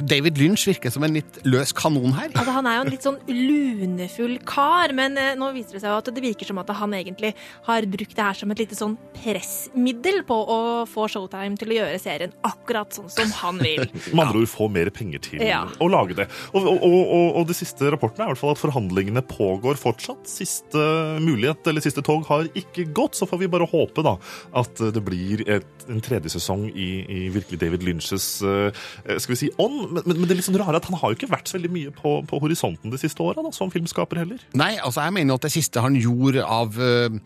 David 0.00 0.38
Lynch 0.38 0.66
virker 0.68 0.92
som 0.94 1.04
en 1.06 1.16
litt 1.18 1.38
løs 1.48 1.72
kanon 1.76 2.12
her. 2.16 2.30
Altså, 2.34 2.52
han 2.56 2.66
er 2.70 2.76
jo 2.78 2.84
en 2.86 2.92
litt 2.92 3.06
sånn 3.06 3.18
lunefull 3.28 4.36
kar, 4.48 4.92
men 4.96 5.16
eh, 5.20 5.32
nå 5.38 5.50
viser 5.56 5.76
det 5.78 5.82
seg 5.84 5.90
jo 5.92 5.98
at 6.00 6.10
det 6.14 6.22
virker 6.24 6.48
som 6.48 6.60
at 6.62 6.70
han 6.78 6.94
egentlig 6.96 7.32
har 7.66 7.86
brukt 7.90 8.14
det 8.16 8.24
her 8.28 8.38
som 8.38 8.52
et 8.54 8.62
lite 8.64 8.78
sånn 8.78 8.96
pressmiddel 9.16 10.22
på 10.28 10.36
å 10.36 10.58
få 10.90 11.06
Showtime 11.12 11.58
til 11.60 11.72
å 11.74 11.78
gjøre 11.80 11.98
serien 12.02 12.34
akkurat 12.46 12.94
sånn 12.96 13.10
som 13.12 13.32
han 13.40 13.60
vil. 13.62 13.84
Med 14.14 14.24
andre 14.26 14.42
ord 14.44 14.50
få 14.52 14.68
mer 14.72 14.90
penger 14.94 15.22
til 15.26 15.42
Ja. 15.44 15.62
å 15.82 15.88
lage 15.90 16.16
det. 16.18 16.28
Og, 16.54 16.64
og, 16.70 16.84
og, 16.86 17.26
og 17.40 17.48
de 17.50 17.56
siste 17.58 17.90
rapportene 17.92 18.24
er 18.26 18.30
i 18.30 18.34
hvert 18.34 18.42
fall 18.42 18.54
at 18.54 18.62
forhandlingene 18.62 19.22
pågår 19.28 19.78
fortsatt. 19.80 20.24
Siste 20.30 20.84
mulighet, 21.22 21.66
eller 21.70 21.84
siste 21.84 22.02
tog 22.06 22.24
har 22.30 22.48
ikke 22.56 22.86
gått, 22.96 23.18
så 23.18 23.28
får 23.28 23.42
vi 23.44 23.50
bare 23.52 23.68
håpe 23.70 24.04
da 24.06 24.16
at 24.60 24.80
det 24.94 25.02
blir 25.04 25.44
et, 25.50 25.66
en 25.90 26.02
tredje 26.04 26.32
sesong 26.36 26.66
i, 26.70 26.88
i 27.04 27.20
virkelig 27.34 27.58
David 27.60 27.84
Lynches 27.86 28.26
eh, 28.44 28.84
skal 29.18 29.34
vi 29.34 29.40
si, 29.44 29.50
ånd. 29.64 29.80
Men, 29.94 30.02
men, 30.06 30.18
men 30.20 30.28
det 30.28 30.34
er 30.36 30.40
litt 30.40 30.48
sånn 30.48 30.58
rare 30.60 30.80
at 30.80 30.88
han 30.90 30.98
har 31.00 31.12
jo 31.12 31.18
ikke 31.18 31.30
vært 31.32 31.50
så 31.50 31.58
veldig 31.58 31.72
mye 31.74 31.94
på, 31.96 32.14
på 32.30 32.40
horisonten 32.44 32.92
de 32.94 33.00
siste 33.00 33.24
åra 33.24 33.44
som 33.54 33.72
filmskaper 33.72 34.22
heller. 34.22 34.42
Nei, 34.56 34.72
altså 34.78 35.04
jeg 35.06 35.16
mener 35.18 35.38
at 35.38 35.46
det 35.46 35.52
siste 35.54 35.82
han 35.84 35.96
gjorde 35.98 36.44
av 36.44 36.78
uh, 36.80 37.18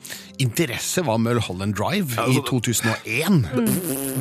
interesse 0.43 1.03
var 1.07 1.19
Mulholland 1.23 1.77
Drive 1.79 2.19
i 2.31 2.41
2001. 2.49 3.43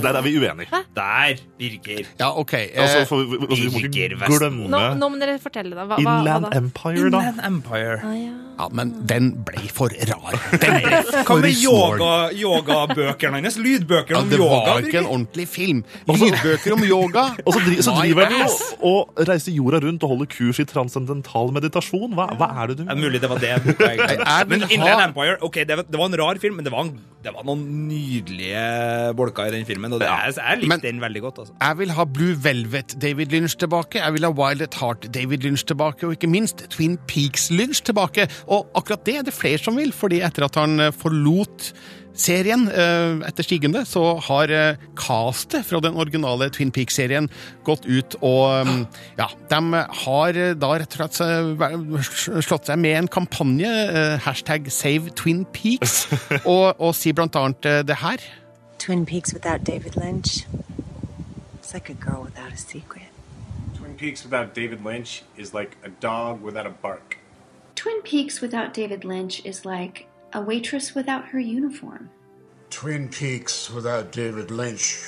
Der 0.03 0.17
er 0.17 0.21
vi 0.25 0.35
uenige. 0.39 0.83
Der, 0.97 1.37
Birger. 1.59 2.03
Ja, 2.19 2.31
ok. 2.39 2.53
eh, 2.53 2.81
Altså, 2.83 3.05
for, 3.09 3.23
vi, 3.23 3.37
altså, 3.43 3.71
Birger 3.77 4.17
må 4.51 4.67
Nå, 4.67 4.81
nå 4.99 5.09
må 5.13 5.19
dere 5.21 5.37
fortelle, 5.41 5.73
da. 5.75 5.85
Hva, 5.89 5.97
Inland 6.01 6.47
hva 6.47 6.51
da? 6.51 6.57
Empire, 6.61 7.09
da. 7.13 7.21
Inland 7.21 7.41
Empire. 7.47 7.97
ja, 8.57 8.67
men 8.73 8.93
den 9.09 9.31
ble 9.47 9.67
for 9.73 9.93
rar. 10.09 10.37
Den 10.53 10.77
ble 10.83 11.01
Hva 11.03 11.23
for 11.27 11.43
med 11.43 11.57
Yogabøkene 11.57 13.41
yoga- 13.41 13.43
hans? 13.43 13.57
Lydbøker 13.61 14.15
Ja, 14.15 14.21
om 14.21 14.29
det 14.31 14.39
yoga? 14.39 14.59
var 14.73 14.85
ikke 14.87 15.01
en 15.03 15.09
ordentlig 15.11 15.47
film. 15.51 15.83
Lydbøker 16.07 16.77
om 16.77 16.83
yoga. 16.87 17.25
Og 17.45 17.53
så, 17.57 17.63
dri, 17.65 17.77
så 17.85 17.96
driver 18.01 18.25
han 18.31 18.43
og, 18.47 18.85
og 18.91 19.27
reiser 19.29 19.55
jorda 19.55 19.79
rundt 19.83 20.03
og 20.05 20.13
holder 20.13 20.29
kurs 20.31 20.59
i 20.63 20.65
transcendental 20.69 21.51
meditasjon. 21.55 22.13
Hva, 22.17 22.29
hva 22.39 22.47
er 22.63 22.71
det 22.73 22.77
du 22.79 22.85
er 22.87 22.99
mulig 22.99 23.21
det 23.23 23.29
var 23.31 23.41
det 23.43 23.53
boka 23.65 23.89
egentlig. 23.91 24.47
Men 24.51 24.65
Inland 24.77 25.03
Empire, 25.09 25.37
ok, 25.47 25.59
det 25.69 25.77
var, 25.81 25.87
det 25.89 26.01
var 26.01 26.11
en 26.11 26.17
rar 26.21 26.41
film, 26.41 26.55
men 26.59 26.67
det 26.67 26.73
var, 26.73 26.85
en, 26.87 26.93
det 27.25 27.33
var 27.35 27.47
noen 27.47 27.63
nydelige 27.89 28.63
bolker 29.17 29.49
i 29.49 29.55
den 29.57 29.65
filmen, 29.69 29.93
og 29.97 30.01
det, 30.03 30.07
jeg, 30.09 30.35
jeg 30.37 30.61
likte 30.63 30.71
Men- 30.73 30.85
den 30.85 31.01
veldig 31.03 31.21
godt. 31.27 31.39
altså. 31.43 31.53
Jeg 31.61 31.77
vil 31.81 31.91
ha 31.97 32.05
Blue 32.17 32.37
Velvet 32.43 32.95
David 33.01 33.33
Lynch 33.35 33.57
tilbake. 33.59 33.99
Jeg 34.03 34.13
vil 34.17 34.27
ha 34.27 34.31
Wild 34.41 34.61
at 34.67 34.77
Heart 34.81 35.09
David 35.13 35.45
Lynch 35.47 35.65
tilbake, 35.67 36.05
og 36.07 36.17
ikke 36.17 36.29
minst 36.31 36.65
Twin 36.73 36.97
Peaks 37.07 37.49
Lynch 37.51 37.83
tilbake. 37.87 38.27
Og 38.47 38.67
akkurat 38.75 39.05
det 39.07 39.15
er 39.21 39.27
det 39.27 39.33
flere 39.35 39.57
som 39.61 39.77
vil, 39.77 39.93
fordi 39.95 40.21
etter 40.25 40.45
at 40.47 40.55
han 40.59 40.79
eh, 40.79 40.91
forlot 40.95 41.71
serien 42.21 42.67
eh, 42.71 43.21
etter 43.27 43.45
stigende, 43.45 43.83
så 43.87 44.17
har 44.27 44.51
eh, 44.53 44.79
castet 44.97 45.65
fra 45.67 45.81
den 45.83 45.97
originale 45.99 46.49
Twin 46.53 46.71
Peaks-serien 46.73 47.29
gått 47.67 47.85
ut 47.85 48.17
og 48.21 48.67
mm, 48.67 48.83
Ja, 49.19 49.29
de 49.51 49.83
har 50.03 50.39
eh, 50.39 50.53
da 50.57 50.71
rett 50.81 50.97
og 50.97 51.17
slett 51.17 52.43
slått 52.47 52.69
seg 52.69 52.81
med 52.81 52.97
en 52.97 53.11
kampanje, 53.11 53.69
hashtag 54.25 54.71
Save 54.73 55.13
Twin 55.17 55.45
Peaks, 55.53 56.07
og, 56.55 56.75
og 56.79 56.95
sier 56.97 57.17
blant 57.17 57.37
annet 57.39 57.87
det 57.87 58.01
her. 58.01 58.23
Twin 58.79 59.05
Peaks 59.05 59.33
without 59.33 59.63
David 59.63 59.97
Lynch. 59.97 60.45
It's 61.59 61.73
like 61.73 61.89
a 61.89 61.93
girl 61.93 62.23
without 62.23 62.53
a 62.53 62.57
secret. 62.57 63.09
Twin 63.75 63.95
Peaks 63.95 64.23
without 64.23 64.53
David 64.53 64.83
Lynch 64.85 65.23
is 65.37 65.53
like 65.53 65.77
a 65.83 65.89
dog 65.89 66.41
without 66.41 66.65
a 66.65 66.73
bark. 66.81 67.17
Twin 67.75 68.01
Peaks 68.01 68.41
without 68.41 68.73
David 68.73 69.03
Lynch 69.03 69.43
is 69.45 69.65
like 69.65 70.07
a 70.37 70.41
waitress 70.41 70.93
without 70.93 71.25
her 71.29 71.39
uniform. 71.39 72.11
Twin 72.69 73.09
Peaks 73.09 73.71
without 73.71 74.11
David 74.11 74.51
Lynch 74.51 75.03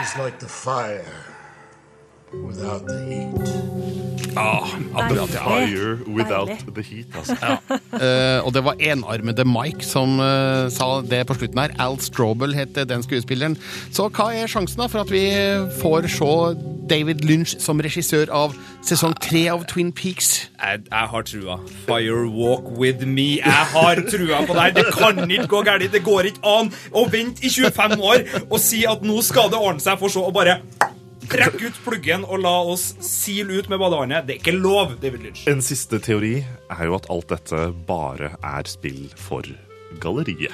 is 0.00 0.16
like 0.16 0.38
the 0.38 0.48
fire 0.48 1.35
without 2.32 2.86
the 2.86 2.98
heat. 3.06 3.76
Ah, 4.36 4.68
akkurat, 4.94 5.30
ja. 5.32 5.44
Fire 5.44 5.98
without 6.06 6.50
the 6.74 6.82
heat, 6.82 7.06
altså. 7.16 7.36
Eh, 7.96 8.44
og 8.44 8.52
det 8.52 8.60
var 8.64 8.76
enarmede 8.80 9.44
Mike 9.48 9.84
som 9.84 10.20
eh, 10.20 10.68
sa 10.68 11.00
det 11.00 11.22
på 11.26 11.34
slutten 11.34 11.58
her. 11.58 11.72
Al 11.80 11.96
Strobel 12.00 12.52
het 12.54 12.76
den 12.76 13.02
skuespilleren. 13.02 13.56
Så 13.88 14.10
hva 14.12 14.26
er 14.36 14.50
sjansen 14.50 14.82
da 14.82 14.88
for 14.92 15.00
at 15.06 15.12
vi 15.12 15.22
får 15.80 16.10
se 16.12 16.28
David 16.90 17.24
Lynch 17.24 17.56
som 17.62 17.80
regissør 17.80 18.28
av 18.36 18.52
sesong 18.84 19.16
tre 19.22 19.46
av 19.54 19.64
Twin 19.70 19.94
Peaks? 19.96 20.50
Jeg, 20.60 20.84
jeg 20.90 21.08
har 21.14 21.24
trua. 21.30 21.56
Fire 21.86 22.28
walk 22.28 22.68
with 22.76 23.06
me. 23.06 23.38
Jeg 23.40 23.70
har 23.72 24.02
trua 24.10 24.42
på 24.44 24.52
det 24.58 24.66
her. 24.66 24.76
Det 24.76 24.86
kan 24.92 25.24
ikke 25.24 25.48
gå 25.54 25.62
galt. 25.70 25.88
Det 25.92 26.04
går 26.04 26.32
ikke 26.34 26.56
an 26.58 26.68
å 26.92 27.06
vente 27.08 27.46
i 27.46 27.54
25 27.54 27.96
år 27.96 28.28
og 28.50 28.60
si 28.60 28.84
at 28.84 29.06
nå 29.06 29.24
skal 29.24 29.48
det 29.48 29.62
ordne 29.62 29.80
seg, 29.80 29.96
for 30.02 30.12
så 30.12 30.28
å 30.28 30.34
bare 30.36 30.60
trekke 31.30 31.68
ut 31.70 31.78
pluggen 31.84 32.24
og 32.26 32.40
la 32.44 32.54
oss 32.72 32.88
sile 33.04 33.58
ut 33.60 33.68
med 33.72 33.78
badevannet. 33.82 34.26
Det 34.28 34.36
er 34.36 34.40
ikke 34.42 34.56
lov, 34.58 34.96
David 35.02 35.24
Lynch. 35.26 35.44
En 35.50 35.62
siste 35.64 35.98
teori 36.02 36.38
er 36.70 36.84
jo 36.88 36.96
at 36.98 37.08
alt 37.12 37.28
dette 37.34 37.62
bare 37.88 38.32
er 38.42 38.68
spill 38.70 39.06
for 39.16 39.46
galleriet. 40.02 40.52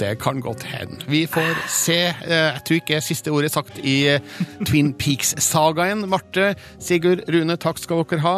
Det 0.00 0.16
kan 0.20 0.40
godt 0.44 0.64
hende. 0.68 0.98
Vi 1.08 1.24
får 1.30 1.54
se. 1.70 1.98
Eh, 2.10 2.48
Jeg 2.52 2.62
tror 2.66 2.80
ikke 2.80 3.00
siste 3.04 3.30
ordet 3.32 3.50
er 3.50 3.54
sagt 3.54 3.78
i 3.78 3.96
eh, 4.16 4.20
Twin 4.66 4.92
Peaks-sagaen. 4.94 6.06
Marte, 6.10 6.54
Sigurd, 6.82 7.22
Rune, 7.30 7.56
takk 7.56 7.78
skal 7.80 8.02
dere 8.04 8.20
ha. 8.26 8.34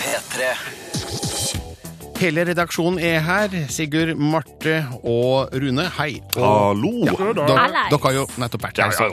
P3. 0.00 0.54
Hele 2.22 2.44
redaksjonen 2.46 3.00
er 3.02 3.16
her. 3.26 3.54
Sigurd, 3.72 4.12
Marte 4.14 4.76
og 5.02 5.50
Rune, 5.58 5.88
hei. 5.96 6.20
Og, 6.36 6.42
Hallo. 6.44 6.90
Ja, 7.08 7.14
dere, 7.34 7.64
dere 7.90 7.98
har 8.04 8.14
jo 8.14 8.26
nettopp 8.38 8.66
vært 8.68 8.78
her, 8.78 8.92
så 8.94 9.08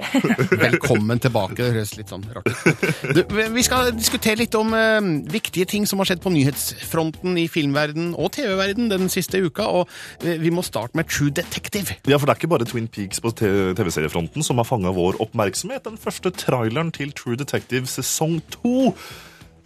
velkommen 0.62 1.22
tilbake. 1.24 1.58
Det 1.58 1.72
høres 1.74 1.96
litt 1.98 2.12
sånn 2.14 2.28
rart 2.36 2.46
ut. 2.46 3.34
Vi 3.56 3.64
skal 3.66 3.90
diskutere 3.98 4.38
litt 4.44 4.54
om 4.60 4.76
uh, 4.78 5.00
viktige 5.34 5.66
ting 5.72 5.88
som 5.90 6.04
har 6.04 6.12
skjedd 6.12 6.22
på 6.22 6.34
nyhetsfronten 6.36 7.40
i 7.42 7.48
filmverden 7.50 8.12
og 8.14 8.30
TV-verden 8.38 8.92
den 8.94 9.10
siste 9.10 9.42
uka, 9.42 9.66
og 9.80 9.90
eh, 10.22 10.38
vi 10.42 10.54
må 10.54 10.62
starte 10.66 11.00
med 11.00 11.10
True 11.10 11.34
Detective. 11.34 11.98
Ja, 12.06 12.20
for 12.20 12.30
det 12.30 12.36
er 12.36 12.44
ikke 12.44 12.52
bare 12.54 12.68
Twin 12.70 12.92
Peaks 12.94 13.24
på 13.26 13.34
TV-seriefronten 13.42 14.46
som 14.46 14.62
har 14.62 14.70
fanga 14.70 14.94
vår 14.94 15.18
oppmerksomhet. 15.26 15.82
Den 15.88 15.98
første 15.98 16.30
traileren 16.36 16.94
til 16.94 17.16
True 17.18 17.40
Detective 17.42 17.90
sesong 17.90 18.38
to 18.54 18.92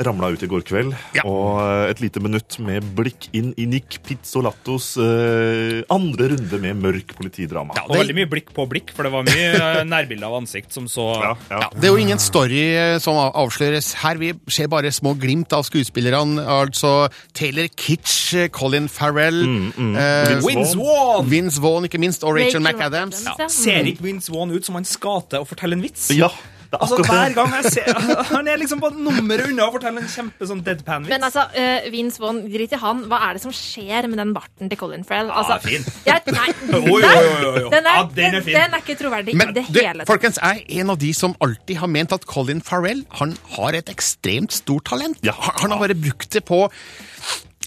ramla 0.08 0.32
ut 0.34 0.44
i 0.44 0.50
går 0.50 0.66
kveld. 0.68 0.94
Og 1.24 1.62
eh, 1.64 1.92
et 1.92 2.04
lite 2.04 2.22
minutt 2.24 2.58
med 2.64 2.86
blikk 2.98 3.30
inn 3.36 3.52
i 3.60 3.68
Nick 3.70 4.00
Pizzolattos 4.06 4.94
uh, 5.00 5.82
andre 5.94 6.30
runde 6.34 6.60
med 6.62 6.80
mørk 6.84 7.14
politidrama. 7.18 7.76
Og 7.88 7.98
veldig 7.98 8.16
mye 8.18 8.30
blikk 8.30 8.52
på 8.56 8.66
blikk, 8.70 8.94
for 8.96 9.08
det 9.08 9.14
var 9.14 9.26
mye 9.28 9.50
eh, 9.54 9.82
nærbilder 9.94 10.30
av 10.30 10.38
ansikt 10.42 10.74
som 10.76 10.88
så 10.92 11.10
Ja, 11.22 11.34
det 11.74 11.88
er 11.88 11.94
jo 11.94 12.02
ingen 12.02 12.22
story 12.22 12.62
eh, 12.78 12.98
som 13.04 13.18
avsløres 13.24 13.94
her. 14.04 14.20
Vi 14.22 14.34
ser 14.52 14.70
bare 14.72 14.92
små 14.94 15.16
glimt 15.20 15.54
av 15.56 15.66
skuespillerne. 15.68 16.44
Altså 16.64 17.10
Taylor 17.36 17.70
Kitsch, 17.80 18.34
eh, 18.38 18.50
Colin 18.54 18.90
Farrell 18.92 19.44
mm. 19.44 19.94
eh, 20.00 20.34
Vince 20.46 20.78
Vaughn! 20.80 21.30
Vince 21.32 21.62
Vaughn, 21.64 21.90
ikke 21.90 22.02
minst, 22.02 22.24
og 22.24 22.38
Rachel, 22.38 22.62
Rachel 22.62 22.80
McAdams. 22.80 23.24
Ja. 23.28 23.50
Ser 23.52 23.90
ikke 23.90 24.08
Vince 24.08 24.34
Vaughn 24.34 24.54
ut 24.54 24.66
som 24.66 24.80
han 24.80 24.88
skal 24.88 25.24
til 25.32 25.44
å 25.44 25.48
fortelle 25.48 25.78
en 25.78 25.84
vits? 25.84 26.10
Ja, 26.16 26.30
det 26.30 26.53
Altså, 26.80 26.98
hver 27.06 27.34
gang 27.36 27.52
jeg 27.58 27.72
ser 27.76 27.90
Han 28.34 28.48
er 28.50 28.58
liksom 28.62 28.80
på 28.82 28.90
nummeret 28.96 29.52
unna 29.52 29.68
å 29.68 29.74
fortelle 29.76 30.02
en 30.02 30.10
kjempe 30.10 30.48
sånn 30.50 30.64
deadpan-vits. 30.66 31.12
Men 31.12 31.26
altså, 31.28 31.44
uh, 31.54 31.88
Vince 31.94 32.22
Vaughn, 32.24 32.40
drit 32.54 32.74
i 32.74 32.80
han. 32.82 33.04
Hva 33.12 33.20
er 33.28 33.38
det 33.38 33.44
som 33.46 33.54
skjer 33.54 34.08
med 34.12 34.22
den 34.22 34.34
barten 34.36 34.72
til 34.72 34.80
Colin 34.82 35.06
Farrell? 35.08 35.30
Altså, 35.32 35.60
Ah, 35.60 35.62
fin. 35.64 35.86
Jeg, 36.08 36.34
nei, 36.34 36.48
Jo, 36.74 36.82
oi, 36.98 37.04
oi, 37.04 37.62
jo. 37.62 37.70
Den, 37.74 37.86
er, 37.86 38.00
Ja, 38.00 38.04
den 38.18 38.40
er 38.40 38.46
fin. 38.48 38.58
den 38.58 38.78
er 38.78 38.82
ikke 38.86 38.98
troverdig 39.04 39.36
Men 39.38 39.54
i 39.54 39.58
det 39.60 39.66
du, 39.70 39.80
hele 39.80 40.02
tatt. 40.02 40.10
folkens, 40.10 40.40
jeg 40.42 40.64
er 40.66 40.82
en 40.82 40.94
av 40.96 41.00
de 41.04 41.12
som 41.18 41.36
alltid 41.44 41.82
har 41.84 41.92
ment 41.92 42.16
at 42.16 42.26
Colin 42.30 42.62
Farrell 42.66 43.04
han 43.20 43.36
har 43.58 43.78
et 43.78 43.92
ekstremt 43.94 44.56
stort 44.56 44.88
talent. 44.90 45.20
Han 45.28 45.62
han 45.64 45.76
har 45.76 45.84
bare 45.88 45.96
brukt 45.98 46.32
det 46.34 46.42
på 46.48 46.64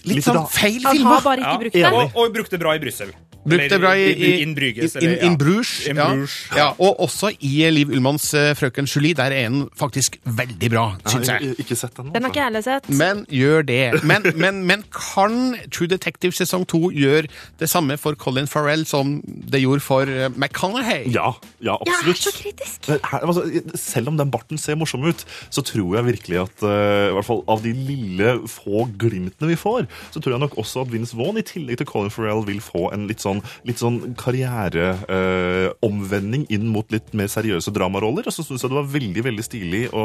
litt, 0.03 0.17
Litt 0.19 0.27
sånn 0.27 0.43
feil 0.51 0.81
filmer. 0.83 0.91
Han 0.93 1.07
har 1.11 1.23
bare 1.25 1.43
ikke 1.45 1.61
brukt 1.65 1.79
det. 1.79 1.89
Og, 1.91 2.19
og 2.23 2.35
brukte 2.35 2.55
det 2.57 2.61
bra 2.63 2.75
i 2.77 2.81
Brussel. 2.83 3.11
Brukte 3.47 3.69
det 3.75 3.79
bra 3.81 3.93
i, 3.97 4.07
i, 4.11 4.31
In 4.43 4.55
Bruges, 4.57 4.95
in, 4.95 5.01
in, 5.01 5.09
eller, 5.09 5.23
ja. 5.31 5.35
Bruges, 5.41 5.73
In 5.87 6.01
ja. 6.01 6.07
Bruges. 6.11 6.37
Ja, 6.55 6.67
og 6.77 6.99
også 7.07 7.31
i 7.39 7.53
Liv 7.71 7.91
Ullmanns 7.93 8.29
uh, 8.35 8.51
Frøken 8.57 8.85
Julie. 8.89 9.15
Der 9.17 9.31
er 9.31 9.49
den 9.49 9.67
faktisk 9.77 10.19
veldig 10.25 10.71
bra, 10.73 10.85
syns 11.07 11.31
jeg. 11.31 11.55
Ikke 11.63 11.75
sett 11.79 11.95
den. 11.97 12.11
Den 12.13 12.27
har 12.27 12.33
ikke 12.33 12.41
jeg 12.41 12.49
heller 12.51 12.65
sett. 12.65 12.89
Men 12.89 13.25
gjør 13.31 13.65
det. 13.67 13.81
Men, 14.07 14.25
men, 14.35 14.63
men 14.67 14.83
kan 14.93 15.55
True 15.73 15.87
Detective 15.91 16.35
sesong 16.37 16.65
to 16.69 16.89
gjøre 16.93 17.27
det 17.59 17.69
samme 17.71 17.97
for 17.97 18.17
Colin 18.19 18.47
Farrell 18.47 18.85
som 18.87 19.17
det 19.25 19.61
gjorde 19.63 19.83
for 19.85 20.09
eh, 20.11 20.29
McConaughey? 20.35 21.07
Ja, 21.13 21.31
ja, 21.63 21.77
Jeg 21.85 21.93
er 21.93 21.97
absolutt. 21.97 22.23
så 22.23 22.33
kritisk. 22.35 22.89
Men 22.89 22.99
Her, 23.11 23.25
altså, 23.27 23.45
selv 23.75 24.11
om 24.11 24.17
den 24.19 24.31
barten 24.31 24.57
ser 24.61 24.75
morsom 24.79 25.05
ut, 25.07 25.25
så 25.49 25.63
tror 25.65 25.95
jeg 25.97 26.05
virkelig 26.11 26.39
at 26.43 26.63
uh, 26.65 27.09
i 27.09 27.15
hvert 27.17 27.27
fall 27.27 27.43
av 27.47 27.63
de 27.63 27.73
lille, 27.73 28.33
få 28.51 28.87
glimtene 28.99 29.51
vi 29.51 29.57
får, 29.59 29.87
så 30.13 30.21
tror 30.21 30.35
jeg 30.37 30.43
nok 30.45 30.57
også 30.57 30.83
at 30.85 30.91
Vince 30.93 31.17
Vaughn 31.17 31.39
i 31.39 31.45
tillegg 31.45 31.79
til 31.81 31.89
Colin 31.89 32.13
Farrell 32.13 32.43
vil 32.47 32.61
få 32.63 32.89
en 32.95 33.07
litt 33.09 33.23
sånn, 33.23 33.36
litt 33.67 33.79
sånn 33.81 33.97
karriereomvending 34.19 36.43
inn 36.53 36.65
mot 36.73 36.87
litt 36.93 37.09
mer 37.17 37.27
seriøse 37.31 37.71
dramaroller. 37.75 38.23
Og 38.27 38.33
så 38.33 38.41
syns 38.45 38.61
jeg 38.63 38.69
det 38.71 38.79
var 38.79 38.95
veldig 38.95 39.21
veldig 39.29 39.45
stilig 39.45 39.83
å, 39.93 40.03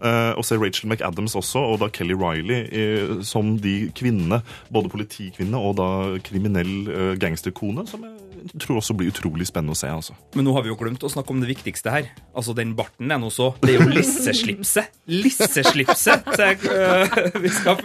eh, 0.00 0.32
å 0.36 0.42
se 0.46 0.54
Rachel 0.60 0.88
McAdams 0.90 1.34
også, 1.38 1.60
og 1.72 1.76
da 1.82 1.88
Kelly 1.92 2.16
Riley 2.18 2.60
eh, 2.68 3.08
som 3.26 3.44
de 3.62 3.74
kvinnene, 3.96 4.38
både 4.72 4.92
politikvinne 4.92 5.58
og 5.58 5.72
da 5.80 5.88
kriminell 6.24 6.74
eh, 6.88 7.14
gangsterkone, 7.20 7.82
som 7.88 8.00
jeg 8.06 8.31
tror 8.58 8.80
også 8.80 8.96
blir 8.98 9.12
utrolig 9.12 9.48
spennende 9.48 9.76
å 9.76 9.78
se. 9.78 9.90
altså. 9.92 10.16
Men 10.36 10.46
nå 10.48 10.56
har 10.56 10.64
vi 10.64 10.72
jo 10.72 10.78
glemt 10.80 11.04
å 11.04 11.10
snakke 11.12 11.34
om 11.34 11.42
det 11.42 11.50
viktigste 11.50 11.92
her. 11.92 12.10
Altså, 12.34 12.54
Den 12.56 12.74
barten 12.78 13.10
er 13.10 13.20
nå 13.20 13.30
så 13.32 13.52
Det 13.62 13.74
er 13.74 13.82
jo 13.82 13.88
lisseslipset. 13.92 14.92
Lisseslipset! 15.06 16.28
Jeg, 16.42 16.58
øh, 16.66 17.48
skal, 17.52 17.78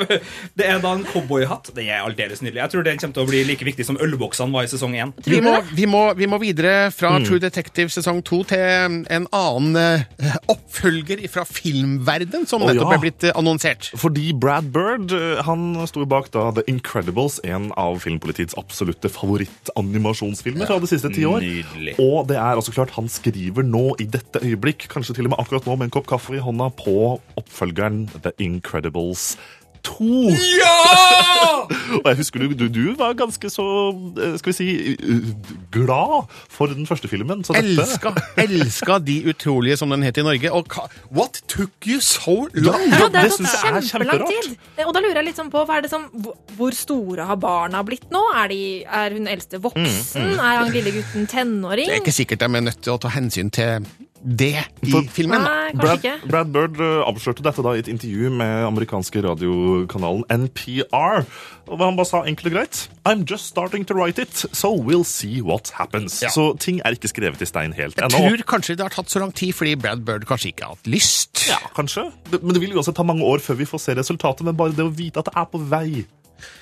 det 0.57 0.65
er 0.65 0.79
da 0.83 0.93
en 0.95 1.05
cowboyhatt. 1.07 1.71
Det 1.75 1.87
er 1.89 2.05
aldeles 2.05 2.41
nydelig. 2.41 2.61
Jeg 2.63 2.73
tror 2.73 2.87
den 2.87 3.01
kommer 3.01 3.17
til 3.19 3.25
å 3.25 3.29
bli 3.29 3.43
like 3.47 3.67
viktig 3.67 3.85
som 3.87 3.99
ølboksene 4.01 4.53
var 4.53 4.67
i 4.67 4.71
sesong 4.71 4.95
én. 4.97 5.13
Vi 5.25 5.41
vi, 5.77 5.85
vi 6.17 6.27
må 6.29 6.39
videre 6.41 6.89
fra 6.93 7.17
Mm. 7.17 7.25
True 7.25 7.39
Detective 7.41 7.89
sesong 7.93 8.21
to 8.25 8.41
til 8.47 8.61
en 8.61 9.27
annen 9.33 9.77
eh, 9.79 10.35
oppfølger 10.51 11.23
fra 11.31 11.43
filmverden 11.47 12.45
som 12.49 12.63
oh, 12.63 12.69
nettopp 12.69 12.91
ja. 12.91 12.97
er 12.97 13.03
blitt 13.03 13.25
eh, 13.27 13.35
annonsert. 13.37 13.89
Fordi 13.97 14.31
Brad 14.37 14.69
Bird 14.73 15.13
eh, 15.15 15.41
han 15.47 15.75
sto 15.89 16.05
bak 16.09 16.29
da 16.35 16.49
The 16.55 16.65
Incredibles, 16.69 17.39
en 17.47 17.71
av 17.79 17.99
filmpolitiets 18.03 18.57
absolutte 18.59 19.09
favorittanimasjonsfilmer 19.13 20.46
fra 20.55 20.79
de 20.81 20.89
siste 20.89 21.11
ti 21.13 21.25
år. 21.27 21.43
Nydelig. 21.43 21.97
Og 22.03 22.27
det 22.29 22.37
er 22.39 22.55
altså 22.55 22.73
klart 22.75 22.95
han 22.95 23.09
skriver 23.11 23.65
nå 23.67 23.85
i 24.03 24.07
dette 24.09 24.41
øyeblikk, 24.43 24.87
kanskje 24.91 25.17
til 25.17 25.29
og 25.29 25.35
med 25.35 25.43
akkurat 25.43 25.67
nå 25.67 25.77
med 25.77 25.89
en 25.89 25.95
kopp 25.97 26.09
kaffe 26.09 26.37
i 26.37 26.43
hånda, 26.43 26.69
på 26.77 27.17
oppfølgeren 27.39 28.05
The 28.23 28.33
Incredibles 28.43 29.35
2. 29.87 30.07
Ja! 30.59 30.73
Og 31.97 32.07
jeg 32.11 32.17
husker 32.19 32.43
du, 32.43 32.53
du, 32.59 32.65
du 32.71 32.83
var 32.99 33.13
ganske 33.19 33.49
så, 33.51 33.63
eh, 34.19 34.35
skal 34.39 34.51
vi 34.51 34.55
si, 34.57 34.67
eh, 34.95 35.29
glad 35.73 36.27
for 36.51 36.71
den 36.71 36.87
første 36.89 37.07
filmen. 37.11 37.43
Så 37.47 37.55
dette- 37.55 37.73
Elska, 37.77 38.11
elska 38.43 38.97
De 39.07 39.17
utrolige, 39.31 39.77
som 39.79 39.89
den 39.93 40.03
het 40.05 40.17
i 40.19 40.25
Norge. 40.27 40.51
Og 40.53 40.67
what 41.15 41.39
took 41.51 41.87
you 41.87 41.99
so 42.03 42.47
long? 42.53 42.83
Ja, 42.91 43.07
det 43.13 43.21
har 43.23 43.29
synes 43.35 43.51
tatt 43.55 43.63
jeg 43.63 43.77
er 43.77 43.87
kjempelang 43.91 44.25
kjemperart. 44.27 44.49
tid. 44.51 44.85
Og 44.87 44.93
da 44.97 45.03
lurer 45.05 45.21
jeg 45.21 45.29
litt 45.31 45.39
sånn 45.41 45.51
på, 45.53 45.63
hva 45.67 45.77
er 45.79 45.87
det 45.87 45.91
som, 45.93 46.07
hvor- 46.13 46.37
hvor 46.57 46.75
store 46.75 47.25
har 47.29 47.37
barna 47.41 47.83
blitt 47.87 48.09
nå? 48.11 48.21
Er, 48.43 48.47
de, 48.51 48.61
er 48.85 49.15
hun 49.17 49.27
eldste 49.31 49.59
voksen? 49.63 49.87
Mm, 49.87 50.27
mm. 50.33 50.39
Er 50.39 50.57
han 50.63 50.71
lille 50.75 50.91
gutten 50.99 51.27
tenåring? 51.31 51.87
Det 51.87 51.99
er 51.99 52.03
ikke 52.03 52.15
sikkert 52.19 52.39
de 52.43 52.51
er 52.61 52.67
nødt 52.67 52.81
til 52.83 52.93
å 52.95 52.99
ta 53.01 53.09
hensyn 53.15 53.49
til 53.53 53.85
det 54.23 54.53
i 54.83 54.91
For- 54.91 55.05
filmen. 55.13 55.43
Nei, 55.43 55.73
Brad. 55.77 56.05
Brad 56.27 56.49
Bird 56.53 56.79
eh, 56.81 57.03
avslørte 57.07 57.43
dette 57.45 57.63
da 57.63 57.73
i 57.77 57.81
et 57.83 57.89
intervju 57.91 58.31
med 58.33 58.65
amerikanske 58.67 59.21
radiokanalen 59.25 60.25
NPR. 60.29 61.25
Og 61.67 61.79
Han 61.83 61.97
bare 61.99 62.07
sa 62.07 62.21
enkelt 62.25 62.47
og 62.51 62.55
greit 62.55 62.81
I'm 63.07 63.23
just 63.29 63.47
starting 63.51 63.85
to 63.87 63.93
write 63.95 64.19
it, 64.21 64.45
so 64.51 64.73
we'll 64.75 65.05
see 65.07 65.41
what 65.41 65.69
happens. 65.77 66.21
Ja. 66.23 66.29
Så 66.33 66.53
ting 66.59 66.81
er 66.83 66.95
ikke 66.97 67.07
skrevet 67.11 67.41
i 67.41 67.47
stein 67.47 67.73
helt 67.77 67.97
Jeg 67.99 68.11
tror 68.11 68.43
kanskje 68.47 68.75
det 68.75 68.83
har 68.87 68.95
tatt 68.95 69.09
så 69.11 69.19
lang 69.23 69.31
tid 69.35 69.53
fordi 69.55 69.75
Brad 69.79 70.03
Bird 70.07 70.25
kanskje 70.27 70.51
ikke 70.53 70.63
har 70.67 70.75
hatt 70.75 70.87
lyst. 70.91 71.45
Ja, 71.49 71.59
kanskje. 71.75 72.09
Men 72.31 72.53
det 72.55 72.61
vil 72.63 72.71
jo 72.75 72.81
også 72.83 72.95
ta 72.97 73.03
mange 73.07 73.23
år 73.23 73.39
før 73.43 73.59
vi 73.61 73.65
får 73.69 73.83
se 73.85 73.95
resultatet, 73.99 74.43
men 74.47 74.55
bare 74.59 74.75
det 74.75 74.83
å 74.87 74.91
vite 74.93 75.19
at 75.23 75.29
det 75.31 75.35
er 75.39 75.45
på 75.51 75.61
vei 75.71 76.05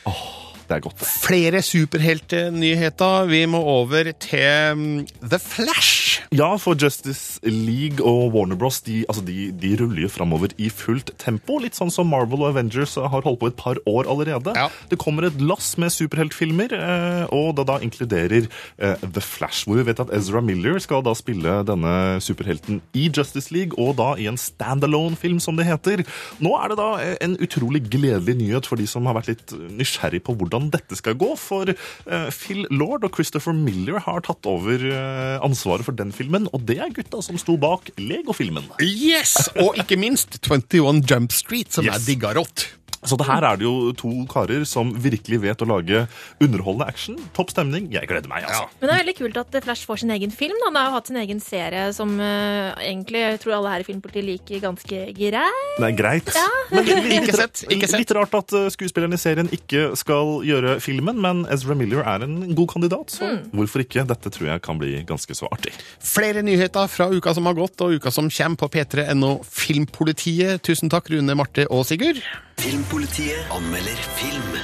Åh, 0.08 0.20
det 0.66 0.78
er 0.78 0.84
godt. 0.86 1.04
Flere 1.06 1.62
superheltnyheter. 1.66 3.28
Vi 3.30 3.42
må 3.50 3.62
over 3.62 4.12
til 4.22 4.78
mm, 4.78 5.06
The 5.22 5.40
Flash. 5.42 6.22
Ja, 6.34 6.56
for 6.62 6.78
Justice 6.80 7.40
League 7.44 8.02
og 8.06 8.34
Warner 8.34 8.58
Bros. 8.60 8.82
De, 8.86 9.04
altså 9.10 9.24
de, 9.26 9.52
de 9.54 9.76
ruller 9.82 10.06
jo 10.06 10.12
framover 10.12 10.56
i 10.58 10.72
fullt 10.74 11.14
tempo. 11.22 11.60
Litt 11.62 11.78
sånn 11.78 11.94
som 11.94 12.10
Marvel 12.10 12.42
og 12.44 12.54
Avengers 12.54 12.96
har 12.98 13.26
holdt 13.26 13.42
på 13.42 13.52
et 13.52 13.60
par 13.60 13.80
år 13.90 14.10
allerede. 14.10 14.56
Det 14.90 15.00
kommer 15.02 15.28
et 15.28 15.38
lass 15.42 15.76
med 15.82 15.94
superheltfilmer, 15.94 16.74
eh, 16.76 17.24
og 17.36 17.56
det 17.60 17.68
da 17.70 17.78
inkluderer 17.84 18.48
eh, 18.48 19.06
The 19.06 19.24
Flash, 19.24 19.66
hvor 19.66 19.80
vi 19.80 19.88
vet 19.90 20.02
at 20.02 20.14
Ezra 20.16 20.42
Miller 20.46 20.80
skal 20.84 21.04
da 21.06 21.14
spille 21.18 21.60
denne 21.68 21.94
superhelten 22.24 22.82
i 22.98 23.08
Justice 23.10 23.54
League, 23.54 23.78
og 23.82 23.98
da 24.00 24.14
i 24.20 24.30
en 24.32 24.40
standalone-film, 24.40 25.40
som 25.44 25.58
det 25.60 25.68
heter. 25.70 26.06
Nå 26.44 26.56
er 26.60 26.72
det 26.72 26.80
da 26.80 26.90
eh, 27.04 27.16
en 27.26 27.38
utrolig 27.44 27.84
gledelig 27.92 28.38
nyhet 28.40 28.70
for 28.70 28.82
de 28.82 28.88
som 28.90 29.06
har 29.10 29.18
vært 29.20 29.34
litt 29.34 29.56
nysgjerrig 29.76 30.24
på 30.26 30.36
hvordan 30.38 30.55
dette 30.74 30.98
skal 31.00 31.18
gå, 31.20 31.32
for 31.40 31.70
eh, 31.72 32.30
Phil 32.36 32.66
Lord 32.72 33.06
og 33.08 33.14
Christopher 33.18 33.56
Miller 33.58 34.00
har 34.06 34.24
tatt 34.26 34.48
over 34.50 34.82
eh, 34.90 35.36
ansvaret 35.46 35.86
for 35.88 35.96
den 35.98 36.12
filmen, 36.16 36.48
og 36.56 36.66
det 36.70 36.80
er 36.84 36.94
gutta 36.96 37.22
som 37.26 37.38
sto 37.42 37.58
bak 37.62 37.92
Lego-filmen. 38.02 38.68
Yes! 38.84 39.36
Og 39.62 39.78
ikke 39.82 39.98
minst 40.02 40.40
21 40.46 41.04
Jump 41.10 41.32
Street, 41.36 41.72
som 41.76 41.86
Yes. 41.86 42.00
er 42.02 42.08
digga 42.10 42.34
rått. 42.38 42.68
Så 43.10 43.18
det 43.20 43.28
her 43.28 43.46
er 43.46 43.60
det 43.60 43.68
jo 43.68 43.92
to 43.98 44.12
karer 44.32 44.66
som 44.68 44.94
virkelig 45.02 45.42
vet 45.44 45.62
å 45.64 45.70
lage 45.70 46.06
underholdende 46.44 46.88
action. 46.90 47.18
Topp 47.38 47.54
stemning. 47.54 47.88
Jeg 47.94 48.10
gleder 48.10 48.30
meg, 48.32 48.48
altså. 48.48 48.66
Men 48.80 48.90
det 48.90 48.96
er 48.96 49.04
veldig 49.04 49.18
kult 49.20 49.40
at 49.42 49.58
Flash 49.66 49.90
får 49.90 50.04
sin 50.04 50.14
egen 50.16 50.34
film. 50.34 50.58
Da. 50.62 50.70
Han 50.70 50.80
har 50.80 50.90
jo 50.90 50.96
hatt 50.98 51.12
sin 51.12 51.20
egen 51.22 51.42
serie 51.44 51.86
som 51.96 52.16
uh, 52.20 52.74
egentlig 52.82 53.22
jeg 53.24 53.42
tror 53.44 53.58
alle 53.60 53.76
her 53.76 53.86
i 53.86 53.88
Filmpolitiet 53.88 54.28
liker 54.28 54.64
ganske 54.64 55.02
greit. 55.18 55.78
Det 55.80 55.90
er 55.90 55.98
greit. 55.98 56.32
Men 56.72 56.88
litt, 56.90 57.30
litt, 57.30 57.36
sett. 57.38 57.66
litt 57.96 58.16
rart 58.18 58.36
at 58.40 58.56
uh, 58.58 58.68
skuespilleren 58.74 59.16
i 59.16 59.22
serien 59.22 59.52
ikke 59.56 59.92
skal 60.00 60.40
gjøre 60.48 60.78
filmen, 60.84 61.20
men 61.22 61.46
Ezra 61.54 61.78
Miller 61.78 62.06
er 62.06 62.26
en 62.26 62.40
god 62.58 62.72
kandidat, 62.76 63.14
så 63.14 63.36
hvorfor 63.56 63.86
ikke? 63.86 64.06
Dette 64.10 64.32
tror 64.34 64.52
jeg 64.52 64.64
kan 64.66 64.80
bli 64.82 64.98
ganske 65.08 65.38
så 65.38 65.50
artig. 65.54 65.74
Flere 66.04 66.44
nyheter 66.46 66.90
fra 66.92 67.10
uka 67.14 67.34
som 67.36 67.48
har 67.50 67.58
gått, 67.58 67.80
og 67.86 67.98
uka 68.00 68.14
som 68.14 68.30
kommer 68.32 68.62
på 68.66 68.72
p3.no 68.78 69.36
Filmpolitiet. 69.46 70.64
Tusen 70.66 70.92
takk, 70.94 71.12
Rune, 71.14 71.38
Marte 71.38 71.68
og 71.70 71.86
Sigurd. 71.90 72.22
Filmpolitiet 72.62 72.95
anmelder 72.96 74.00
film. 74.16 74.56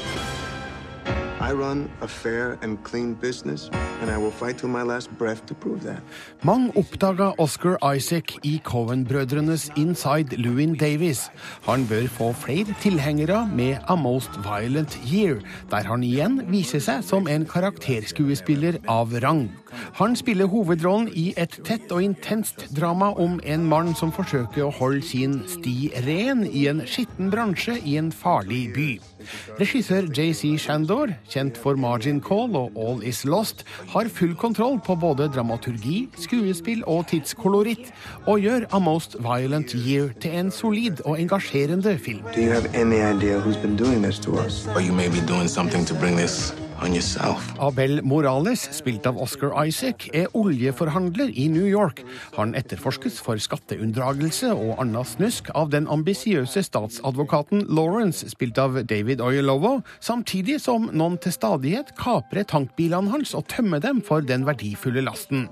I 1.41 1.51
run 1.53 1.89
a 2.01 2.07
fair 2.07 2.57
and 2.61 2.77
clean 2.83 3.13
business, 3.13 3.69
and 4.01 4.09
I 4.09 4.17
will 4.17 4.31
fight 4.31 4.57
to 4.59 4.67
my 4.67 4.83
last 4.83 5.09
breath 5.17 5.45
to 5.47 5.53
prove 5.53 5.83
that. 5.83 6.01
Mange 6.43 6.71
oppdaga 6.75 7.33
Oscar 7.37 7.75
Isaac 7.95 8.37
i 8.43 8.61
Cohen-brødrenes 8.63 9.69
Inside 9.75 10.37
Lewin 10.37 10.75
Davis. 10.75 11.31
Han 11.67 11.87
bør 11.87 12.07
få 12.07 12.33
flere 12.33 12.75
tilhengere 12.81 13.49
med 13.55 13.77
A 13.89 13.95
Most 13.95 14.29
Violent 14.43 14.99
Year, 15.13 15.41
der 15.71 15.83
han 15.83 16.03
igjen 16.03 16.41
viser 16.47 16.79
seg 16.79 17.03
som 17.03 17.27
en 17.27 17.45
karakterskuespiller 17.45 18.79
av 18.87 19.11
rang. 19.23 19.49
Han 19.99 20.15
spiller 20.15 20.49
hovedrollen 20.51 21.09
i 21.17 21.31
et 21.39 21.59
tett 21.67 21.91
og 21.91 22.03
intenst 22.03 22.67
drama 22.75 23.11
om 23.19 23.39
en 23.43 23.67
mann 23.69 23.93
som 23.97 24.11
forsøker 24.13 24.65
å 24.65 24.73
holde 24.75 25.03
sin 25.05 25.39
sti 25.49 25.91
ren 26.07 26.45
i 26.47 26.67
en 26.71 26.83
skitten 26.87 27.31
bransje 27.33 27.77
i 27.85 27.97
en 28.01 28.11
farlig 28.11 28.63
by. 28.75 28.89
Regissør 29.59 30.07
JC 30.09 30.55
Shandor, 30.61 31.13
kjent 31.29 31.57
for 31.61 31.77
Margin 31.77 32.21
Call 32.23 32.55
og 32.57 32.77
All 32.79 33.03
Is 33.05 33.23
Lost, 33.25 33.63
har 33.93 34.09
full 34.09 34.33
kontroll 34.35 34.79
på 34.81 34.95
både 34.95 35.29
dramaturgi, 35.33 36.07
skuespill 36.17 36.83
og 36.89 37.07
tidskoloritt, 37.11 37.91
og 38.25 38.41
gjør 38.41 38.67
A 38.73 38.81
Most 38.81 39.19
Violent 39.21 39.75
Year 39.77 40.11
til 40.21 40.39
en 40.41 40.51
solid 40.51 41.03
og 41.05 41.19
engasjerende 41.21 41.97
film. 41.99 42.25
Do 42.35 42.41
you 42.41 42.51
have 42.51 42.69
any 42.73 43.01
idea 43.01 43.39
who's 43.39 43.61
been 43.61 43.77
doing 43.77 44.01
this 44.03 44.19
to 44.19 44.39
us? 44.39 44.67
Or 44.75 44.81
you 44.81 44.93
may 44.93 45.09
be 45.09 45.21
doing 45.27 45.47
something 45.47 45.85
to 45.85 45.95
bring 45.95 46.17
this. 46.17 46.53
Abel 46.81 48.01
Morales, 48.01 48.63
spilt 48.73 49.05
av 49.05 49.19
Oscar 49.21 49.53
Isaac, 49.67 50.07
er 50.17 50.31
oljeforhandler 50.33 51.29
i 51.37 51.43
New 51.47 51.67
York. 51.69 51.99
Han 52.33 52.55
etterforskes 52.57 53.19
for 53.21 53.37
skatteunndragelse 53.37 54.49
og 54.49 54.81
annet 54.81 55.11
snusk 55.11 55.51
av 55.53 55.69
den 55.69 55.85
ambisiøse 55.93 56.63
statsadvokaten 56.65 57.67
Lawrence, 57.69 58.25
spilt 58.33 58.57
av 58.57 58.79
David 58.89 59.21
Oyelowo, 59.21 59.83
samtidig 60.01 60.57
som 60.63 60.87
noen 60.89 61.19
til 61.21 61.35
stadighet 61.35 61.91
kaprer 61.99 62.47
tankbilene 62.49 63.13
hans 63.13 63.35
og 63.37 63.45
tømmer 63.53 63.83
dem 63.83 64.01
for 64.01 64.25
den 64.25 64.47
verdifulle 64.49 65.05
lasten. 65.05 65.51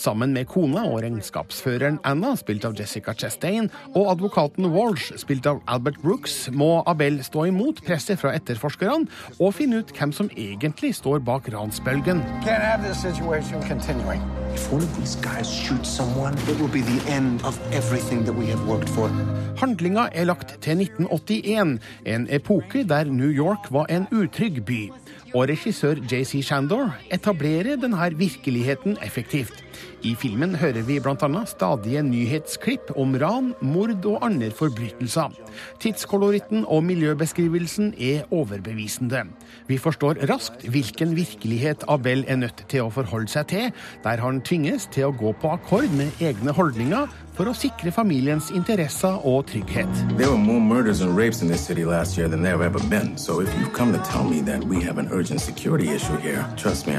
Sammen 0.00 0.32
med 0.32 0.48
kona 0.48 0.86
og 0.88 1.02
regnskapsføreren 1.04 2.00
Anna, 2.08 2.32
spilt 2.40 2.64
av 2.64 2.80
Jessica 2.80 3.12
Chastain, 3.12 3.68
og 3.92 4.14
advokaten 4.14 4.72
Walsh, 4.72 5.12
spilt 5.20 5.44
av 5.44 5.60
Albert 5.68 6.00
Brooks, 6.00 6.46
må 6.56 6.80
Abel 6.88 7.20
stå 7.26 7.50
imot 7.52 7.84
presset 7.84 8.24
fra 8.24 8.32
etterforskerne 8.40 9.12
og 9.36 9.54
finne 9.60 9.84
ut 9.84 9.92
hvem 9.92 10.16
som 10.16 10.32
egentlig 10.32 10.69
står 10.92 11.18
bak 11.18 11.48
ransbølgen. 11.52 12.22
Can't 12.42 12.62
have 12.62 12.82
this 12.82 12.98
situation 13.02 13.62
continuing. 13.62 14.20
If 14.54 14.72
one 14.72 14.82
of 14.82 14.96
these 14.98 15.16
guys 15.16 15.46
shoots 15.46 15.88
someone, 15.88 16.34
it 16.34 16.60
will 16.60 16.72
be 16.72 16.82
the 16.82 17.00
end 17.10 17.44
of 17.44 17.58
everything 17.72 18.24
that 18.24 18.34
we 18.34 18.46
have 18.46 18.68
worked 18.68 18.88
for. 18.88 19.08
Handlinga 19.56 20.08
er 20.14 20.24
lagt 20.24 20.48
til 20.48 20.80
1981, 20.80 21.78
en 22.06 22.26
epoke 22.30 22.88
der 22.88 23.04
New 23.04 23.30
York 23.30 23.66
var 23.70 23.86
en 23.86 24.06
utrygg 24.12 24.64
by. 24.64 24.99
Og 25.30 25.46
regissør 25.46 26.00
JC 26.10 26.40
Shandor 26.42 26.90
etablerer 27.14 27.78
denne 27.78 28.08
virkeligheten 28.18 28.96
effektivt. 29.06 29.62
I 30.02 30.14
filmen 30.18 30.56
hører 30.56 30.82
vi 30.88 30.96
bl.a. 31.00 31.42
stadige 31.46 32.02
nyhetsklipp 32.02 32.90
om 32.98 33.14
ran, 33.20 33.52
mord 33.62 34.06
og 34.08 34.24
andre 34.26 34.50
forbrytelser. 34.50 35.34
Tidskoloritten 35.80 36.64
og 36.66 36.82
miljøbeskrivelsen 36.88 37.92
er 37.94 38.26
overbevisende. 38.34 39.22
Vi 39.68 39.78
forstår 39.78 40.24
raskt 40.30 40.66
hvilken 40.68 41.14
virkelighet 41.16 41.84
Abel 41.88 42.24
er 42.28 42.40
nødt 42.40 42.64
til 42.72 42.86
å 42.86 42.92
forholde 42.94 43.30
seg 43.30 43.50
til, 43.52 43.70
der 44.04 44.24
han 44.24 44.42
tvinges 44.42 44.88
til 44.90 45.10
å 45.10 45.14
gå 45.16 45.34
på 45.40 45.52
akkord 45.54 45.92
med 45.94 46.24
egne 46.24 46.56
holdninger 46.56 47.06
for 47.40 47.48
å 47.48 47.56
sikre 47.56 47.88
familiens 47.88 48.50
interesser 48.52 49.22
og 49.24 49.46
trygghet. 49.48 49.88
There 50.18 50.28
were 50.28 50.36
more 50.36 50.60
murders 50.60 51.00
and 51.00 51.16
rapes 51.16 51.40
in 51.40 51.48
this 51.48 51.62
city 51.64 51.86
last 51.88 52.18
year 52.18 52.28
than 52.28 52.42
there 52.44 52.52
have 52.52 52.60
ever 52.60 52.82
been. 52.92 53.16
So 53.16 53.40
if 53.40 53.48
you've 53.56 53.72
come 53.72 53.94
to 53.96 54.00
tell 54.04 54.24
me 54.28 54.42
that 54.44 54.64
we 54.68 54.82
have 54.84 54.98
an 55.00 55.08
urgent 55.10 55.40
security 55.40 55.88
issue 55.88 56.18
here, 56.20 56.44
me, 56.84 56.96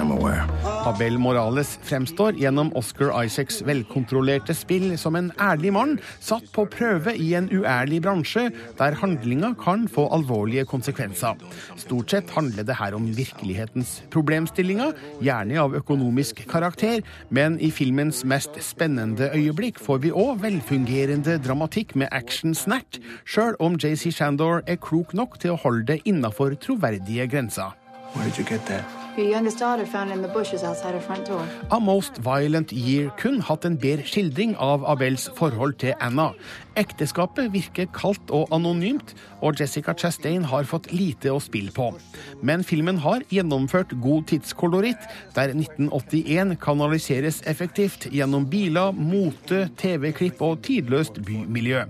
Abel 0.89 1.19
Morales 1.21 1.75
fremstår 1.86 2.39
gjennom 2.41 2.71
Oscar 2.73 3.12
Isaacs 3.21 3.62
velkontrollerte 3.67 4.56
spill 4.58 4.95
som 4.97 5.19
en 5.19 5.30
ærlig 5.38 5.75
mann 5.75 5.93
satt 6.17 6.49
på 6.56 6.65
prøve 6.73 7.13
i 7.13 7.36
en 7.38 7.51
uærlig 7.54 8.01
bransje 8.01 8.47
der 8.80 8.97
handlinga 8.97 9.54
kan 9.62 9.86
få 9.86 10.08
alvorlige 10.10 10.65
konsekvenser. 10.65 11.38
Stort 11.77 12.15
sett 12.15 12.34
handler 12.34 12.65
det 12.65 12.80
her 12.82 12.97
om 12.97 13.12
virkelighetens 13.13 13.99
problemstillinger, 14.10 14.97
gjerne 15.21 15.62
av 15.62 15.77
økonomisk 15.77 16.41
karakter, 16.49 17.06
men 17.30 17.62
i 17.62 17.69
filmens 17.69 18.25
mest 18.25 18.58
spennende 18.65 19.30
øyeblikk 19.38 19.77
får 19.77 20.01
vi 20.01 20.10
òg 20.10 20.30
velfungerende 20.39 21.37
dramatikk 21.43 21.95
med 21.99 22.11
action-snert, 22.15 23.01
sjøl 23.25 23.57
om 23.59 23.75
JC 23.81 24.13
Shandor 24.15 24.63
er 24.67 24.79
klok 24.81 25.15
nok 25.17 25.39
til 25.41 25.55
å 25.55 25.59
holde 25.63 25.87
det 25.93 26.01
innafor 26.05 26.55
troverdige 26.61 27.27
grenser. 27.27 27.75
Where 28.15 28.29
did 28.29 28.37
you 28.39 28.45
get? 28.45 29.00
A 31.69 31.80
Most 31.80 32.21
Violent 32.24 32.71
Year 32.71 33.10
kun 33.19 33.41
hatt 33.43 33.65
en 33.67 33.76
bedre 33.80 34.06
skildring 34.08 34.54
av 34.56 34.86
Abels 34.88 35.26
forhold 35.36 35.76
til 35.84 35.97
Anna. 36.00 36.30
Ekteskapet 36.80 37.50
virker 37.52 37.89
kaldt 37.91 38.32
og 38.32 38.47
anonymt, 38.56 39.12
og 39.43 39.60
Jessica 39.60 39.91
Chastain 39.97 40.45
har 40.47 40.63
fått 40.69 40.88
lite 40.95 41.34
å 41.34 41.41
spille 41.43 41.74
på. 41.76 41.89
Men 42.41 42.63
filmen 42.63 43.02
har 43.04 43.26
gjennomført 43.34 43.97
god 44.00 44.30
tidskoloritt, 44.32 45.04
der 45.36 45.52
1981 45.58 46.56
kanaliseres 46.63 47.41
effektivt 47.52 48.08
gjennom 48.13 48.47
biler, 48.47 48.95
mote, 48.95 49.65
TV-klipp 49.82 50.39
og 50.39 50.62
tidløst 50.63 51.19
bymiljø. 51.28 51.84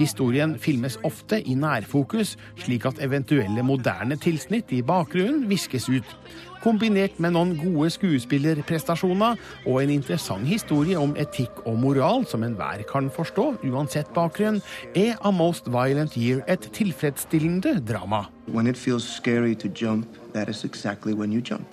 Historien 0.00 0.56
filmes 0.58 0.98
ofte 1.06 1.38
i 1.38 1.54
nærfokus, 1.54 2.34
slik 2.64 2.88
at 2.90 2.98
eventuelle 3.04 3.62
moderne 3.62 4.18
tilsnitt 4.18 4.74
i 4.74 4.82
bakgrunnen 4.82 5.46
viskes 5.52 5.86
ut. 5.92 6.16
Kombinert 6.64 7.18
med 7.20 7.34
noen 7.36 7.50
gode 7.60 7.90
skuespillerprestasjoner 7.92 9.36
og 9.68 9.82
en 9.82 9.90
interessant 9.92 10.48
historie 10.48 10.96
om 10.96 11.12
etikk 11.20 11.60
og 11.68 11.76
moral 11.82 12.24
som 12.28 12.46
enhver 12.46 12.86
kan 12.88 13.10
forstå, 13.12 13.44
uansett 13.68 14.08
bakgrunn, 14.16 14.62
er 14.96 15.18
A 15.20 15.32
Most 15.34 15.68
Violent 15.68 16.16
Year 16.16 16.40
et 16.48 16.70
tilfredsstillende 16.72 17.76
drama. 17.84 18.24
When 18.48 18.66
it 18.66 18.80
feels 18.80 19.04
scary 19.04 19.54
to 19.56 19.68
jump, 19.68 20.08
that 20.32 20.48
is 20.48 20.64
exactly 20.64 21.12
when 21.12 21.32
you 21.32 21.42
jump. 21.44 21.68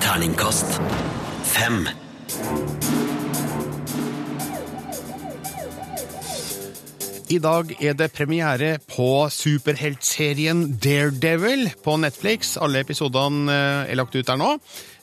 Terningkast 0.00 0.80
fem. 1.44 1.86
I 7.30 7.36
dag 7.38 7.68
er 7.78 7.94
det 7.94 8.08
premiere 8.10 8.72
på 8.90 9.28
superheltserien 9.30 10.64
Daredevil 10.82 11.68
på 11.84 11.94
Netflix. 12.02 12.56
Alle 12.58 12.82
episodene 12.82 13.54
eh, 13.54 13.92
er 13.92 13.98
lagt 14.00 14.16
ut 14.18 14.26
der 14.26 14.40
nå. 14.40 14.48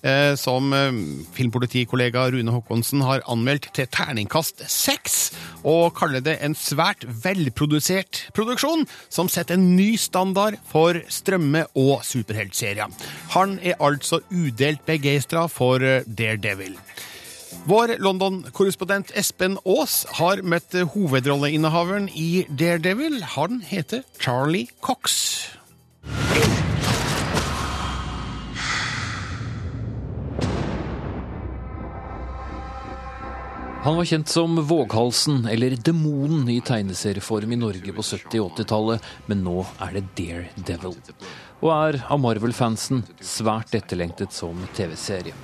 Eh, 0.03 0.33
Som 0.35 0.75
eh, 0.75 0.99
filmpolitikollega 1.37 2.25
Rune 2.35 2.51
Håkonsen 2.51 3.05
har 3.07 3.23
anmeldt 3.31 3.69
til 3.77 3.87
terningkast 3.87 4.65
seks, 4.67 5.17
og 5.63 5.95
kaller 5.95 6.19
det 6.25 6.35
en 6.43 6.57
svært 6.59 7.07
velprodusert 7.23 8.25
produksjon 8.35 8.83
som 9.07 9.31
setter 9.31 9.55
en 9.55 9.77
ny 9.79 9.93
standard 9.95 10.59
for 10.67 10.99
strømme- 11.07 11.69
og 11.79 12.03
superheltserier. 12.03 12.91
Han 13.39 13.55
er 13.63 13.79
altså 13.79 14.19
udelt 14.35 14.83
begeistra 14.83 15.47
for 15.47 15.79
Daredevil. 16.03 16.75
Vår 17.67 17.97
London-korrespondent 17.99 19.09
Espen 19.19 19.57
Aas 19.67 20.05
har 20.15 20.39
møtt 20.39 20.71
hovedrolleinnehaveren 20.93 22.05
i 22.15 22.45
Daredevil. 22.47 23.17
Han 23.33 23.57
heter 23.59 24.05
Charlie 24.23 24.69
Cox. 24.79 25.17
Han 33.83 33.99
var 33.99 34.07
kjent 34.07 34.31
som 34.31 34.55
Våghalsen, 34.71 35.43
eller 35.51 35.75
Demonen 35.75 36.47
i 36.47 36.61
tegneserieform 36.63 37.51
i 37.51 37.59
Norge 37.59 37.97
på 37.99 38.07
70- 38.13 38.45
og 38.45 38.55
80-tallet, 38.55 39.11
men 39.27 39.43
nå 39.43 39.57
er 39.83 39.99
det 39.99 40.05
Daredevil. 40.15 40.95
Og 41.59 41.75
er 41.75 41.99
av 42.07 42.23
Marvel-fansen 42.23 43.03
svært 43.19 43.75
etterlengtet 43.75 44.31
som 44.31 44.63
TV-serie. 44.79 45.35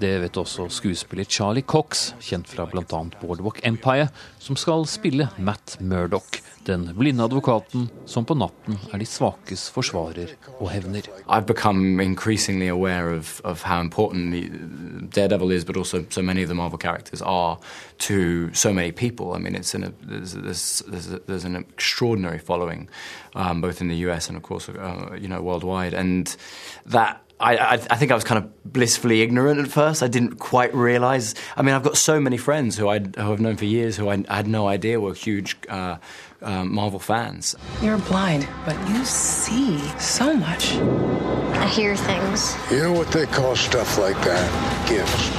Det 0.00 0.14
vet 0.22 0.38
også 0.40 0.64
skuespiller 0.72 1.28
Charlie 1.28 1.66
Cox, 1.68 2.14
kjent 2.24 2.48
fra 2.48 2.64
bl.a. 2.70 3.00
Boardwalk 3.20 3.58
Empire, 3.68 4.06
som 4.40 4.56
blinde 6.96 7.24
advokaten 7.24 7.90
som 8.06 8.24
er. 8.24 8.50
I've 11.28 11.46
become 11.46 12.00
increasingly 12.00 12.68
aware 12.68 13.12
of, 13.12 13.40
of 13.44 13.62
how 13.62 13.80
important 13.80 14.32
the 14.32 14.48
Daredevil 15.20 15.52
is, 15.52 15.64
but 15.64 15.76
also 15.76 16.06
so 16.08 16.22
many 16.22 16.42
of 16.42 16.48
the 16.48 16.54
Marvel 16.54 16.78
characters 16.78 17.22
are 17.22 17.58
to 17.98 18.52
so 18.54 18.72
many 18.72 18.92
people. 18.92 19.34
I 19.34 19.38
mean, 19.38 19.54
it's 19.54 19.72
there's, 19.72 20.32
there's, 20.32 20.82
there's, 21.26 21.44
an 21.44 21.56
extraordinary 21.56 22.38
following, 22.38 22.88
um, 23.34 23.60
both 23.60 23.80
in 23.80 23.88
the 23.88 23.96
US 24.08 24.28
and, 24.28 24.36
of 24.36 24.42
course, 24.42 24.70
uh, 24.70 25.16
you 25.20 25.28
know, 25.28 25.42
worldwide. 25.42 25.92
And 25.92 26.34
that 26.86 27.20
I, 27.40 27.56
I, 27.56 27.72
I 27.72 27.96
think 27.96 28.12
I 28.12 28.14
was 28.14 28.24
kind 28.24 28.44
of 28.44 28.72
blissfully 28.72 29.22
ignorant 29.22 29.60
at 29.60 29.68
first. 29.68 30.02
I 30.02 30.08
didn't 30.08 30.36
quite 30.36 30.74
realize. 30.74 31.34
I 31.56 31.62
mean, 31.62 31.74
I've 31.74 31.82
got 31.82 31.96
so 31.96 32.20
many 32.20 32.36
friends 32.36 32.76
who, 32.76 32.88
I, 32.88 32.98
who 32.98 33.32
I've 33.32 33.40
known 33.40 33.56
for 33.56 33.64
years 33.64 33.96
who 33.96 34.10
I, 34.10 34.22
I 34.30 34.36
had 34.36 34.46
no 34.46 34.68
idea 34.68 35.00
were 35.00 35.12
huge 35.12 35.56
uh, 35.68 35.96
uh, 36.40 36.64
Marvel 36.64 37.00
fans. 37.00 37.56
You're 37.82 37.98
blind, 37.98 38.46
but 38.64 38.76
you 38.88 39.04
see 39.04 39.78
so 39.98 40.32
much. 40.34 40.76
I 41.58 41.66
hear 41.66 41.96
things. 41.96 42.56
You 42.70 42.78
know 42.84 42.92
what 42.92 43.10
they 43.10 43.26
call 43.26 43.56
stuff 43.56 43.98
like 43.98 44.16
that? 44.22 44.46
Gifts. 44.88 45.30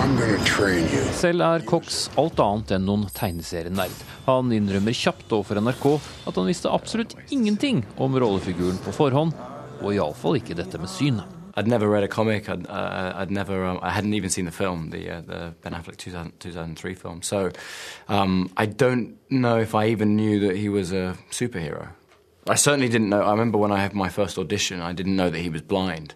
I'm 0.00 0.16
gonna 0.16 0.38
train 0.44 0.86
you. 0.94 1.02
Selv 1.18 1.42
er 1.42 1.66
Cox 1.66 2.08
alt 2.14 2.38
annet 2.38 2.76
enn 2.76 2.86
noen 2.86 3.08
tegneserienerd. 3.10 4.06
Han 4.28 4.54
innrømmer 4.54 4.94
kjapt 4.94 5.34
overfor 5.34 5.58
NRK 5.64 5.86
at 6.28 6.38
han 6.38 6.46
visste 6.46 6.70
absolutt 6.70 7.16
ingenting 7.34 7.82
om 7.98 8.14
rollefiguren 8.14 8.78
på 8.84 8.94
forhånd, 8.94 9.34
og 9.82 9.90
iallfall 9.90 10.38
ikke 10.38 10.54
dette 10.60 10.78
med 10.78 10.92
syn. 10.92 11.24
I'd 11.56 11.68
never 11.68 11.88
read 11.88 12.02
a 12.02 12.08
comic. 12.08 12.48
I'd, 12.48 12.66
uh, 12.66 13.12
I'd 13.16 13.30
never. 13.30 13.64
Um, 13.64 13.78
I 13.80 13.90
hadn't 13.90 14.14
even 14.14 14.28
seen 14.30 14.44
the 14.44 14.50
film, 14.50 14.90
the 14.90 15.08
uh, 15.10 15.20
the 15.20 15.54
Ben 15.62 15.72
Affleck 15.72 15.96
2000, 15.96 16.40
2003 16.40 16.94
film. 16.94 17.22
So 17.22 17.50
um, 18.08 18.50
I 18.56 18.66
don't 18.66 19.16
know 19.30 19.58
if 19.58 19.74
I 19.74 19.86
even 19.86 20.16
knew 20.16 20.40
that 20.48 20.56
he 20.56 20.68
was 20.68 20.92
a 20.92 21.16
superhero. 21.30 21.90
I 22.48 22.56
certainly 22.56 22.88
didn't 22.88 23.08
know. 23.08 23.22
I 23.22 23.30
remember 23.30 23.56
when 23.56 23.72
I 23.72 23.80
had 23.80 23.94
my 23.94 24.08
first 24.08 24.36
audition, 24.36 24.80
I 24.80 24.92
didn't 24.92 25.16
know 25.16 25.30
that 25.30 25.38
he 25.38 25.48
was 25.48 25.62
blind 25.62 26.14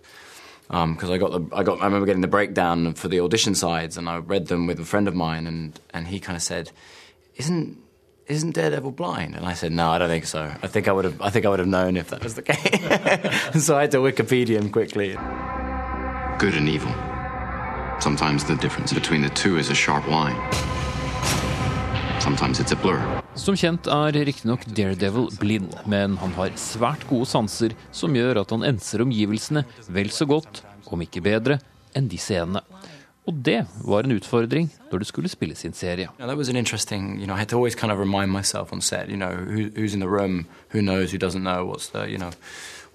because 0.68 1.08
I 1.08 1.16
got 1.16 1.30
the 1.30 1.56
I 1.56 1.62
got 1.62 1.80
I 1.80 1.84
remember 1.84 2.06
getting 2.06 2.20
the 2.20 2.28
breakdown 2.28 2.94
for 2.94 3.08
the 3.08 3.20
audition 3.20 3.54
sides, 3.54 3.96
and 3.96 4.08
I 4.08 4.18
read 4.18 4.48
them 4.48 4.66
with 4.66 4.78
a 4.80 4.84
friend 4.84 5.08
of 5.08 5.14
mine, 5.14 5.46
and 5.46 5.78
and 5.94 6.08
he 6.08 6.20
kind 6.20 6.36
of 6.36 6.42
said, 6.42 6.70
"Isn't 7.36 7.78
isn't 8.28 8.54
Daredevil 8.54 8.92
blind?" 8.92 9.34
And 9.34 9.46
I 9.46 9.54
said, 9.54 9.72
"No, 9.72 9.90
I 9.90 9.98
don't 9.98 10.08
think 10.08 10.26
so. 10.26 10.50
I 10.62 10.66
think 10.66 10.88
I 10.88 10.92
would 10.92 11.04
have 11.04 11.20
I 11.20 11.30
think 11.30 11.44
I 11.46 11.48
would 11.48 11.58
have 11.58 11.68
known 11.68 11.96
if 11.96 12.08
that 12.10 12.22
was 12.22 12.34
the 12.34 12.42
case." 12.42 13.64
so 13.66 13.76
I 13.76 13.82
had 13.82 13.90
to 13.92 13.98
Wikipedia 13.98 14.58
him 14.58 14.70
quickly. 14.70 15.16
Good 16.38 16.54
and 16.54 16.68
evil. 16.68 16.92
Sometimes 18.00 18.44
the 18.44 18.54
difference 18.56 18.92
between 18.92 19.22
the 19.22 19.30
two 19.30 19.58
is 19.58 19.70
a 19.70 19.74
sharp 19.74 20.06
line. 20.06 20.36
Sometimes 22.20 22.60
it's 22.60 22.72
a 22.72 22.76
blur. 22.76 23.00
Som 23.34 23.56
kjent 23.56 23.86
er 23.86 24.12
riktignok 24.12 24.64
Daredevil 24.66 25.28
blind, 25.38 25.74
men 25.86 26.16
han 26.18 26.32
har 26.34 26.50
svært 26.58 27.06
gode 27.08 27.26
sanser 27.30 27.74
som 27.94 28.14
gjør 28.14 28.42
at 28.42 28.50
han 28.54 28.66
enser 28.66 29.04
omgivelsene 29.04 29.62
vel 29.94 30.10
så 30.10 30.26
godt, 30.26 30.62
om 30.90 31.02
ikke 31.04 31.22
bedre, 31.22 31.60
enn 31.94 32.08
de 32.10 32.18
scenene. 32.18 32.64
Og 33.28 33.34
det 33.44 33.66
var 33.84 34.06
en 34.06 34.12
utfordring 34.12 34.70
når 34.90 34.98
det 34.98 35.06
skulle 35.06 35.28
spilles 35.28 35.64
inn 35.64 35.74
serie. 35.76 36.08
Yeah, 36.18 36.26
that 36.26 36.36
was 36.36 36.48
an 36.48 36.56
interesting. 36.56 37.20
You 37.20 37.26
know, 37.26 37.34
I 37.34 37.38
had 37.38 37.48
to 37.48 37.56
always 37.56 37.74
kind 37.74 37.92
of 37.92 37.98
remind 37.98 38.32
myself 38.32 38.72
on 38.72 38.80
set. 38.80 39.10
You 39.10 39.18
know, 39.18 39.32
who, 39.32 39.68
who's 39.76 39.92
in 39.92 40.00
the 40.00 40.08
room, 40.08 40.46
who 40.70 40.80
knows, 40.80 41.12
who 41.12 41.18
doesn't 41.18 41.42
know. 41.42 41.66
What's 41.66 41.88
the, 41.90 42.08
you 42.08 42.16
know, 42.16 42.30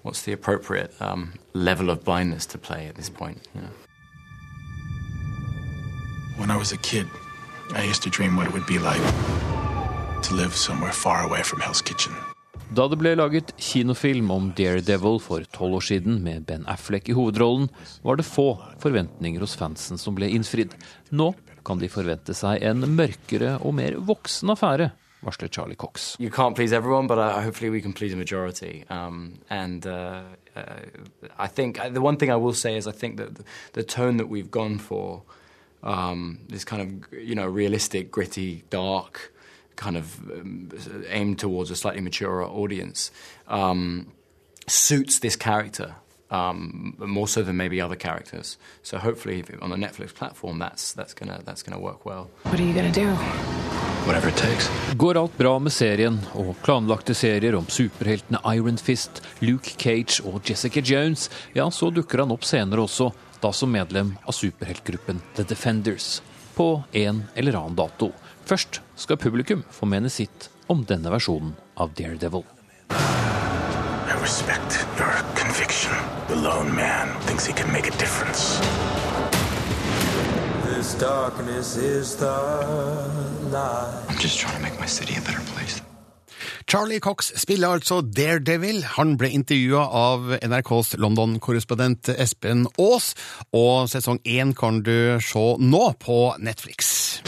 what's 0.02 0.22
the 0.22 0.32
appropriate 0.32 0.90
um, 1.00 1.34
level 1.52 1.88
of 1.88 2.02
blindness 2.04 2.46
to 2.46 2.58
play 2.58 2.88
at 2.88 2.96
this 2.96 3.08
point? 3.08 3.48
You 3.54 3.60
know. 3.60 3.70
When 6.36 6.50
I 6.50 6.56
was 6.56 6.72
a 6.72 6.78
kid, 6.78 7.06
I 7.72 7.84
used 7.84 8.02
to 8.02 8.10
dream 8.10 8.36
what 8.36 8.48
it 8.48 8.52
would 8.52 8.66
be 8.66 8.80
like 8.80 9.02
to 10.22 10.34
live 10.34 10.56
somewhere 10.56 10.92
far 10.92 11.22
away 11.22 11.44
from 11.44 11.60
Hell's 11.60 11.80
Kitchen. 11.80 12.12
Da 12.72 12.86
det 12.88 12.96
ble 12.98 13.12
laget 13.18 13.52
kinofilm 13.60 14.30
om 14.32 14.50
Daredevil 14.56 15.18
for 15.22 15.44
tolv 15.52 15.78
år 15.78 15.84
siden 15.84 16.22
med 16.24 16.46
Ben 16.48 16.64
Affleck 16.70 17.08
i 17.08 17.16
hovedrollen, 17.16 17.68
var 18.02 18.16
det 18.16 18.26
få 18.26 18.56
forventninger 18.82 19.44
hos 19.44 19.56
fansen 19.58 20.00
som 20.00 20.16
ble 20.16 20.30
innfridd. 20.32 20.72
Nå 21.10 21.34
kan 21.64 21.78
de 21.78 21.90
forvente 21.92 22.34
seg 22.36 22.64
en 22.64 22.84
mørkere 22.96 23.58
og 23.60 23.76
mer 23.76 23.98
voksen 24.00 24.52
affære, 24.54 24.90
varsler 25.24 25.52
Charlie 25.52 25.76
Cox. 25.76 26.14
You 26.18 26.30
can't 26.30 26.56
please 26.56 26.72
everyone, 26.72 27.06
but 27.06 27.18
uh, 27.18 27.40
hopefully 27.42 27.70
we 27.70 27.80
can 27.80 27.92
please 27.92 28.14
a 28.14 28.16
majority. 28.16 28.84
Um, 28.88 29.38
and 29.50 29.86
uh, 29.86 30.22
uh, 30.56 30.62
I 31.38 31.46
think 31.46 31.80
the 31.92 32.00
one 32.00 32.16
thing 32.16 32.30
I 32.30 32.36
will 32.36 32.54
say 32.54 32.76
for, 34.78 35.22
um, 35.82 36.38
this 36.48 36.64
kind 36.64 36.82
of 36.82 37.12
you 37.12 37.34
know 37.34 37.46
realistic, 37.46 38.10
gritty, 38.10 38.64
dark, 38.70 39.33
kind 39.76 39.96
of 39.96 40.18
um, 40.30 40.70
aimed 41.08 41.38
towards 41.38 41.70
a 41.70 41.76
slightly 41.76 42.00
mature 42.00 42.42
audience, 42.42 43.10
um, 43.48 44.06
suits 44.66 45.20
this 45.20 45.36
character. 45.36 45.94
Um, 46.30 46.96
more 46.98 47.28
so 47.28 47.42
than 47.42 47.56
maybe 47.56 47.80
other 47.80 47.94
characters. 47.94 48.58
So 48.82 48.98
hopefully, 48.98 49.40
if, 49.40 49.50
on 49.62 49.70
the 49.70 49.76
Netflix 49.76 50.12
platform, 50.12 50.58
that's 50.58 50.92
that's 50.92 51.14
gonna 51.14 51.40
that's 51.44 51.62
gonna 51.62 51.78
work 51.78 52.04
well. 52.06 52.28
What 52.42 52.58
are 52.58 52.64
you 52.64 52.72
gonna 52.72 52.90
do? 52.90 53.06
Whatever 54.06 54.28
it 54.28 54.36
takes. 54.36 54.68
Går 54.96 55.16
alt 55.16 55.38
bra 55.38 55.58
med 55.58 55.72
serien 55.72 56.18
og 56.34 56.56
planlagte 56.64 57.14
serier 57.14 57.54
om 57.54 57.68
superheltene 57.68 58.40
Iron 58.56 58.76
Fist, 58.76 59.22
Luke 59.40 59.76
Cage 59.78 60.24
og 60.24 60.42
Jessica 60.50 60.80
Jones, 60.80 61.30
ja, 61.52 61.70
så 61.70 61.90
dukker 61.90 62.24
han 62.24 62.34
opp 62.34 62.44
senere 62.44 62.84
også, 62.84 63.12
da 63.40 63.52
som 63.52 63.70
medlem 63.70 64.16
av 64.24 64.34
superheltgruppen 64.34 65.22
The 65.36 65.46
Defenders. 65.48 66.22
På 66.54 66.82
en 66.92 67.24
eller 67.34 67.56
annen 67.60 67.78
dato. 67.78 68.10
Først 68.44 68.80
skal 68.96 69.16
publikum 69.16 69.64
få 69.72 69.86
mene 69.88 70.10
sitt 70.12 70.50
om 70.68 70.84
denne 70.84 71.08
versjonen 71.12 71.54
av 71.80 71.94
Daredevil. 71.96 72.44
I 72.90 74.16
respect 74.20 74.84
your 74.98 75.14
conviction. 75.34 75.92
The 76.28 76.36
lone 76.36 76.74
man 76.74 77.08
thinks 77.26 77.46
he 77.46 77.52
can 77.52 77.72
make 77.72 77.86
a 77.86 77.96
difference. 77.98 78.60
This 80.64 80.94
darkness 80.94 81.76
is 81.76 82.16
the 82.16 82.36
light. 83.50 84.04
I'm 84.08 84.18
just 84.18 84.38
trying 84.38 84.56
to 84.56 84.62
make 84.62 84.78
my 84.78 84.86
city 84.86 85.14
a 85.16 85.20
better 85.20 85.44
place. 85.54 85.82
Charlie 86.66 87.00
Cox 87.00 87.32
spiller 87.36 87.68
altså 87.68 88.00
Daredevil. 88.00 88.84
Han 88.96 89.16
ble 89.20 89.30
intervjua 89.30 89.84
av 89.84 90.32
NRKs 90.42 90.96
London-korrespondent 90.98 92.08
Espen 92.16 92.66
Aas, 92.80 93.12
og 93.52 93.88
sesong 93.92 94.20
én 94.24 94.52
kan 94.56 94.82
du 94.84 95.20
se 95.22 95.44
nå 95.60 95.84
på 96.00 96.18
Netflix. 96.40 97.20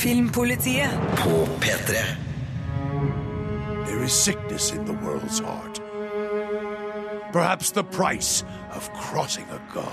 Filmpolitiet 0.00 0.90
På 1.16 1.46
P3. 1.60 1.94
There 3.86 4.04
is 4.04 4.12
sickness 4.12 4.72
in 4.72 4.86
the 4.86 4.92
world's 4.92 5.40
heart. 5.40 5.80
Perhaps 7.32 7.72
the 7.72 7.84
price 7.84 8.44
of 8.74 8.90
crossing 8.94 9.44
a 9.50 9.60
god. 9.74 9.92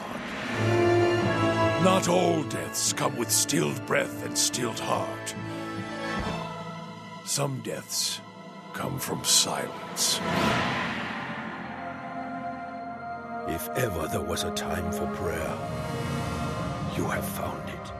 Not 1.83 2.07
all 2.07 2.43
deaths 2.43 2.93
come 2.93 3.17
with 3.17 3.29
stilled 3.31 3.85
breath 3.85 4.25
and 4.25 4.37
stilled 4.37 4.79
heart. 4.79 5.35
Some 7.25 7.61
deaths 7.65 8.21
come 8.73 8.99
from 8.99 9.25
silence. 9.25 10.21
If 13.49 13.69
ever 13.75 14.07
there 14.07 14.29
was 14.29 14.45
a 14.45 14.51
time 14.51 14.89
for 14.93 15.07
prayer, 15.07 15.57
you 16.95 17.03
have 17.09 17.25
found 17.25 17.69
it. 17.69 17.91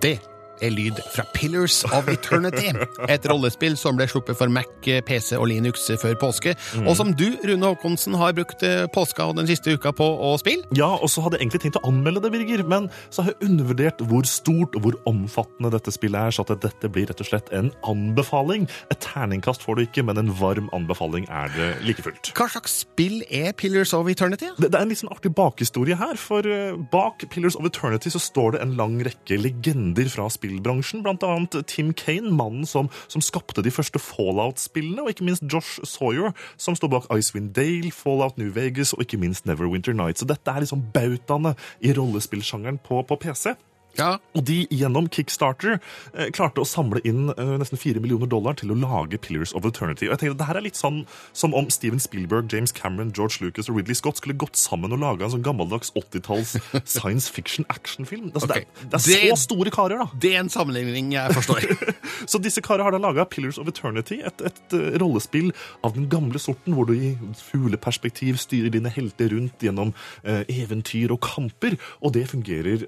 Det 0.00 0.31
er 0.62 0.72
lyd 0.74 1.00
fra 1.12 1.24
Pillars 1.34 1.80
of 1.92 2.08
Eternity, 2.12 2.70
et 3.10 3.26
rollespill 3.30 3.76
som 3.78 3.96
ble 3.98 4.06
sluppet 4.10 4.38
for 4.38 4.50
Mac, 4.52 4.68
PC 5.08 5.36
og 5.38 5.48
Linux 5.50 5.88
før 6.00 6.14
påske, 6.20 6.54
Mm. 6.72 6.86
og 6.88 6.96
som 6.96 7.10
du, 7.18 7.26
Rune 7.44 7.66
Håkonsen, 7.68 8.14
har 8.16 8.32
brukt 8.36 8.62
eh, 8.66 8.86
påska 8.94 9.26
og 9.28 9.36
den 9.36 9.46
siste 9.50 9.74
uka 9.76 9.90
på 9.96 10.04
å 10.04 10.32
spille. 10.40 10.64
Ja, 10.76 10.88
og 10.94 11.10
så 11.12 11.22
hadde 11.24 11.36
jeg 11.38 11.46
egentlig 11.46 11.62
tenkt 11.66 11.78
å 11.80 11.84
anmelde 11.88 12.22
det, 12.24 12.30
Birger, 12.32 12.62
men 12.68 12.86
så 13.12 13.22
har 13.24 13.32
jeg 13.34 13.48
undervurdert 13.50 14.00
hvor 14.08 14.26
stort 14.28 14.76
og 14.78 14.84
hvor 14.86 14.96
omfattende 15.10 15.70
dette 15.74 15.92
spillet 15.94 16.18
er, 16.28 16.34
så 16.36 16.44
at 16.46 16.54
dette 16.62 16.90
blir 16.92 17.08
rett 17.10 17.20
og 17.20 17.28
slett 17.28 17.50
en 17.56 17.70
anbefaling. 17.88 18.68
Et 18.92 19.00
terningkast 19.04 19.62
får 19.64 19.78
du 19.78 19.82
ikke, 19.86 20.04
men 20.06 20.20
en 20.22 20.32
varm 20.38 20.68
anbefaling 20.76 21.26
er 21.32 21.50
det 21.56 21.68
like 21.86 22.04
fullt. 22.04 22.32
Hva 22.38 22.48
slags 22.52 22.78
spill 22.84 23.20
er 23.30 23.52
Pillars 23.58 23.92
of 23.96 24.08
Eternity? 24.12 24.50
Det, 24.58 24.70
det 24.72 24.78
er 24.78 24.86
en 24.86 24.92
litt 24.92 25.02
sånn 25.02 25.12
artig 25.14 25.34
bakhistorie 25.38 25.98
her, 26.00 26.16
for 26.20 26.46
eh, 26.48 26.72
bak 26.92 27.26
Pillars 27.32 27.56
of 27.58 27.66
Eternity 27.68 28.12
så 28.14 28.20
står 28.22 28.56
det 28.56 28.62
en 28.64 28.76
lang 28.78 28.98
rekke 29.06 29.38
legender 29.40 30.08
fra 30.12 30.28
spillbransjen, 30.52 31.06
annet 31.06 31.66
Tim 31.66 31.92
Kane, 31.94 32.30
mannen 32.30 32.66
som, 32.66 32.90
som 33.08 33.22
skapte 33.22 33.62
de 33.62 33.70
første 33.70 33.98
Fallout-spillene, 33.98 35.02
og 35.02 35.10
ikke 35.10 35.24
minst 35.24 35.44
Josh 35.48 35.80
Sawyer, 35.84 36.32
som 36.56 36.76
står 36.76 36.88
bak 36.92 37.08
Icewind 37.10 37.54
Dale, 37.54 37.92
Fallout 37.92 38.38
New 38.38 38.52
Vegas 38.52 38.92
og 38.92 39.02
ikke 39.02 39.20
minst 39.20 39.46
Neverwinter 39.46 39.92
Nights. 39.92 40.20
Så 40.20 40.28
dette 40.28 40.50
er 40.50 40.64
liksom 40.64 40.84
bautaene 40.92 41.54
i 41.80 41.92
rollespillsjangeren 41.92 42.80
på, 42.84 43.02
på 43.02 43.16
PC. 43.16 43.54
Og 44.00 44.44
de 44.48 44.62
gjennom 44.72 45.08
Kickstarter 45.12 45.76
eh, 46.14 46.30
klarte 46.32 46.62
å 46.62 46.68
samle 46.68 47.02
inn 47.04 47.28
eh, 47.34 47.52
nesten 47.60 47.80
4 47.80 48.00
millioner 48.00 48.30
dollar 48.30 48.56
til 48.58 48.72
å 48.72 48.78
lage 48.78 49.20
Pillars 49.20 49.52
of 49.58 49.66
Eternity. 49.68 50.08
Og 50.08 50.14
jeg 50.14 50.22
tenker 50.22 50.36
at 50.36 50.40
det 50.40 50.48
her 50.48 50.60
er 50.62 50.66
litt 50.66 50.80
sånn 50.80 51.02
som 51.36 51.52
om 51.58 51.68
Steven 51.72 52.00
Spielberg, 52.00 52.48
James 52.52 52.72
Cameron, 52.72 53.12
George 53.16 53.42
Lucas 53.44 53.68
og 53.68 53.76
Ridley 53.76 53.98
Scott 53.98 54.22
skulle 54.22 54.38
gått 54.40 54.56
sammen 54.60 54.94
og 54.96 55.02
laga 55.02 55.26
en 55.28 55.34
sånn 55.36 55.44
gammeldags 55.44 55.92
80-talls 55.98 56.56
science 56.96 57.28
fiction 57.32 57.68
actionfilm. 57.68 58.30
Altså, 58.32 58.48
det, 58.54 58.62
er, 58.64 58.88
det 58.88 59.00
er 59.00 59.04
så 59.04 59.20
Det- 59.34 59.40
store 59.44 59.74
karer, 59.74 60.00
da. 60.00 60.08
Det 60.22 60.32
er 60.32 60.40
en 60.46 60.52
sammenligning 60.52 61.12
jeg 61.18 61.36
forstår. 61.36 61.68
Så 62.32 62.38
disse 62.38 62.62
karene 62.62 62.86
har 62.86 62.94
da 62.94 63.00
laga 63.02 63.24
Pillars 63.28 63.58
of 63.58 63.66
Eternity, 63.68 64.20
et, 64.24 64.40
et 64.46 64.52
et, 64.62 64.74
rollespill 65.00 65.50
av 65.84 65.94
den 65.96 66.08
gamle 66.12 66.40
sorten, 66.42 66.74
hvor 66.76 66.88
du 66.88 66.94
i 66.94 67.12
fugleperspektiv 67.38 68.40
styrer 68.42 68.72
dine 68.74 68.92
helter 68.92 69.32
rundt 69.34 69.62
gjennom 69.64 69.92
eh, 70.24 70.42
eventyr 70.48 71.12
og 71.14 71.22
kamper, 71.24 71.78
og 72.02 72.14
det 72.16 72.28
fungerer 72.32 72.86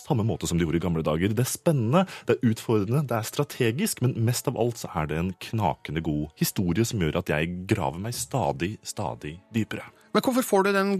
samme 0.00 0.26
måte 0.26 0.48
som 0.48 0.58
de 0.58 0.66
gjorde 0.66 0.80
i 0.80 0.84
gamle 0.84 1.04
dager. 1.06 1.34
Det 1.34 1.44
er 1.44 1.50
spennende, 1.50 2.04
det 2.28 2.36
er 2.36 2.50
utfordrende, 2.52 3.04
det 3.08 3.18
er 3.18 3.28
strategisk, 3.28 4.02
men 4.04 4.16
mest 4.26 4.48
av 4.50 4.58
alt 4.60 4.80
så 4.82 4.90
er 4.94 5.10
det 5.10 5.20
en 5.20 5.34
knakende 5.50 6.04
god 6.04 6.32
historie 6.40 6.86
som 6.86 7.02
gjør 7.02 7.20
at 7.22 7.32
jeg 7.32 7.52
graver 7.70 8.02
meg 8.02 8.16
stadig, 8.16 8.76
stadig 8.86 9.38
dypere. 9.54 9.88
Men 10.16 10.24
hvorfor 10.24 10.44
får 10.48 10.62
du 10.64 10.68
den 10.72 10.92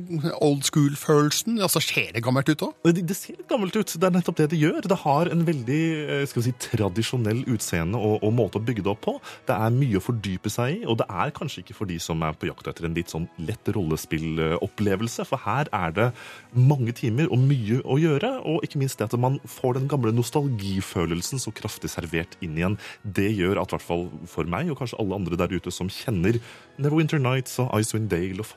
old 0.45 0.67
school-følelsen? 0.69 1.55
Altså, 1.65 1.81
Ser 1.81 2.11
det 2.13 2.21
gammelt 2.21 2.51
ut 2.53 2.61
òg? 2.67 2.73
Det, 2.85 3.01
det 3.09 3.15
ser 3.17 3.39
litt 3.39 3.49
gammelt 3.49 3.73
ut. 3.73 3.89
Det 3.89 4.05
er 4.05 4.13
nettopp 4.13 4.37
det 4.43 4.51
det 4.53 4.59
gjør. 4.61 4.85
Det 4.85 4.99
har 5.07 5.31
en 5.33 5.45
veldig 5.47 5.79
eh, 6.05 6.25
skal 6.29 6.43
vi 6.43 6.51
si, 6.51 6.53
tradisjonell 6.61 7.41
utseende 7.55 7.97
og, 7.97 8.19
og 8.21 8.35
måte 8.37 8.61
å 8.61 8.67
bygge 8.67 8.85
det 8.85 8.91
opp 8.93 9.01
på. 9.07 9.15
Det 9.49 9.57
er 9.57 9.73
mye 9.73 9.97
å 9.97 10.03
fordype 10.05 10.53
seg 10.53 10.75
i, 10.75 10.83
og 10.85 10.99
det 11.01 11.07
er 11.09 11.33
kanskje 11.39 11.63
ikke 11.63 11.77
for 11.79 11.89
de 11.89 11.97
som 12.03 12.21
er 12.29 12.37
på 12.37 12.51
jakt 12.51 12.69
etter 12.69 12.91
en 12.91 12.99
litt 12.99 13.15
sånn 13.15 13.25
lett 13.41 13.71
rollespillopplevelse, 13.73 15.25
for 15.31 15.41
her 15.47 15.73
er 15.73 15.97
det 15.97 16.11
mange 16.53 16.93
timer 17.01 17.33
og 17.33 17.41
mye 17.41 17.81
å 17.89 17.97
gjøre, 18.03 18.35
og 18.45 18.69
ikke 18.69 18.83
minst 18.83 19.01
det 19.01 19.09
at 19.09 19.17
man 19.17 19.41
får 19.49 19.79
den 19.79 19.89
gamle 19.89 20.13
nostalgifølelsen 20.19 21.41
så 21.41 21.55
kraftig 21.57 21.89
servert 21.95 22.37
inn 22.45 22.61
igjen. 22.61 22.77
Det 23.01 23.31
gjør 23.33 23.63
at 23.65 23.73
i 23.73 23.79
hvert 23.79 23.89
fall 23.89 24.07
for 24.29 24.45
meg, 24.45 24.69
og 24.69 24.83
kanskje 24.83 25.01
alle 25.01 25.23
andre 25.23 25.41
der 25.41 25.57
ute 25.57 25.73
som 25.73 25.89
kjenner 25.89 26.37
Neverwinter 26.77 27.23
Nights 27.23 27.57
og 27.65 27.73
Icewind 27.81 28.13
Dale 28.13 28.45
og 28.45 28.53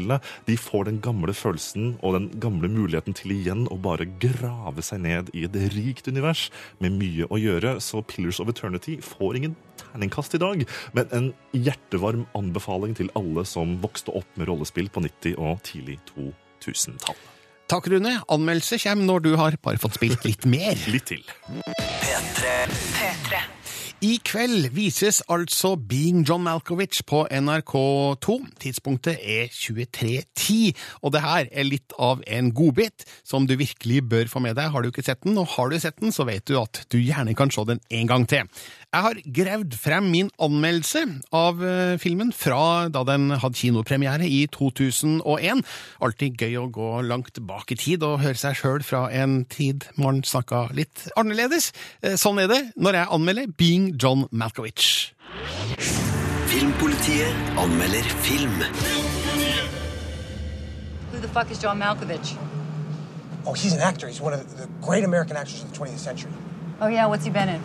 Fallout-spillene, 0.00 0.20
de 0.46 0.56
får 0.56 0.84
den 0.88 1.00
gamle 1.00 1.34
følelsen 1.34 1.98
og 2.02 2.14
den 2.14 2.28
gamle 2.40 2.68
muligheten 2.68 3.14
til 3.14 3.32
igjen 3.34 3.66
å 3.70 3.78
bare 3.80 4.06
grave 4.20 4.82
seg 4.82 5.02
ned 5.04 5.30
i 5.34 5.44
et 5.44 5.56
rikt 5.74 6.08
univers 6.08 6.50
med 6.80 6.92
mye 6.92 7.26
å 7.30 7.38
gjøre. 7.38 7.80
Så 7.80 8.02
Pillars 8.02 8.40
of 8.40 8.48
Eternity 8.48 9.00
får 9.00 9.36
ingen 9.36 9.56
terningkast 9.80 10.34
i 10.34 10.40
dag, 10.40 10.64
men 10.92 11.06
en 11.12 11.32
hjertevarm 11.52 12.26
anbefaling 12.34 12.96
til 12.96 13.10
alle 13.14 13.44
som 13.44 13.78
vokste 13.82 14.14
opp 14.14 14.36
med 14.36 14.48
rollespill 14.48 14.90
på 14.90 15.04
90- 15.04 15.38
og 15.38 15.60
tidlig 15.66 16.00
2000-tall. 16.14 17.18
Takk, 17.70 17.86
Rune. 17.86 18.16
Anmeldelse 18.26 18.80
kommer 18.82 19.06
når 19.06 19.22
du 19.28 19.30
har 19.38 19.54
bare 19.62 19.78
fått 19.78 19.94
spilt 20.00 20.26
litt 20.26 20.46
mer. 20.50 20.74
Litt 20.90 21.06
til. 21.12 21.22
P3. 22.10 23.59
I 24.00 24.14
kveld 24.24 24.70
vises 24.72 25.18
altså 25.28 25.74
Being 25.76 26.22
John 26.24 26.40
Malkovich 26.46 27.02
på 27.04 27.26
NRK2. 27.28 28.36
Tidspunktet 28.62 29.18
er 29.20 29.50
23.10, 29.52 30.70
og 31.04 31.12
det 31.12 31.20
her 31.20 31.50
er 31.52 31.68
litt 31.68 31.92
av 32.00 32.22
en 32.24 32.48
godbit 32.56 33.04
som 33.28 33.44
du 33.44 33.58
virkelig 33.60 34.00
bør 34.08 34.30
få 34.32 34.40
med 34.40 34.56
deg. 34.56 34.70
Har 34.72 34.80
du 34.80 34.88
ikke 34.88 35.04
sett 35.04 35.20
den, 35.26 35.36
og 35.36 35.52
har 35.52 35.68
du 35.68 35.76
sett 35.76 36.00
den, 36.00 36.16
så 36.16 36.24
vet 36.24 36.46
du 36.48 36.56
at 36.56 36.80
du 36.88 36.96
gjerne 36.96 37.36
kan 37.36 37.52
se 37.52 37.66
den 37.68 37.84
en 37.92 38.08
gang 38.08 38.24
til. 38.24 38.48
Jeg 38.90 39.04
har 39.04 39.18
gravd 39.36 39.74
frem 39.78 40.06
min 40.10 40.30
anmeldelse 40.42 41.04
av 41.38 41.60
eh, 41.62 41.92
filmen 42.02 42.32
fra 42.34 42.88
da 42.90 43.04
den 43.06 43.28
hadde 43.38 43.54
kinopremiere 43.60 44.26
i 44.26 44.40
2001. 44.50 45.62
Alltid 46.02 46.42
gøy 46.42 46.56
å 46.58 46.64
gå 46.74 46.88
langt 47.06 47.38
bak 47.46 47.70
i 47.70 47.78
tid 47.78 48.02
og 48.02 48.16
høre 48.24 48.34
seg 48.40 48.58
sjøl 48.58 48.82
fra 48.82 49.04
en 49.14 49.44
tid 49.46 49.86
man 49.94 50.24
snakka 50.26 50.64
litt 50.74 51.04
annerledes. 51.14 51.70
Eh, 52.02 52.18
Sånn 52.18 52.42
er 52.42 52.50
det 52.50 52.60
når 52.74 52.98
jeg 52.98 53.12
anmelder 53.14 53.54
Being 53.62 53.88
John 53.94 54.26
Malkovich. 54.34 55.12
Filmpolitiet 56.50 57.62
anmelder 57.62 58.10
film. 58.26 58.58
Who 61.14 61.22
the 61.22 61.30
fuck 61.30 61.54
is 61.54 61.62
John 61.62 61.78
Malkovich? 61.78 62.34
Oh, 63.46 63.54
he's 63.54 63.72
an 63.72 63.86
actor. 63.86 64.08
He's 64.10 64.20
one 64.20 64.34
of 64.34 64.42
the 64.58 64.66
great 64.82 65.04
American 65.06 65.36
actors 65.36 65.62
of 65.62 65.70
the 65.70 65.78
20th 65.78 66.02
century. 66.02 66.32
Oh 66.80 66.88
yeah, 66.88 67.06
what's 67.06 67.24
he 67.24 67.30
been 67.30 67.48
in? 67.48 67.62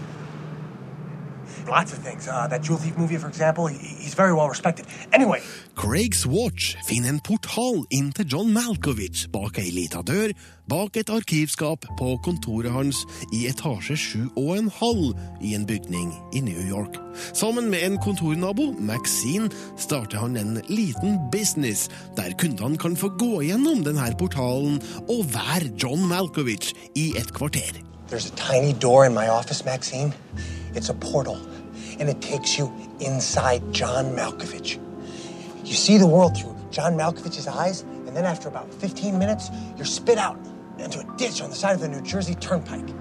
Lots 1.67 1.93
of 1.93 1.99
things. 1.99 2.27
Uh, 2.27 2.47
that 2.47 2.61
Jewel 2.61 2.79
Thief 2.79 2.97
movie, 2.97 3.17
for 3.17 3.27
example, 3.27 3.67
he, 3.67 3.77
he's 3.77 4.13
very 4.13 4.33
well 4.33 4.49
respected. 4.49 4.85
Anyway, 5.13 5.41
Craigs 5.75 6.25
Watch 6.25 6.75
finner 6.87 7.09
en 7.09 7.19
portal 7.19 7.85
inn 7.89 8.11
til 8.11 8.25
John 8.25 8.53
Malkovich 8.53 9.27
bak 9.31 9.59
ei 9.59 9.71
lita 9.75 10.01
dør, 10.05 10.33
bak 10.69 10.97
et 10.97 11.09
arkivskap 11.13 11.85
på 11.99 12.15
kontoret 12.25 12.71
hans 12.73 13.03
i 13.33 13.45
etasje 13.49 13.97
sju 13.99 14.21
og 14.35 14.53
en 14.57 14.69
halv 14.79 15.15
i 15.41 15.55
en 15.57 15.65
bygning 15.69 16.13
i 16.33 16.43
New 16.45 16.61
York. 16.69 16.99
Sammen 17.33 17.69
med 17.71 17.83
en 17.85 17.97
kontornabo, 18.03 18.71
Maxine, 18.79 19.49
starter 19.77 20.23
han 20.23 20.37
en 20.37 20.61
liten 20.69 21.19
business 21.31 21.89
der 22.17 22.35
kundene 22.39 22.79
kan 22.81 22.97
få 22.97 23.11
gå 23.19 23.41
gjennom 23.47 23.83
denne 23.85 24.11
portalen 24.19 24.79
og 25.09 25.27
være 25.33 25.73
John 25.81 26.07
Malkovich 26.07 26.73
i 26.95 27.11
et 27.17 27.33
kvarter. 27.33 27.85
there's 28.07 28.27
a 28.27 28.35
tiny 28.35 28.73
door 28.73 29.05
in 29.05 29.13
my 29.13 29.27
office, 29.27 29.65
Maxine. 29.65 30.13
It's 30.75 30.89
a 30.89 30.93
portal, 30.93 31.39
and 31.99 32.09
it 32.09 32.21
takes 32.21 32.57
you 32.57 32.71
inside 32.99 33.61
John 33.71 34.15
Malkovich. 34.15 34.77
You 35.63 35.73
see 35.73 35.97
the 35.97 36.07
world 36.07 36.37
through 36.37 36.55
John 36.71 36.97
Malkovich's 36.97 37.47
eyes, 37.47 37.81
and 38.05 38.15
then 38.15 38.25
after 38.25 38.49
about 38.49 38.73
15 38.73 39.17
minutes, 39.17 39.49
you're 39.77 39.85
spit 39.85 40.17
out 40.17 40.37
into 40.77 40.99
a 40.99 41.17
ditch 41.17 41.41
on 41.41 41.49
the 41.49 41.55
side 41.55 41.75
of 41.75 41.81
the 41.81 41.87
New 41.87 42.01
Jersey 42.01 42.35
Turnpike. 42.35 42.93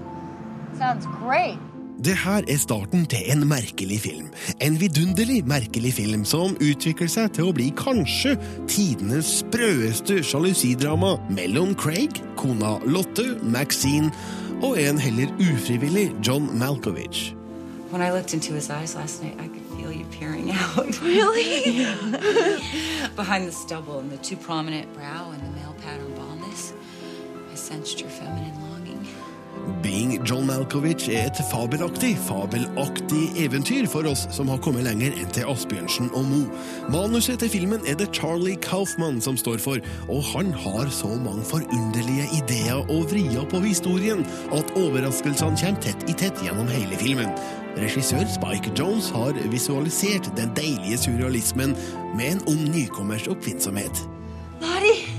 Sounds 0.77 1.05
great. 1.05 1.59
Det 2.03 2.17
her 2.17 2.41
er 2.47 2.57
starten 2.57 3.05
til 3.05 3.31
en 3.31 3.47
merkelig 3.47 3.99
film. 4.01 4.27
En 4.61 4.79
vidunderlig 4.79 5.45
merkelig 5.47 5.93
film 5.93 6.25
som 6.25 6.57
utvikler 6.59 7.07
seg 7.07 7.31
til 7.37 7.49
å 7.49 7.53
bli 7.55 7.69
kanskje 7.77 8.35
tidenes 8.67 9.29
sprøeste 9.39 10.19
sjalusidrama 10.23 11.15
mellom 11.29 11.71
Craig, 11.79 12.19
kona 12.35 12.75
Lotte, 12.83 13.37
Maxine 13.43 14.11
og 14.61 14.75
en 14.81 14.99
heller 14.99 15.31
ufrivillig 15.39 16.11
John 16.27 16.51
Malkovich. 16.59 17.31
When 17.89 18.01
I 18.01 18.11
looked 18.11 18.33
into 18.33 18.53
his 18.53 18.69
eyes 18.69 18.95
last 18.95 19.21
night, 19.23 19.35
I 19.39 19.47
could 19.47 19.61
feel 19.77 19.91
you 19.91 20.05
peering 20.05 20.51
out. 20.53 21.01
Really? 21.01 21.81
Yeah. 21.81 23.09
Behind 23.15 23.47
the 23.47 23.51
stubble 23.51 23.99
and 23.99 24.11
the 24.11 24.17
too 24.17 24.35
prominent 24.37 24.91
brow 24.93 25.31
and 25.31 25.41
the 25.41 25.49
male 25.59 25.75
pattern 25.81 26.13
baldness, 26.15 26.73
I 27.51 27.55
sensed 27.55 28.01
your 28.01 28.09
feminine. 28.09 28.64
Being 29.81 30.19
John 30.25 30.45
Malkovich 30.47 31.07
er 31.09 31.27
et 31.29 31.39
fabelaktig, 31.51 32.15
fabelaktig 32.27 33.31
eventyr 33.41 33.87
for 33.89 34.05
oss 34.09 34.25
som 34.33 34.49
har 34.51 34.61
kommet 34.61 34.85
lenger 34.85 35.13
enn 35.17 35.31
til 35.33 35.47
Asbjørnsen 35.49 36.11
og 36.13 36.25
Mo. 36.29 36.41
Manuset 36.93 37.41
til 37.41 37.51
filmen 37.53 37.85
er 37.89 37.97
det 37.99 38.11
Charlie 38.13 38.59
Kaufman 38.61 39.21
som 39.21 39.37
står 39.37 39.57
for, 39.63 39.81
og 40.09 40.23
han 40.31 40.53
har 40.65 40.89
så 40.93 41.09
mange 41.21 41.45
forunderlige 41.49 42.27
ideer 42.37 42.81
og 42.83 43.09
vrier 43.11 43.45
på 43.49 43.61
historien 43.65 44.25
at 44.53 44.73
overraskelsene 44.77 45.57
kommer 45.61 45.81
tett 45.85 46.09
i 46.09 46.17
tett 46.17 46.41
gjennom 46.45 46.69
hele 46.69 46.97
filmen. 47.01 47.31
Regissør 47.77 48.23
Spike 48.31 48.71
Jones 48.79 49.09
har 49.11 49.35
visualisert 49.51 50.29
den 50.37 50.53
deilige 50.55 50.97
surrealismen 50.97 51.75
med 52.15 52.35
en 52.35 52.43
ung 52.53 52.67
nykommers 52.69 53.27
oppfinnsomhet. 53.27 54.05
Lottie, 54.61 55.09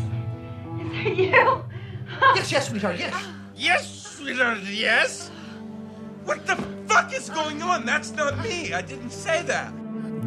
is 0.80 0.94
that 0.94 1.18
you? 1.18 1.62
Yes, 2.36 2.52
yes, 2.52 2.66
sweetheart, 2.68 2.98
yes. 2.98 3.14
Yes, 3.58 4.05
sweetheart, 4.26 4.58
yes? 4.64 5.30
What 6.24 6.44
the 6.48 6.56
fuck 6.88 7.14
is 7.14 7.30
going 7.30 7.62
on? 7.62 7.86
That's 7.86 8.10
not 8.10 8.36
me. 8.42 8.74
I 8.74 8.82
didn't 8.82 9.10
say 9.10 9.42
that. 9.42 9.72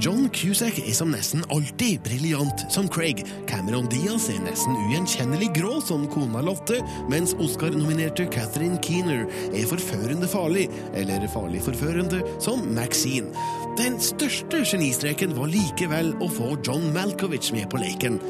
John 0.02 0.30
Cusack 0.30 0.78
er 0.80 0.93
som 0.95 1.10
nesten 1.12 1.41
alltid 1.52 2.00
briljant 2.06 2.62
som 2.72 2.86
Craig. 2.88 3.20
Cameron 3.50 3.89
Diaz 3.91 4.30
er 4.32 4.39
nesten 4.45 4.78
ugjenkjennelig 4.86 5.50
grå 5.58 5.82
som 5.84 6.06
kona 6.14 6.39
Lotte, 6.45 6.78
mens 7.12 7.34
Oscar-nominerte 7.36 8.30
Catherine 8.32 8.80
Keener 8.86 9.26
er 9.52 9.68
forførende 9.68 10.30
farlig, 10.32 10.70
eller 10.95 11.28
farlig 11.34 11.66
forførende, 11.66 12.22
som 12.39 12.64
Maxine. 12.78 13.28
Den 13.80 14.00
største 14.00 14.64
genistreken 14.64 15.36
var 15.36 15.52
likevel 15.52 16.14
å 16.24 16.30
få 16.32 16.54
John 16.64 16.93
Malkovich 16.95 17.52
med 17.56 17.68
på 17.72 17.82
leken. 17.84 18.22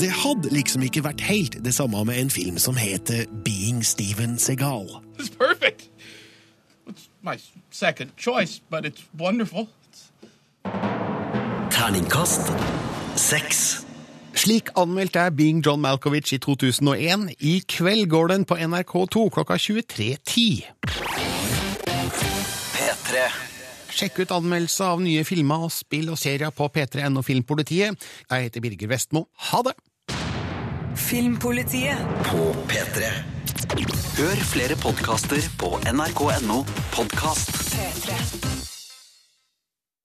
Det 0.00 0.08
hadde 0.22 0.54
liksom 0.54 0.86
ikke 0.88 1.04
vært 1.04 1.26
helt 1.28 1.60
det 1.64 1.76
samme 1.76 2.06
med 2.08 2.22
en 2.22 2.32
film 2.32 2.56
som 2.62 2.78
heter 2.80 3.26
Being 3.44 3.84
Steven 3.84 4.38
Segal. 4.40 4.88
It's 5.18 5.28
perfect. 5.28 5.90
It's 6.88 7.10
my 7.20 7.36
second 7.68 8.16
choice, 8.16 8.62
but 8.70 8.88
it's 8.88 9.04
wonderful. 9.12 9.68
Terningkast 11.88 12.50
seks. 13.16 13.58
Slik 14.36 14.68
anmeldte 14.76 15.22
jeg 15.24 15.32
Being 15.38 15.62
John 15.64 15.80
Malkovich 15.80 16.34
i 16.36 16.38
2001. 16.44 17.30
I 17.40 17.62
kveld 17.64 18.10
går 18.12 18.28
den 18.28 18.42
på 18.44 18.58
NRK2 18.60 19.22
klokka 19.32 19.56
23.10. 19.56 20.66
P3. 22.74 23.22
Sjekk 23.88 24.20
ut 24.20 24.34
anmeldelse 24.36 24.84
av 24.84 25.00
nye 25.00 25.24
filmer 25.24 25.64
og 25.64 25.72
spill 25.72 26.12
og 26.12 26.20
serier 26.20 26.52
på 26.52 26.68
p3.no 26.76 27.24
Filmpolitiet. 27.24 27.96
Jeg 28.28 28.50
heter 28.50 28.66
Birger 28.66 28.92
Vestmo. 28.92 29.24
Ha 29.48 29.62
det! 29.70 29.72
Filmpolitiet 31.08 32.04
På 32.28 32.50
P3. 32.68 33.14
Hør 34.20 34.44
flere 34.52 34.76
podkaster 34.84 35.40
på 35.56 35.72
nrk.no 35.88 36.60
podkast. 36.92 37.56
P3. 37.72 38.47